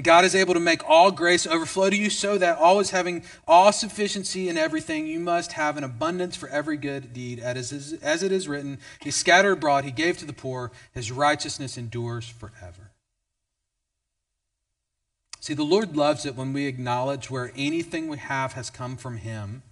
And 0.00 0.04
God 0.06 0.24
is 0.24 0.34
able 0.34 0.54
to 0.54 0.60
make 0.60 0.88
all 0.88 1.10
grace 1.10 1.46
overflow 1.46 1.90
to 1.90 1.96
you 1.96 2.08
so 2.08 2.38
that 2.38 2.56
always 2.56 2.88
having 2.88 3.22
all 3.46 3.70
sufficiency 3.70 4.48
in 4.48 4.56
everything, 4.56 5.06
you 5.06 5.20
must 5.20 5.52
have 5.52 5.76
an 5.76 5.84
abundance 5.84 6.36
for 6.36 6.48
every 6.48 6.78
good 6.78 7.12
deed. 7.12 7.38
As 7.38 7.70
it 7.70 8.32
is 8.32 8.48
written, 8.48 8.78
He 9.02 9.10
scattered 9.10 9.52
abroad, 9.52 9.84
He 9.84 9.90
gave 9.90 10.16
to 10.16 10.24
the 10.24 10.32
poor, 10.32 10.72
His 10.94 11.12
righteousness 11.12 11.76
endures 11.76 12.26
forever. 12.26 12.92
See, 15.38 15.52
the 15.52 15.64
Lord 15.64 15.94
loves 15.94 16.24
it 16.24 16.34
when 16.34 16.54
we 16.54 16.64
acknowledge 16.64 17.28
where 17.28 17.52
anything 17.54 18.08
we 18.08 18.16
have 18.16 18.54
has 18.54 18.70
come 18.70 18.96
from 18.96 19.18
Him 19.18 19.62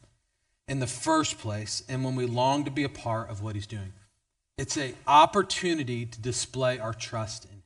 in 0.68 0.78
the 0.78 0.86
first 0.86 1.38
place 1.38 1.82
and 1.88 2.04
when 2.04 2.16
we 2.16 2.26
long 2.26 2.66
to 2.66 2.70
be 2.70 2.84
a 2.84 2.90
part 2.90 3.30
of 3.30 3.42
what 3.42 3.54
He's 3.54 3.66
doing. 3.66 3.94
It's 4.58 4.76
an 4.76 4.94
opportunity 5.06 6.04
to 6.04 6.20
display 6.20 6.78
our 6.78 6.92
trust 6.92 7.46
in 7.46 7.57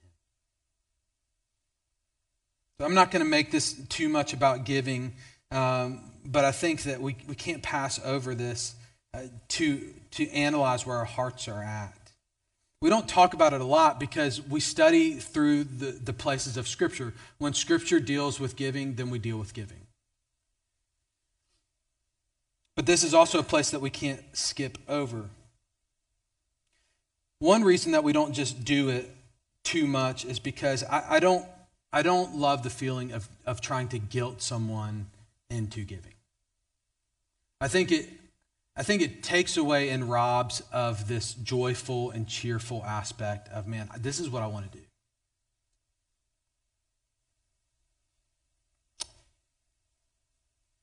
I'm 2.83 2.95
not 2.95 3.11
going 3.11 3.25
to 3.25 3.29
make 3.29 3.51
this 3.51 3.75
too 3.89 4.09
much 4.09 4.33
about 4.33 4.65
giving, 4.65 5.15
um, 5.51 6.01
but 6.25 6.45
I 6.45 6.53
think 6.53 6.83
that 6.83 7.01
we, 7.01 7.17
we 7.29 7.35
can't 7.35 7.63
pass 7.63 8.01
over 8.05 8.35
this 8.35 8.75
uh, 9.15 9.23
to, 9.49 9.95
to 10.13 10.31
analyze 10.31 10.87
where 10.87 10.97
our 10.97 11.05
hearts 11.05 11.49
are 11.49 11.63
at. 11.63 11.95
We 12.81 12.91
don't 12.91 13.09
talk 13.09 13.33
about 13.33 13.53
it 13.53 13.61
a 13.61 13.65
lot 13.65 14.01
because 14.01 14.43
we 14.43 14.59
study 14.59 15.13
through 15.13 15.65
the, 15.65 15.93
the 15.93 16.13
places 16.13 16.57
of 16.57 16.67
Scripture. 16.67 17.15
When 17.39 17.55
Scripture 17.55 18.01
deals 18.01 18.41
with 18.41 18.57
giving, 18.57 18.95
then 18.97 19.09
we 19.09 19.21
deal 19.21 19.39
with 19.39 19.55
giving. 19.55 19.87
But 22.75 22.87
this 22.87 23.05
is 23.05 23.15
also 23.15 23.39
a 23.39 23.45
place 23.45 23.71
that 23.71 23.81
we 23.81 23.91
can't 23.91 24.21
skip 24.33 24.79
over. 24.89 25.29
One 27.39 27.63
reason 27.63 27.93
that 27.93 28.03
we 28.03 28.13
don't 28.13 28.33
just 28.33 28.65
do 28.65 28.89
it 28.89 29.09
too 29.63 29.87
much 29.87 30.25
is 30.25 30.39
because 30.39 30.83
I, 30.85 31.17
I 31.17 31.21
don't 31.21 31.45
I 31.93 32.03
don't 32.03 32.37
love 32.37 32.63
the 32.63 32.71
feeling 32.71 33.13
of, 33.13 33.29
of 33.45 33.61
trying 33.61 33.89
to 33.89 33.99
guilt 33.99 34.41
someone 34.41 35.07
into 35.51 35.85
giving. 35.85 36.15
I 37.61 37.69
think 37.69 37.93
it, 37.93 38.09
I 38.75 38.83
think 38.83 39.03
it 39.03 39.23
takes 39.23 39.57
away 39.57 39.91
and 39.91 40.11
robs 40.11 40.63
of 40.73 41.07
this 41.07 41.35
joyful 41.35 42.11
and 42.11 42.27
cheerful 42.27 42.83
aspect 42.85 43.49
of, 43.51 43.67
man, 43.67 43.91
this 43.99 44.19
is 44.19 44.31
what 44.31 44.43
I 44.43 44.47
want 44.47 44.71
to 44.73 44.79
do. 44.79 44.85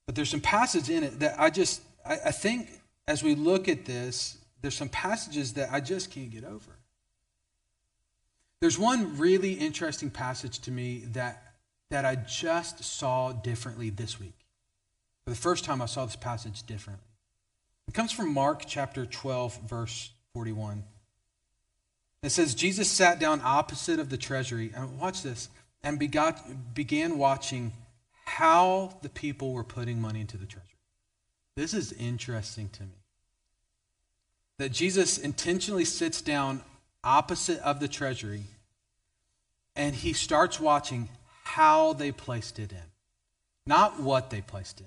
But 0.06 0.16
there's 0.16 0.30
some 0.30 0.42
passages 0.42 0.90
in 0.90 1.04
it 1.04 1.20
that 1.20 1.40
I 1.40 1.50
just, 1.50 1.82
I, 2.06 2.18
I 2.26 2.32
think 2.32 2.70
as 3.08 3.24
we 3.24 3.36
look 3.36 3.68
at 3.68 3.86
this, 3.86 4.38
there's 4.62 4.76
some 4.76 4.90
passages 4.90 5.54
that 5.54 5.72
I 5.72 5.80
just 5.80 6.12
can't 6.12 6.30
get 6.30 6.44
over. 6.44 6.79
There's 8.62 8.78
one 8.78 9.18
really 9.18 9.54
interesting 9.54 10.10
passage 10.10 10.60
to 10.60 10.72
me 10.72 11.06
that, 11.14 11.54
that 11.90 12.06
I 12.06 12.16
just 12.16 12.84
saw 12.84 13.32
differently 13.32 13.90
this 13.90 14.20
week. 14.20 14.36
For 15.24 15.30
the 15.30 15.36
first 15.36 15.64
time, 15.64 15.82
I 15.82 15.86
saw 15.86 16.06
this 16.06 16.16
passage 16.16 16.64
differently. 16.64 17.06
It 17.88 17.94
comes 17.94 18.12
from 18.12 18.34
Mark 18.34 18.64
chapter 18.68 19.06
12, 19.06 19.62
verse 19.62 20.12
41. 20.34 20.84
It 22.22 22.32
says, 22.32 22.54
Jesus 22.54 22.92
sat 22.92 23.20
down 23.20 23.42
opposite 23.44 24.00
of 24.00 24.10
the 24.10 24.18
treasury, 24.18 24.72
and 24.76 25.00
watch 25.00 25.24
this, 25.24 25.50
and 25.82 25.98
begot, 25.98 26.74
began 26.74 27.18
watching 27.18 27.72
how 28.26 28.98
the 29.02 29.10
people 29.10 29.54
were 29.54 29.64
putting 29.64 30.02
money 30.02 30.20
into 30.22 30.38
the 30.38 30.46
treasury. 30.46 30.68
This 31.56 31.74
is 31.74 31.94
interesting 31.94 32.70
to 32.70 32.84
me. 32.84 32.90
That 34.58 34.72
Jesus 34.74 35.18
intentionally 35.18 35.86
sits 35.86 36.22
down 36.22 36.62
opposite 37.10 37.60
of 37.62 37.80
the 37.80 37.88
treasury, 37.88 38.44
and 39.76 39.96
he 39.96 40.14
starts 40.14 40.60
watching 40.60 41.10
how 41.44 41.94
they 41.94 42.12
placed 42.12 42.60
it 42.60 42.72
in. 42.72 42.92
Not 43.66 44.00
what 44.00 44.30
they 44.30 44.42
placed 44.42 44.80
in, 44.80 44.86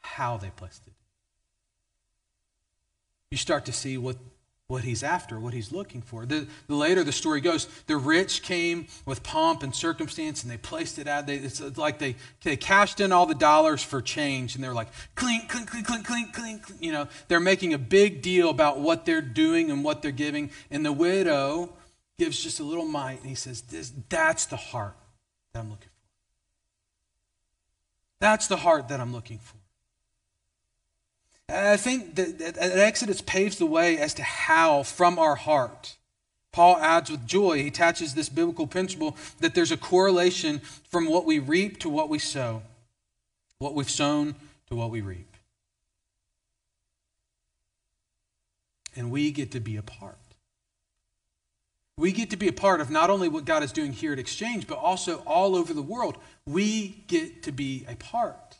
how 0.00 0.36
they 0.36 0.50
placed 0.50 0.86
it. 0.86 0.92
You 3.32 3.36
start 3.36 3.64
to 3.64 3.72
see 3.72 3.98
what, 3.98 4.16
what 4.68 4.82
he's 4.82 5.04
after, 5.04 5.38
what 5.38 5.54
he's 5.54 5.70
looking 5.70 6.02
for. 6.02 6.26
The, 6.26 6.46
the 6.66 6.74
later 6.74 7.04
the 7.04 7.12
story 7.12 7.40
goes, 7.40 7.66
the 7.86 7.96
rich 7.96 8.42
came 8.42 8.88
with 9.04 9.22
pomp 9.22 9.62
and 9.62 9.72
circumstance 9.72 10.42
and 10.42 10.50
they 10.50 10.56
placed 10.56 10.98
it 10.98 11.06
out. 11.06 11.26
They, 11.26 11.36
it's 11.36 11.60
like 11.78 12.00
they, 12.00 12.16
they 12.42 12.56
cashed 12.56 13.00
in 13.00 13.12
all 13.12 13.26
the 13.26 13.34
dollars 13.34 13.82
for 13.82 14.02
change 14.02 14.56
and 14.56 14.64
they're 14.64 14.74
like, 14.74 14.88
clink, 15.14 15.48
clink, 15.48 15.70
clink, 15.70 15.86
clink, 15.86 16.04
clink, 16.04 16.32
clink. 16.32 16.62
You 16.80 16.90
know, 16.90 17.06
they're 17.28 17.38
making 17.38 17.74
a 17.74 17.78
big 17.78 18.22
deal 18.22 18.50
about 18.50 18.80
what 18.80 19.04
they're 19.06 19.20
doing 19.20 19.70
and 19.70 19.84
what 19.84 20.02
they're 20.02 20.10
giving. 20.10 20.50
And 20.68 20.84
the 20.84 20.92
widow 20.92 21.72
gives 22.18 22.42
just 22.42 22.58
a 22.58 22.64
little 22.64 22.86
mite 22.86 23.20
and 23.20 23.28
he 23.28 23.36
says, 23.36 23.60
this, 23.62 23.92
That's 24.08 24.46
the 24.46 24.56
heart 24.56 24.96
that 25.52 25.60
I'm 25.60 25.70
looking 25.70 25.86
for. 25.86 25.90
That's 28.18 28.48
the 28.48 28.56
heart 28.56 28.88
that 28.88 28.98
I'm 28.98 29.12
looking 29.12 29.38
for. 29.38 29.58
I 31.48 31.76
think 31.76 32.16
that 32.16 32.56
Exodus 32.58 33.20
paves 33.20 33.58
the 33.58 33.66
way 33.66 33.98
as 33.98 34.14
to 34.14 34.22
how, 34.22 34.82
from 34.82 35.18
our 35.18 35.36
heart, 35.36 35.96
Paul 36.52 36.78
adds 36.78 37.10
with 37.10 37.26
joy, 37.26 37.58
he 37.58 37.68
attaches 37.68 38.14
this 38.14 38.28
biblical 38.28 38.66
principle 38.66 39.16
that 39.40 39.54
there's 39.54 39.70
a 39.70 39.76
correlation 39.76 40.60
from 40.88 41.06
what 41.06 41.24
we 41.24 41.38
reap 41.38 41.78
to 41.80 41.88
what 41.88 42.08
we 42.08 42.18
sow, 42.18 42.62
what 43.58 43.74
we've 43.74 43.90
sown 43.90 44.34
to 44.68 44.74
what 44.74 44.90
we 44.90 45.00
reap. 45.00 45.36
And 48.96 49.10
we 49.10 49.30
get 49.30 49.52
to 49.52 49.60
be 49.60 49.76
a 49.76 49.82
part. 49.82 50.16
We 51.98 52.12
get 52.12 52.30
to 52.30 52.36
be 52.36 52.48
a 52.48 52.52
part 52.52 52.80
of 52.80 52.90
not 52.90 53.10
only 53.10 53.28
what 53.28 53.44
God 53.44 53.62
is 53.62 53.72
doing 53.72 53.92
here 53.92 54.12
at 54.12 54.18
Exchange, 54.18 54.66
but 54.66 54.78
also 54.78 55.18
all 55.26 55.54
over 55.54 55.72
the 55.72 55.82
world. 55.82 56.16
We 56.46 57.04
get 57.06 57.42
to 57.44 57.52
be 57.52 57.84
a 57.88 57.96
part. 57.96 58.56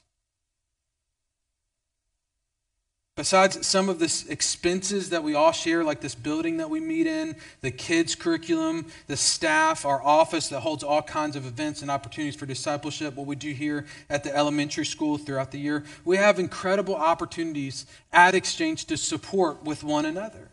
Besides 3.17 3.67
some 3.67 3.89
of 3.89 3.99
the 3.99 4.25
expenses 4.29 5.09
that 5.09 5.23
we 5.23 5.35
all 5.35 5.51
share, 5.51 5.83
like 5.83 6.03
this 6.03 6.15
building 6.15 6.59
that 6.59 6.69
we 6.69 6.81
meet 6.81 7.07
in, 7.07 7.35
the 7.63 7.71
kids' 7.71 8.15
curriculum, 8.15 8.85
the 9.07 9.17
staff, 9.17 9.87
our 9.87 10.03
office 10.03 10.51
that 10.51 10.61
holds 10.61 10.85
all 10.85 11.01
kinds 11.01 11.35
of 11.35 11.47
events 11.47 11.81
and 11.81 11.91
opportunities 11.91 12.37
for 12.37 12.45
discipleship, 12.45 13.15
what 13.15 13.27
we 13.27 13.35
do 13.35 13.53
here 13.53 13.87
at 14.11 14.23
the 14.23 14.37
elementary 14.37 14.85
school 14.85 15.17
throughout 15.17 15.51
the 15.51 15.59
year, 15.59 15.85
we 16.05 16.19
have 16.19 16.39
incredible 16.39 16.95
opportunities 16.95 17.87
at 18.13 18.35
Exchange 18.35 18.85
to 18.85 18.99
support 18.99 19.65
with 19.65 19.83
one 19.83 20.05
another. 20.05 20.51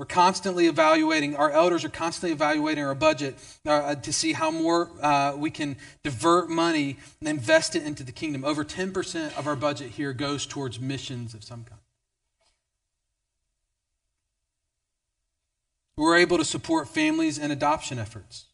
We're 0.00 0.06
constantly 0.06 0.66
evaluating, 0.66 1.36
our 1.36 1.50
elders 1.50 1.84
are 1.84 1.90
constantly 1.90 2.32
evaluating 2.32 2.82
our 2.82 2.94
budget 2.94 3.36
uh, 3.66 3.96
to 3.96 4.12
see 4.14 4.32
how 4.32 4.50
more 4.50 4.88
uh, 5.02 5.34
we 5.36 5.50
can 5.50 5.76
divert 6.02 6.48
money 6.48 6.96
and 7.20 7.28
invest 7.28 7.76
it 7.76 7.82
into 7.82 8.02
the 8.02 8.10
kingdom. 8.10 8.42
Over 8.42 8.64
10% 8.64 9.36
of 9.36 9.46
our 9.46 9.56
budget 9.56 9.90
here 9.90 10.14
goes 10.14 10.46
towards 10.46 10.80
missions 10.80 11.34
of 11.34 11.44
some 11.44 11.64
kind. 11.64 11.82
We're 15.98 16.16
able 16.16 16.38
to 16.38 16.46
support 16.46 16.88
families 16.88 17.38
and 17.38 17.52
adoption 17.52 17.98
efforts. 17.98 18.46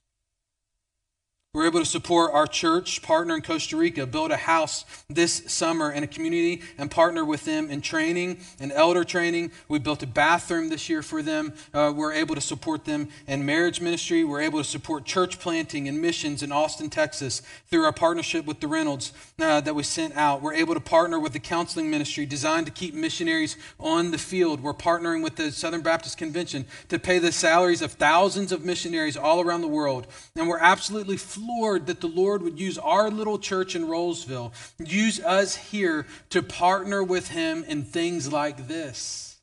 We're 1.57 1.65
able 1.65 1.81
to 1.81 1.87
support 1.87 2.35
our 2.35 2.47
church 2.47 3.01
partner 3.01 3.35
in 3.35 3.41
Costa 3.41 3.79
Rica, 3.79 4.05
build 4.07 4.31
a 4.31 4.37
house 4.37 4.85
this 5.09 5.43
summer 5.47 5.91
in 5.91 6.03
a 6.03 6.07
community 6.07 6.61
and 6.77 6.91
partner 6.91 7.25
with 7.25 7.47
them 7.47 7.71
in 7.71 7.81
training 7.81 8.41
and 8.61 8.71
elder 8.71 9.05
training. 9.05 9.53
We 9.67 9.79
built 9.79 10.03
a 10.03 10.07
bathroom 10.07 10.69
this 10.69 10.91
year 10.91 11.01
for 11.01 11.23
them. 11.23 11.55
Uh, 11.73 11.95
we're 11.97 12.13
able 12.13 12.35
to 12.35 12.43
support 12.43 12.85
them 12.85 13.09
in 13.27 13.47
marriage 13.47 13.81
ministry. 13.81 14.23
We're 14.23 14.43
able 14.43 14.59
to 14.59 14.69
support 14.69 15.07
church 15.07 15.41
planting 15.41 15.89
and 15.89 15.99
missions 15.99 16.43
in 16.43 16.53
Austin, 16.53 16.91
Texas 16.91 17.41
through 17.71 17.87
our 17.87 17.93
partnership 17.93 18.45
with 18.45 18.61
the 18.61 18.69
Reynolds 18.69 19.15
uh, 19.41 19.63
that 19.63 19.75
we 19.75 19.83
sent 19.83 20.15
out. 20.15 20.43
We're 20.43 20.53
able 20.53 20.75
to 20.75 20.81
partner 20.81 21.19
with 21.19 21.33
the 21.33 21.41
counseling 21.41 21.91
ministry 21.91 22.27
designed 22.27 22.67
to 22.67 22.73
keep 22.73 22.93
missionaries 22.93 23.57
on 23.81 24.11
the 24.11 24.19
field. 24.19 24.63
We're 24.63 24.75
partnering 24.75 25.23
with 25.23 25.37
the 25.37 25.51
Southern 25.51 25.81
Baptist 25.81 26.19
Convention 26.19 26.67
to 26.91 26.99
pay 26.99 27.19
the 27.19 27.33
salaries 27.33 27.81
of 27.81 27.93
thousands 27.93 28.53
of 28.53 28.63
missionaries 28.63 29.17
all 29.17 29.41
around 29.41 29.63
the 29.63 29.69
world. 29.69 30.07
And 30.37 30.49
we're 30.49 30.59
absolutely 30.59 31.17
Lord, 31.47 31.87
that 31.87 32.01
the 32.01 32.09
Lord 32.09 32.43
would 32.43 32.59
use 32.59 32.79
our 32.79 33.11
little 33.11 33.39
church 33.39 33.75
in 33.77 33.87
Rolesville, 33.87 34.53
use 34.79 35.21
us 35.21 35.57
here 35.57 36.07
to 36.31 36.43
partner 36.43 37.03
with 37.03 37.29
Him 37.29 37.65
in 37.65 37.85
things 37.85 38.33
like 38.33 38.69
this, 38.69 39.39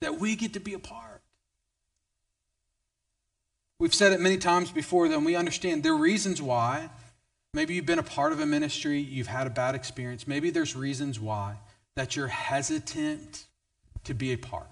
that 0.00 0.18
we 0.18 0.36
get 0.36 0.54
to 0.54 0.60
be 0.60 0.74
a 0.74 0.78
part. 0.78 1.22
We've 3.80 3.94
said 3.94 4.12
it 4.12 4.20
many 4.20 4.38
times 4.38 4.72
before, 4.72 5.08
though, 5.08 5.18
and 5.18 5.26
we 5.26 5.36
understand 5.36 5.82
there 5.82 5.92
are 5.92 5.96
reasons 5.96 6.42
why. 6.42 6.90
Maybe 7.54 7.74
you've 7.74 7.86
been 7.86 7.98
a 7.98 8.02
part 8.02 8.32
of 8.32 8.40
a 8.40 8.46
ministry, 8.46 8.98
you've 8.98 9.28
had 9.28 9.46
a 9.46 9.50
bad 9.50 9.74
experience. 9.74 10.26
Maybe 10.26 10.50
there's 10.50 10.76
reasons 10.76 11.18
why 11.18 11.56
that 11.96 12.14
you're 12.16 12.28
hesitant 12.28 13.44
to 14.04 14.14
be 14.14 14.32
a 14.32 14.36
part. 14.36 14.66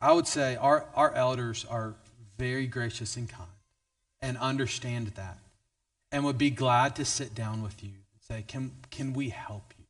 I 0.00 0.12
would 0.12 0.28
say 0.28 0.56
our, 0.56 0.84
our 0.94 1.12
elders 1.14 1.64
are 1.68 1.94
very 2.38 2.66
gracious 2.66 3.16
and 3.16 3.28
kind 3.28 3.48
and 4.20 4.38
understand 4.38 5.08
that 5.08 5.38
and 6.10 6.24
would 6.24 6.38
be 6.38 6.50
glad 6.50 6.96
to 6.96 7.04
sit 7.04 7.34
down 7.34 7.62
with 7.62 7.82
you 7.82 7.90
and 7.90 8.22
say, 8.22 8.44
Can, 8.46 8.72
can 8.90 9.12
we 9.12 9.28
help 9.28 9.74
you? 9.78 9.84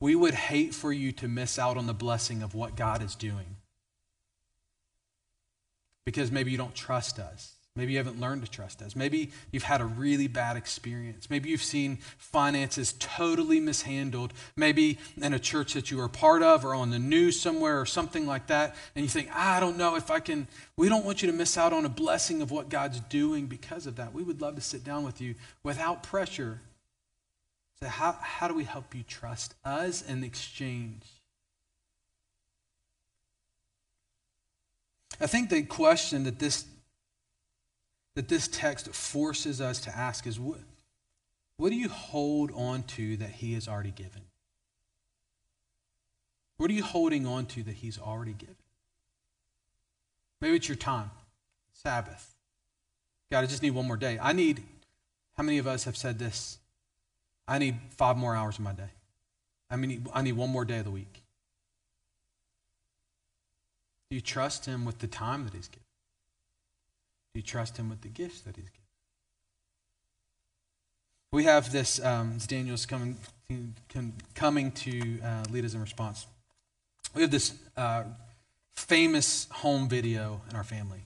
We 0.00 0.14
would 0.14 0.34
hate 0.34 0.74
for 0.74 0.92
you 0.92 1.12
to 1.12 1.28
miss 1.28 1.58
out 1.58 1.76
on 1.76 1.86
the 1.86 1.94
blessing 1.94 2.42
of 2.42 2.54
what 2.54 2.76
God 2.76 3.02
is 3.02 3.14
doing 3.14 3.56
because 6.04 6.30
maybe 6.30 6.50
you 6.50 6.56
don't 6.58 6.74
trust 6.74 7.18
us. 7.18 7.55
Maybe 7.76 7.92
you 7.92 7.98
haven't 7.98 8.18
learned 8.18 8.42
to 8.42 8.50
trust 8.50 8.80
us. 8.80 8.96
Maybe 8.96 9.30
you've 9.52 9.62
had 9.62 9.82
a 9.82 9.84
really 9.84 10.28
bad 10.28 10.56
experience. 10.56 11.28
Maybe 11.28 11.50
you've 11.50 11.62
seen 11.62 11.98
finances 12.16 12.94
totally 12.98 13.60
mishandled. 13.60 14.32
Maybe 14.56 14.98
in 15.18 15.34
a 15.34 15.38
church 15.38 15.74
that 15.74 15.90
you 15.90 16.00
are 16.00 16.08
part 16.08 16.42
of 16.42 16.64
or 16.64 16.74
on 16.74 16.90
the 16.90 16.98
news 16.98 17.38
somewhere 17.38 17.78
or 17.78 17.84
something 17.84 18.26
like 18.26 18.46
that. 18.46 18.74
And 18.94 19.04
you 19.04 19.10
think, 19.10 19.28
I 19.34 19.60
don't 19.60 19.76
know 19.76 19.94
if 19.94 20.10
I 20.10 20.20
can. 20.20 20.48
We 20.78 20.88
don't 20.88 21.04
want 21.04 21.22
you 21.22 21.30
to 21.30 21.36
miss 21.36 21.58
out 21.58 21.74
on 21.74 21.84
a 21.84 21.90
blessing 21.90 22.40
of 22.40 22.50
what 22.50 22.70
God's 22.70 23.00
doing 23.00 23.46
because 23.46 23.86
of 23.86 23.96
that. 23.96 24.14
We 24.14 24.22
would 24.22 24.40
love 24.40 24.54
to 24.54 24.62
sit 24.62 24.82
down 24.82 25.04
with 25.04 25.20
you 25.20 25.34
without 25.62 26.02
pressure. 26.02 26.62
Say, 27.80 27.88
how, 27.88 28.16
how 28.20 28.48
do 28.48 28.54
we 28.54 28.64
help 28.64 28.94
you 28.94 29.02
trust 29.02 29.54
us 29.66 30.00
in 30.00 30.24
exchange? 30.24 31.02
I 35.20 35.26
think 35.26 35.50
the 35.50 35.62
question 35.62 36.24
that 36.24 36.38
this 36.38 36.64
that 38.16 38.28
this 38.28 38.48
text 38.48 38.88
forces 38.94 39.60
us 39.60 39.78
to 39.80 39.96
ask 39.96 40.26
is 40.26 40.40
what, 40.40 40.58
what 41.58 41.68
do 41.68 41.76
you 41.76 41.88
hold 41.88 42.50
on 42.54 42.82
to 42.82 43.16
that 43.18 43.28
he 43.28 43.52
has 43.52 43.68
already 43.68 43.90
given? 43.90 44.22
What 46.56 46.70
are 46.70 46.72
you 46.72 46.82
holding 46.82 47.26
on 47.26 47.44
to 47.46 47.62
that 47.64 47.74
he's 47.74 47.98
already 47.98 48.32
given? 48.32 48.56
Maybe 50.40 50.56
it's 50.56 50.68
your 50.68 50.76
time, 50.76 51.10
Sabbath. 51.72 52.34
God, 53.30 53.44
I 53.44 53.46
just 53.46 53.62
need 53.62 53.72
one 53.72 53.86
more 53.86 53.98
day. 53.98 54.18
I 54.20 54.32
need, 54.32 54.62
how 55.36 55.42
many 55.42 55.58
of 55.58 55.66
us 55.66 55.84
have 55.84 55.96
said 55.96 56.18
this? 56.18 56.58
I 57.46 57.58
need 57.58 57.76
five 57.90 58.16
more 58.16 58.34
hours 58.34 58.56
of 58.56 58.64
my 58.64 58.72
day. 58.72 58.90
I 59.70 59.76
mean, 59.76 60.06
I 60.14 60.22
need 60.22 60.36
one 60.36 60.50
more 60.50 60.64
day 60.64 60.78
of 60.78 60.84
the 60.84 60.90
week. 60.90 61.22
Do 64.08 64.14
you 64.14 64.22
trust 64.22 64.64
him 64.64 64.86
with 64.86 65.00
the 65.00 65.06
time 65.06 65.44
that 65.44 65.52
he's 65.52 65.68
given? 65.68 65.82
You 67.36 67.42
trust 67.42 67.76
him 67.76 67.88
with 67.88 68.00
the 68.00 68.08
gifts 68.08 68.40
that 68.40 68.56
he's 68.56 68.64
given? 68.64 68.80
We 71.32 71.44
have 71.44 71.70
this, 71.70 72.02
um, 72.04 72.38
Daniel's 72.46 72.86
coming, 72.86 73.16
coming 74.34 74.72
to 74.72 75.20
uh, 75.20 75.44
lead 75.50 75.64
us 75.64 75.74
in 75.74 75.80
response. 75.80 76.26
We 77.14 77.22
have 77.22 77.30
this 77.30 77.54
uh, 77.76 78.04
famous 78.74 79.46
home 79.50 79.88
video 79.88 80.40
in 80.50 80.56
our 80.56 80.64
family. 80.64 81.00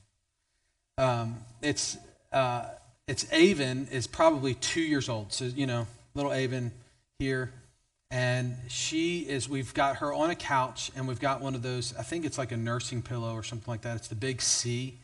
Um, 0.98 1.38
it's, 1.62 1.98
uh, 2.32 2.66
it's 3.08 3.30
Avon 3.32 3.88
is 3.90 4.06
probably 4.06 4.54
two 4.54 4.82
years 4.82 5.08
old. 5.08 5.32
So, 5.32 5.46
you 5.46 5.66
know, 5.66 5.86
little 6.14 6.32
Avon 6.32 6.70
here. 7.18 7.50
And 8.12 8.56
she 8.68 9.20
is, 9.20 9.48
we've 9.48 9.72
got 9.72 9.96
her 9.96 10.12
on 10.12 10.30
a 10.30 10.34
couch 10.34 10.90
and 10.96 11.06
we've 11.06 11.20
got 11.20 11.40
one 11.40 11.54
of 11.54 11.62
those, 11.62 11.94
I 11.96 12.02
think 12.02 12.24
it's 12.24 12.38
like 12.38 12.50
a 12.50 12.56
nursing 12.56 13.02
pillow 13.02 13.34
or 13.34 13.44
something 13.44 13.70
like 13.70 13.82
that. 13.82 13.96
It's 13.96 14.08
the 14.08 14.16
big 14.16 14.42
C 14.42 14.98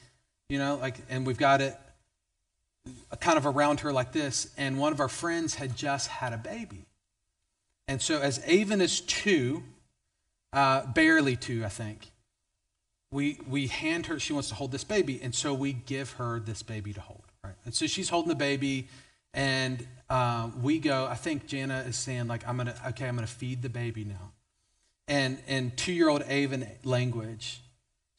you 0.49 0.59
know, 0.59 0.77
like, 0.77 0.97
and 1.09 1.27
we've 1.27 1.39
got 1.39 1.61
it 1.61 1.77
kind 3.21 3.39
of 3.39 3.47
around 3.47 3.81
her 3.81 3.93
like 3.93 4.13
this. 4.13 4.53
And 4.57 4.79
one 4.79 4.93
of 4.93 5.01
our 5.01 5.09
friends 5.09 5.55
had 5.57 5.77
just 5.77 6.09
had 6.09 6.33
a 6.33 6.39
baby. 6.39 6.87
And 7.89 8.03
so, 8.03 8.21
as 8.21 8.41
Avon 8.47 8.81
is 8.81 9.01
two, 9.01 9.63
uh, 10.53 10.87
barely 10.87 11.37
two, 11.37 11.65
I 11.65 11.69
think, 11.69 12.11
we, 13.13 13.39
we 13.49 13.69
hand 13.69 14.07
her, 14.07 14.19
she 14.19 14.33
wants 14.33 14.49
to 14.49 14.57
hold 14.57 14.73
this 14.73 14.85
baby. 14.85 15.21
And 15.23 15.35
so, 15.35 15.55
we 15.55 15.73
give 15.73 16.13
her 16.13 16.41
this 16.41 16.63
baby 16.63 16.93
to 16.93 17.01
hold. 17.01 17.23
Right? 17.45 17.55
And 17.65 17.75
so, 17.75 17.87
she's 17.87 18.09
holding 18.09 18.29
the 18.29 18.35
baby. 18.35 18.89
And 19.33 19.87
uh, 20.11 20.51
we 20.61 20.79
go, 20.79 21.07
I 21.07 21.15
think 21.15 21.47
Jana 21.47 21.85
is 21.87 21.97
saying, 21.97 22.27
like, 22.27 22.47
I'm 22.49 22.57
going 22.57 22.69
to, 22.69 22.89
okay, 22.89 23.07
I'm 23.07 23.17
going 23.17 23.27
to 23.27 23.33
feed 23.33 23.63
the 23.63 23.69
baby 23.69 24.05
now. 24.05 24.33
And 25.09 25.39
in 25.47 25.71
two 25.73 25.93
year 25.93 26.09
old 26.09 26.25
Avon 26.27 26.67
language, 26.83 27.61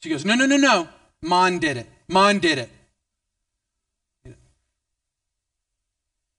she 0.01 0.09
goes, 0.09 0.23
no, 0.23 0.35
no, 0.35 0.45
no, 0.45 0.57
no. 0.57 0.87
Mom 1.21 1.59
did 1.59 1.75
it. 1.75 1.87
Mom 2.09 2.39
did 2.39 2.57
it. 2.57 2.69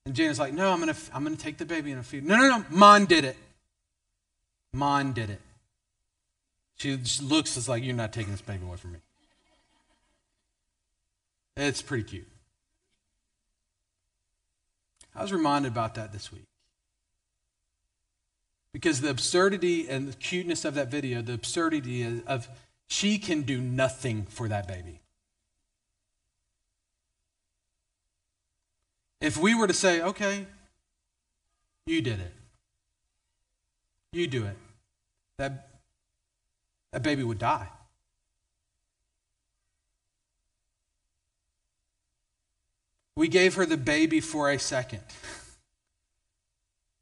And 0.06 0.16
Jana's 0.16 0.38
like, 0.38 0.54
no, 0.54 0.70
I'm 0.70 0.80
going 0.80 0.92
to 0.92 1.00
I'm 1.12 1.22
gonna 1.22 1.36
take 1.36 1.58
the 1.58 1.66
baby 1.66 1.90
and 1.90 2.00
a 2.00 2.02
feed. 2.02 2.24
No, 2.24 2.36
no, 2.36 2.48
no. 2.48 2.64
mine 2.70 3.04
did 3.04 3.24
it. 3.24 3.36
Mine 4.72 5.12
did 5.12 5.28
it. 5.28 5.40
She 6.76 6.98
looks 7.20 7.56
as 7.58 7.68
like, 7.68 7.84
you're 7.84 7.94
not 7.94 8.12
taking 8.12 8.32
this 8.32 8.40
baby 8.40 8.64
away 8.64 8.76
from 8.76 8.92
me. 8.92 8.98
It's 11.56 11.82
pretty 11.82 12.04
cute. 12.04 12.28
I 15.14 15.22
was 15.22 15.32
reminded 15.32 15.72
about 15.72 15.96
that 15.96 16.12
this 16.12 16.32
week. 16.32 16.44
Because 18.72 19.00
the 19.00 19.10
absurdity 19.10 19.88
and 19.88 20.08
the 20.08 20.16
cuteness 20.16 20.64
of 20.64 20.74
that 20.74 20.88
video, 20.88 21.20
the 21.20 21.34
absurdity 21.34 22.22
of 22.26 22.48
she 22.86 23.18
can 23.18 23.42
do 23.42 23.60
nothing 23.60 24.24
for 24.30 24.48
that 24.48 24.68
baby. 24.68 25.00
If 29.20 29.36
we 29.36 29.54
were 29.54 29.66
to 29.66 29.74
say, 29.74 30.00
okay, 30.00 30.46
You 31.86 32.02
did 32.02 32.20
it. 32.20 32.34
You 34.12 34.26
do 34.26 34.44
it. 34.44 34.56
That, 35.38 35.70
that 36.92 37.02
baby 37.02 37.22
would 37.22 37.38
die. 37.38 37.68
We 43.16 43.28
gave 43.28 43.54
her 43.54 43.64
the 43.64 43.78
baby 43.78 44.20
for 44.20 44.50
a 44.50 44.58
second. 44.58 45.00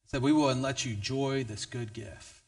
Said, 0.06 0.22
We 0.22 0.32
will 0.32 0.54
let 0.54 0.84
you 0.84 0.94
enjoy 0.94 1.42
this 1.44 1.66
good 1.66 1.92
gift. 1.92 2.42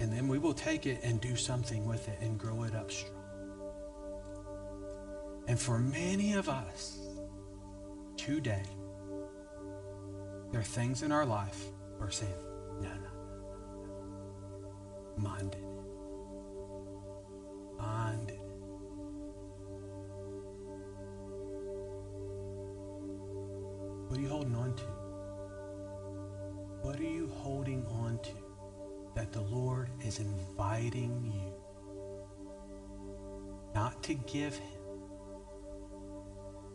And 0.00 0.12
then 0.12 0.26
we 0.26 0.38
will 0.38 0.54
take 0.54 0.86
it 0.86 1.00
and 1.04 1.20
do 1.20 1.36
something 1.36 1.86
with 1.86 2.08
it 2.08 2.18
and 2.20 2.36
grow 2.36 2.64
it 2.64 2.74
up 2.74 2.90
strong. 2.90 3.12
And 5.46 5.58
for 5.58 5.78
many 5.78 6.34
of 6.34 6.48
us 6.48 6.98
today, 8.16 8.62
there 10.50 10.60
are 10.60 10.64
things 10.64 11.02
in 11.02 11.12
our 11.12 11.26
life 11.26 11.64
we're 11.98 12.10
saying, 12.10 12.32
no, 12.80 12.88
no, 12.88 12.94
no, 12.94 13.14
Mine 15.16 15.48
did 15.48 15.60
it. 15.60 15.66
Mine 17.78 18.26
it. 18.28 18.40
What 24.08 24.18
are 24.18 24.22
you 24.22 24.28
holding 24.28 24.54
on 24.54 24.74
to? 24.74 24.82
What 26.82 27.00
are 27.00 27.02
you 27.02 27.28
holding 27.36 27.86
on 27.86 28.18
to 28.22 28.30
that 29.14 29.32
the 29.32 29.40
Lord 29.40 29.90
is 30.04 30.18
inviting 30.18 31.32
you 31.34 31.52
not 33.74 34.02
to 34.04 34.14
give 34.14 34.56
Him? 34.56 34.73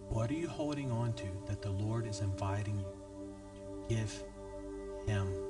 What 0.09 0.31
are 0.31 0.35
you 0.35 0.47
holding 0.47 0.91
on 0.91 1.13
to 1.13 1.25
that 1.45 1.61
the 1.61 1.69
Lord 1.69 2.07
is 2.07 2.21
inviting 2.21 2.79
you 2.79 2.85
to 3.87 3.95
give 3.95 4.23
Him? 5.05 5.48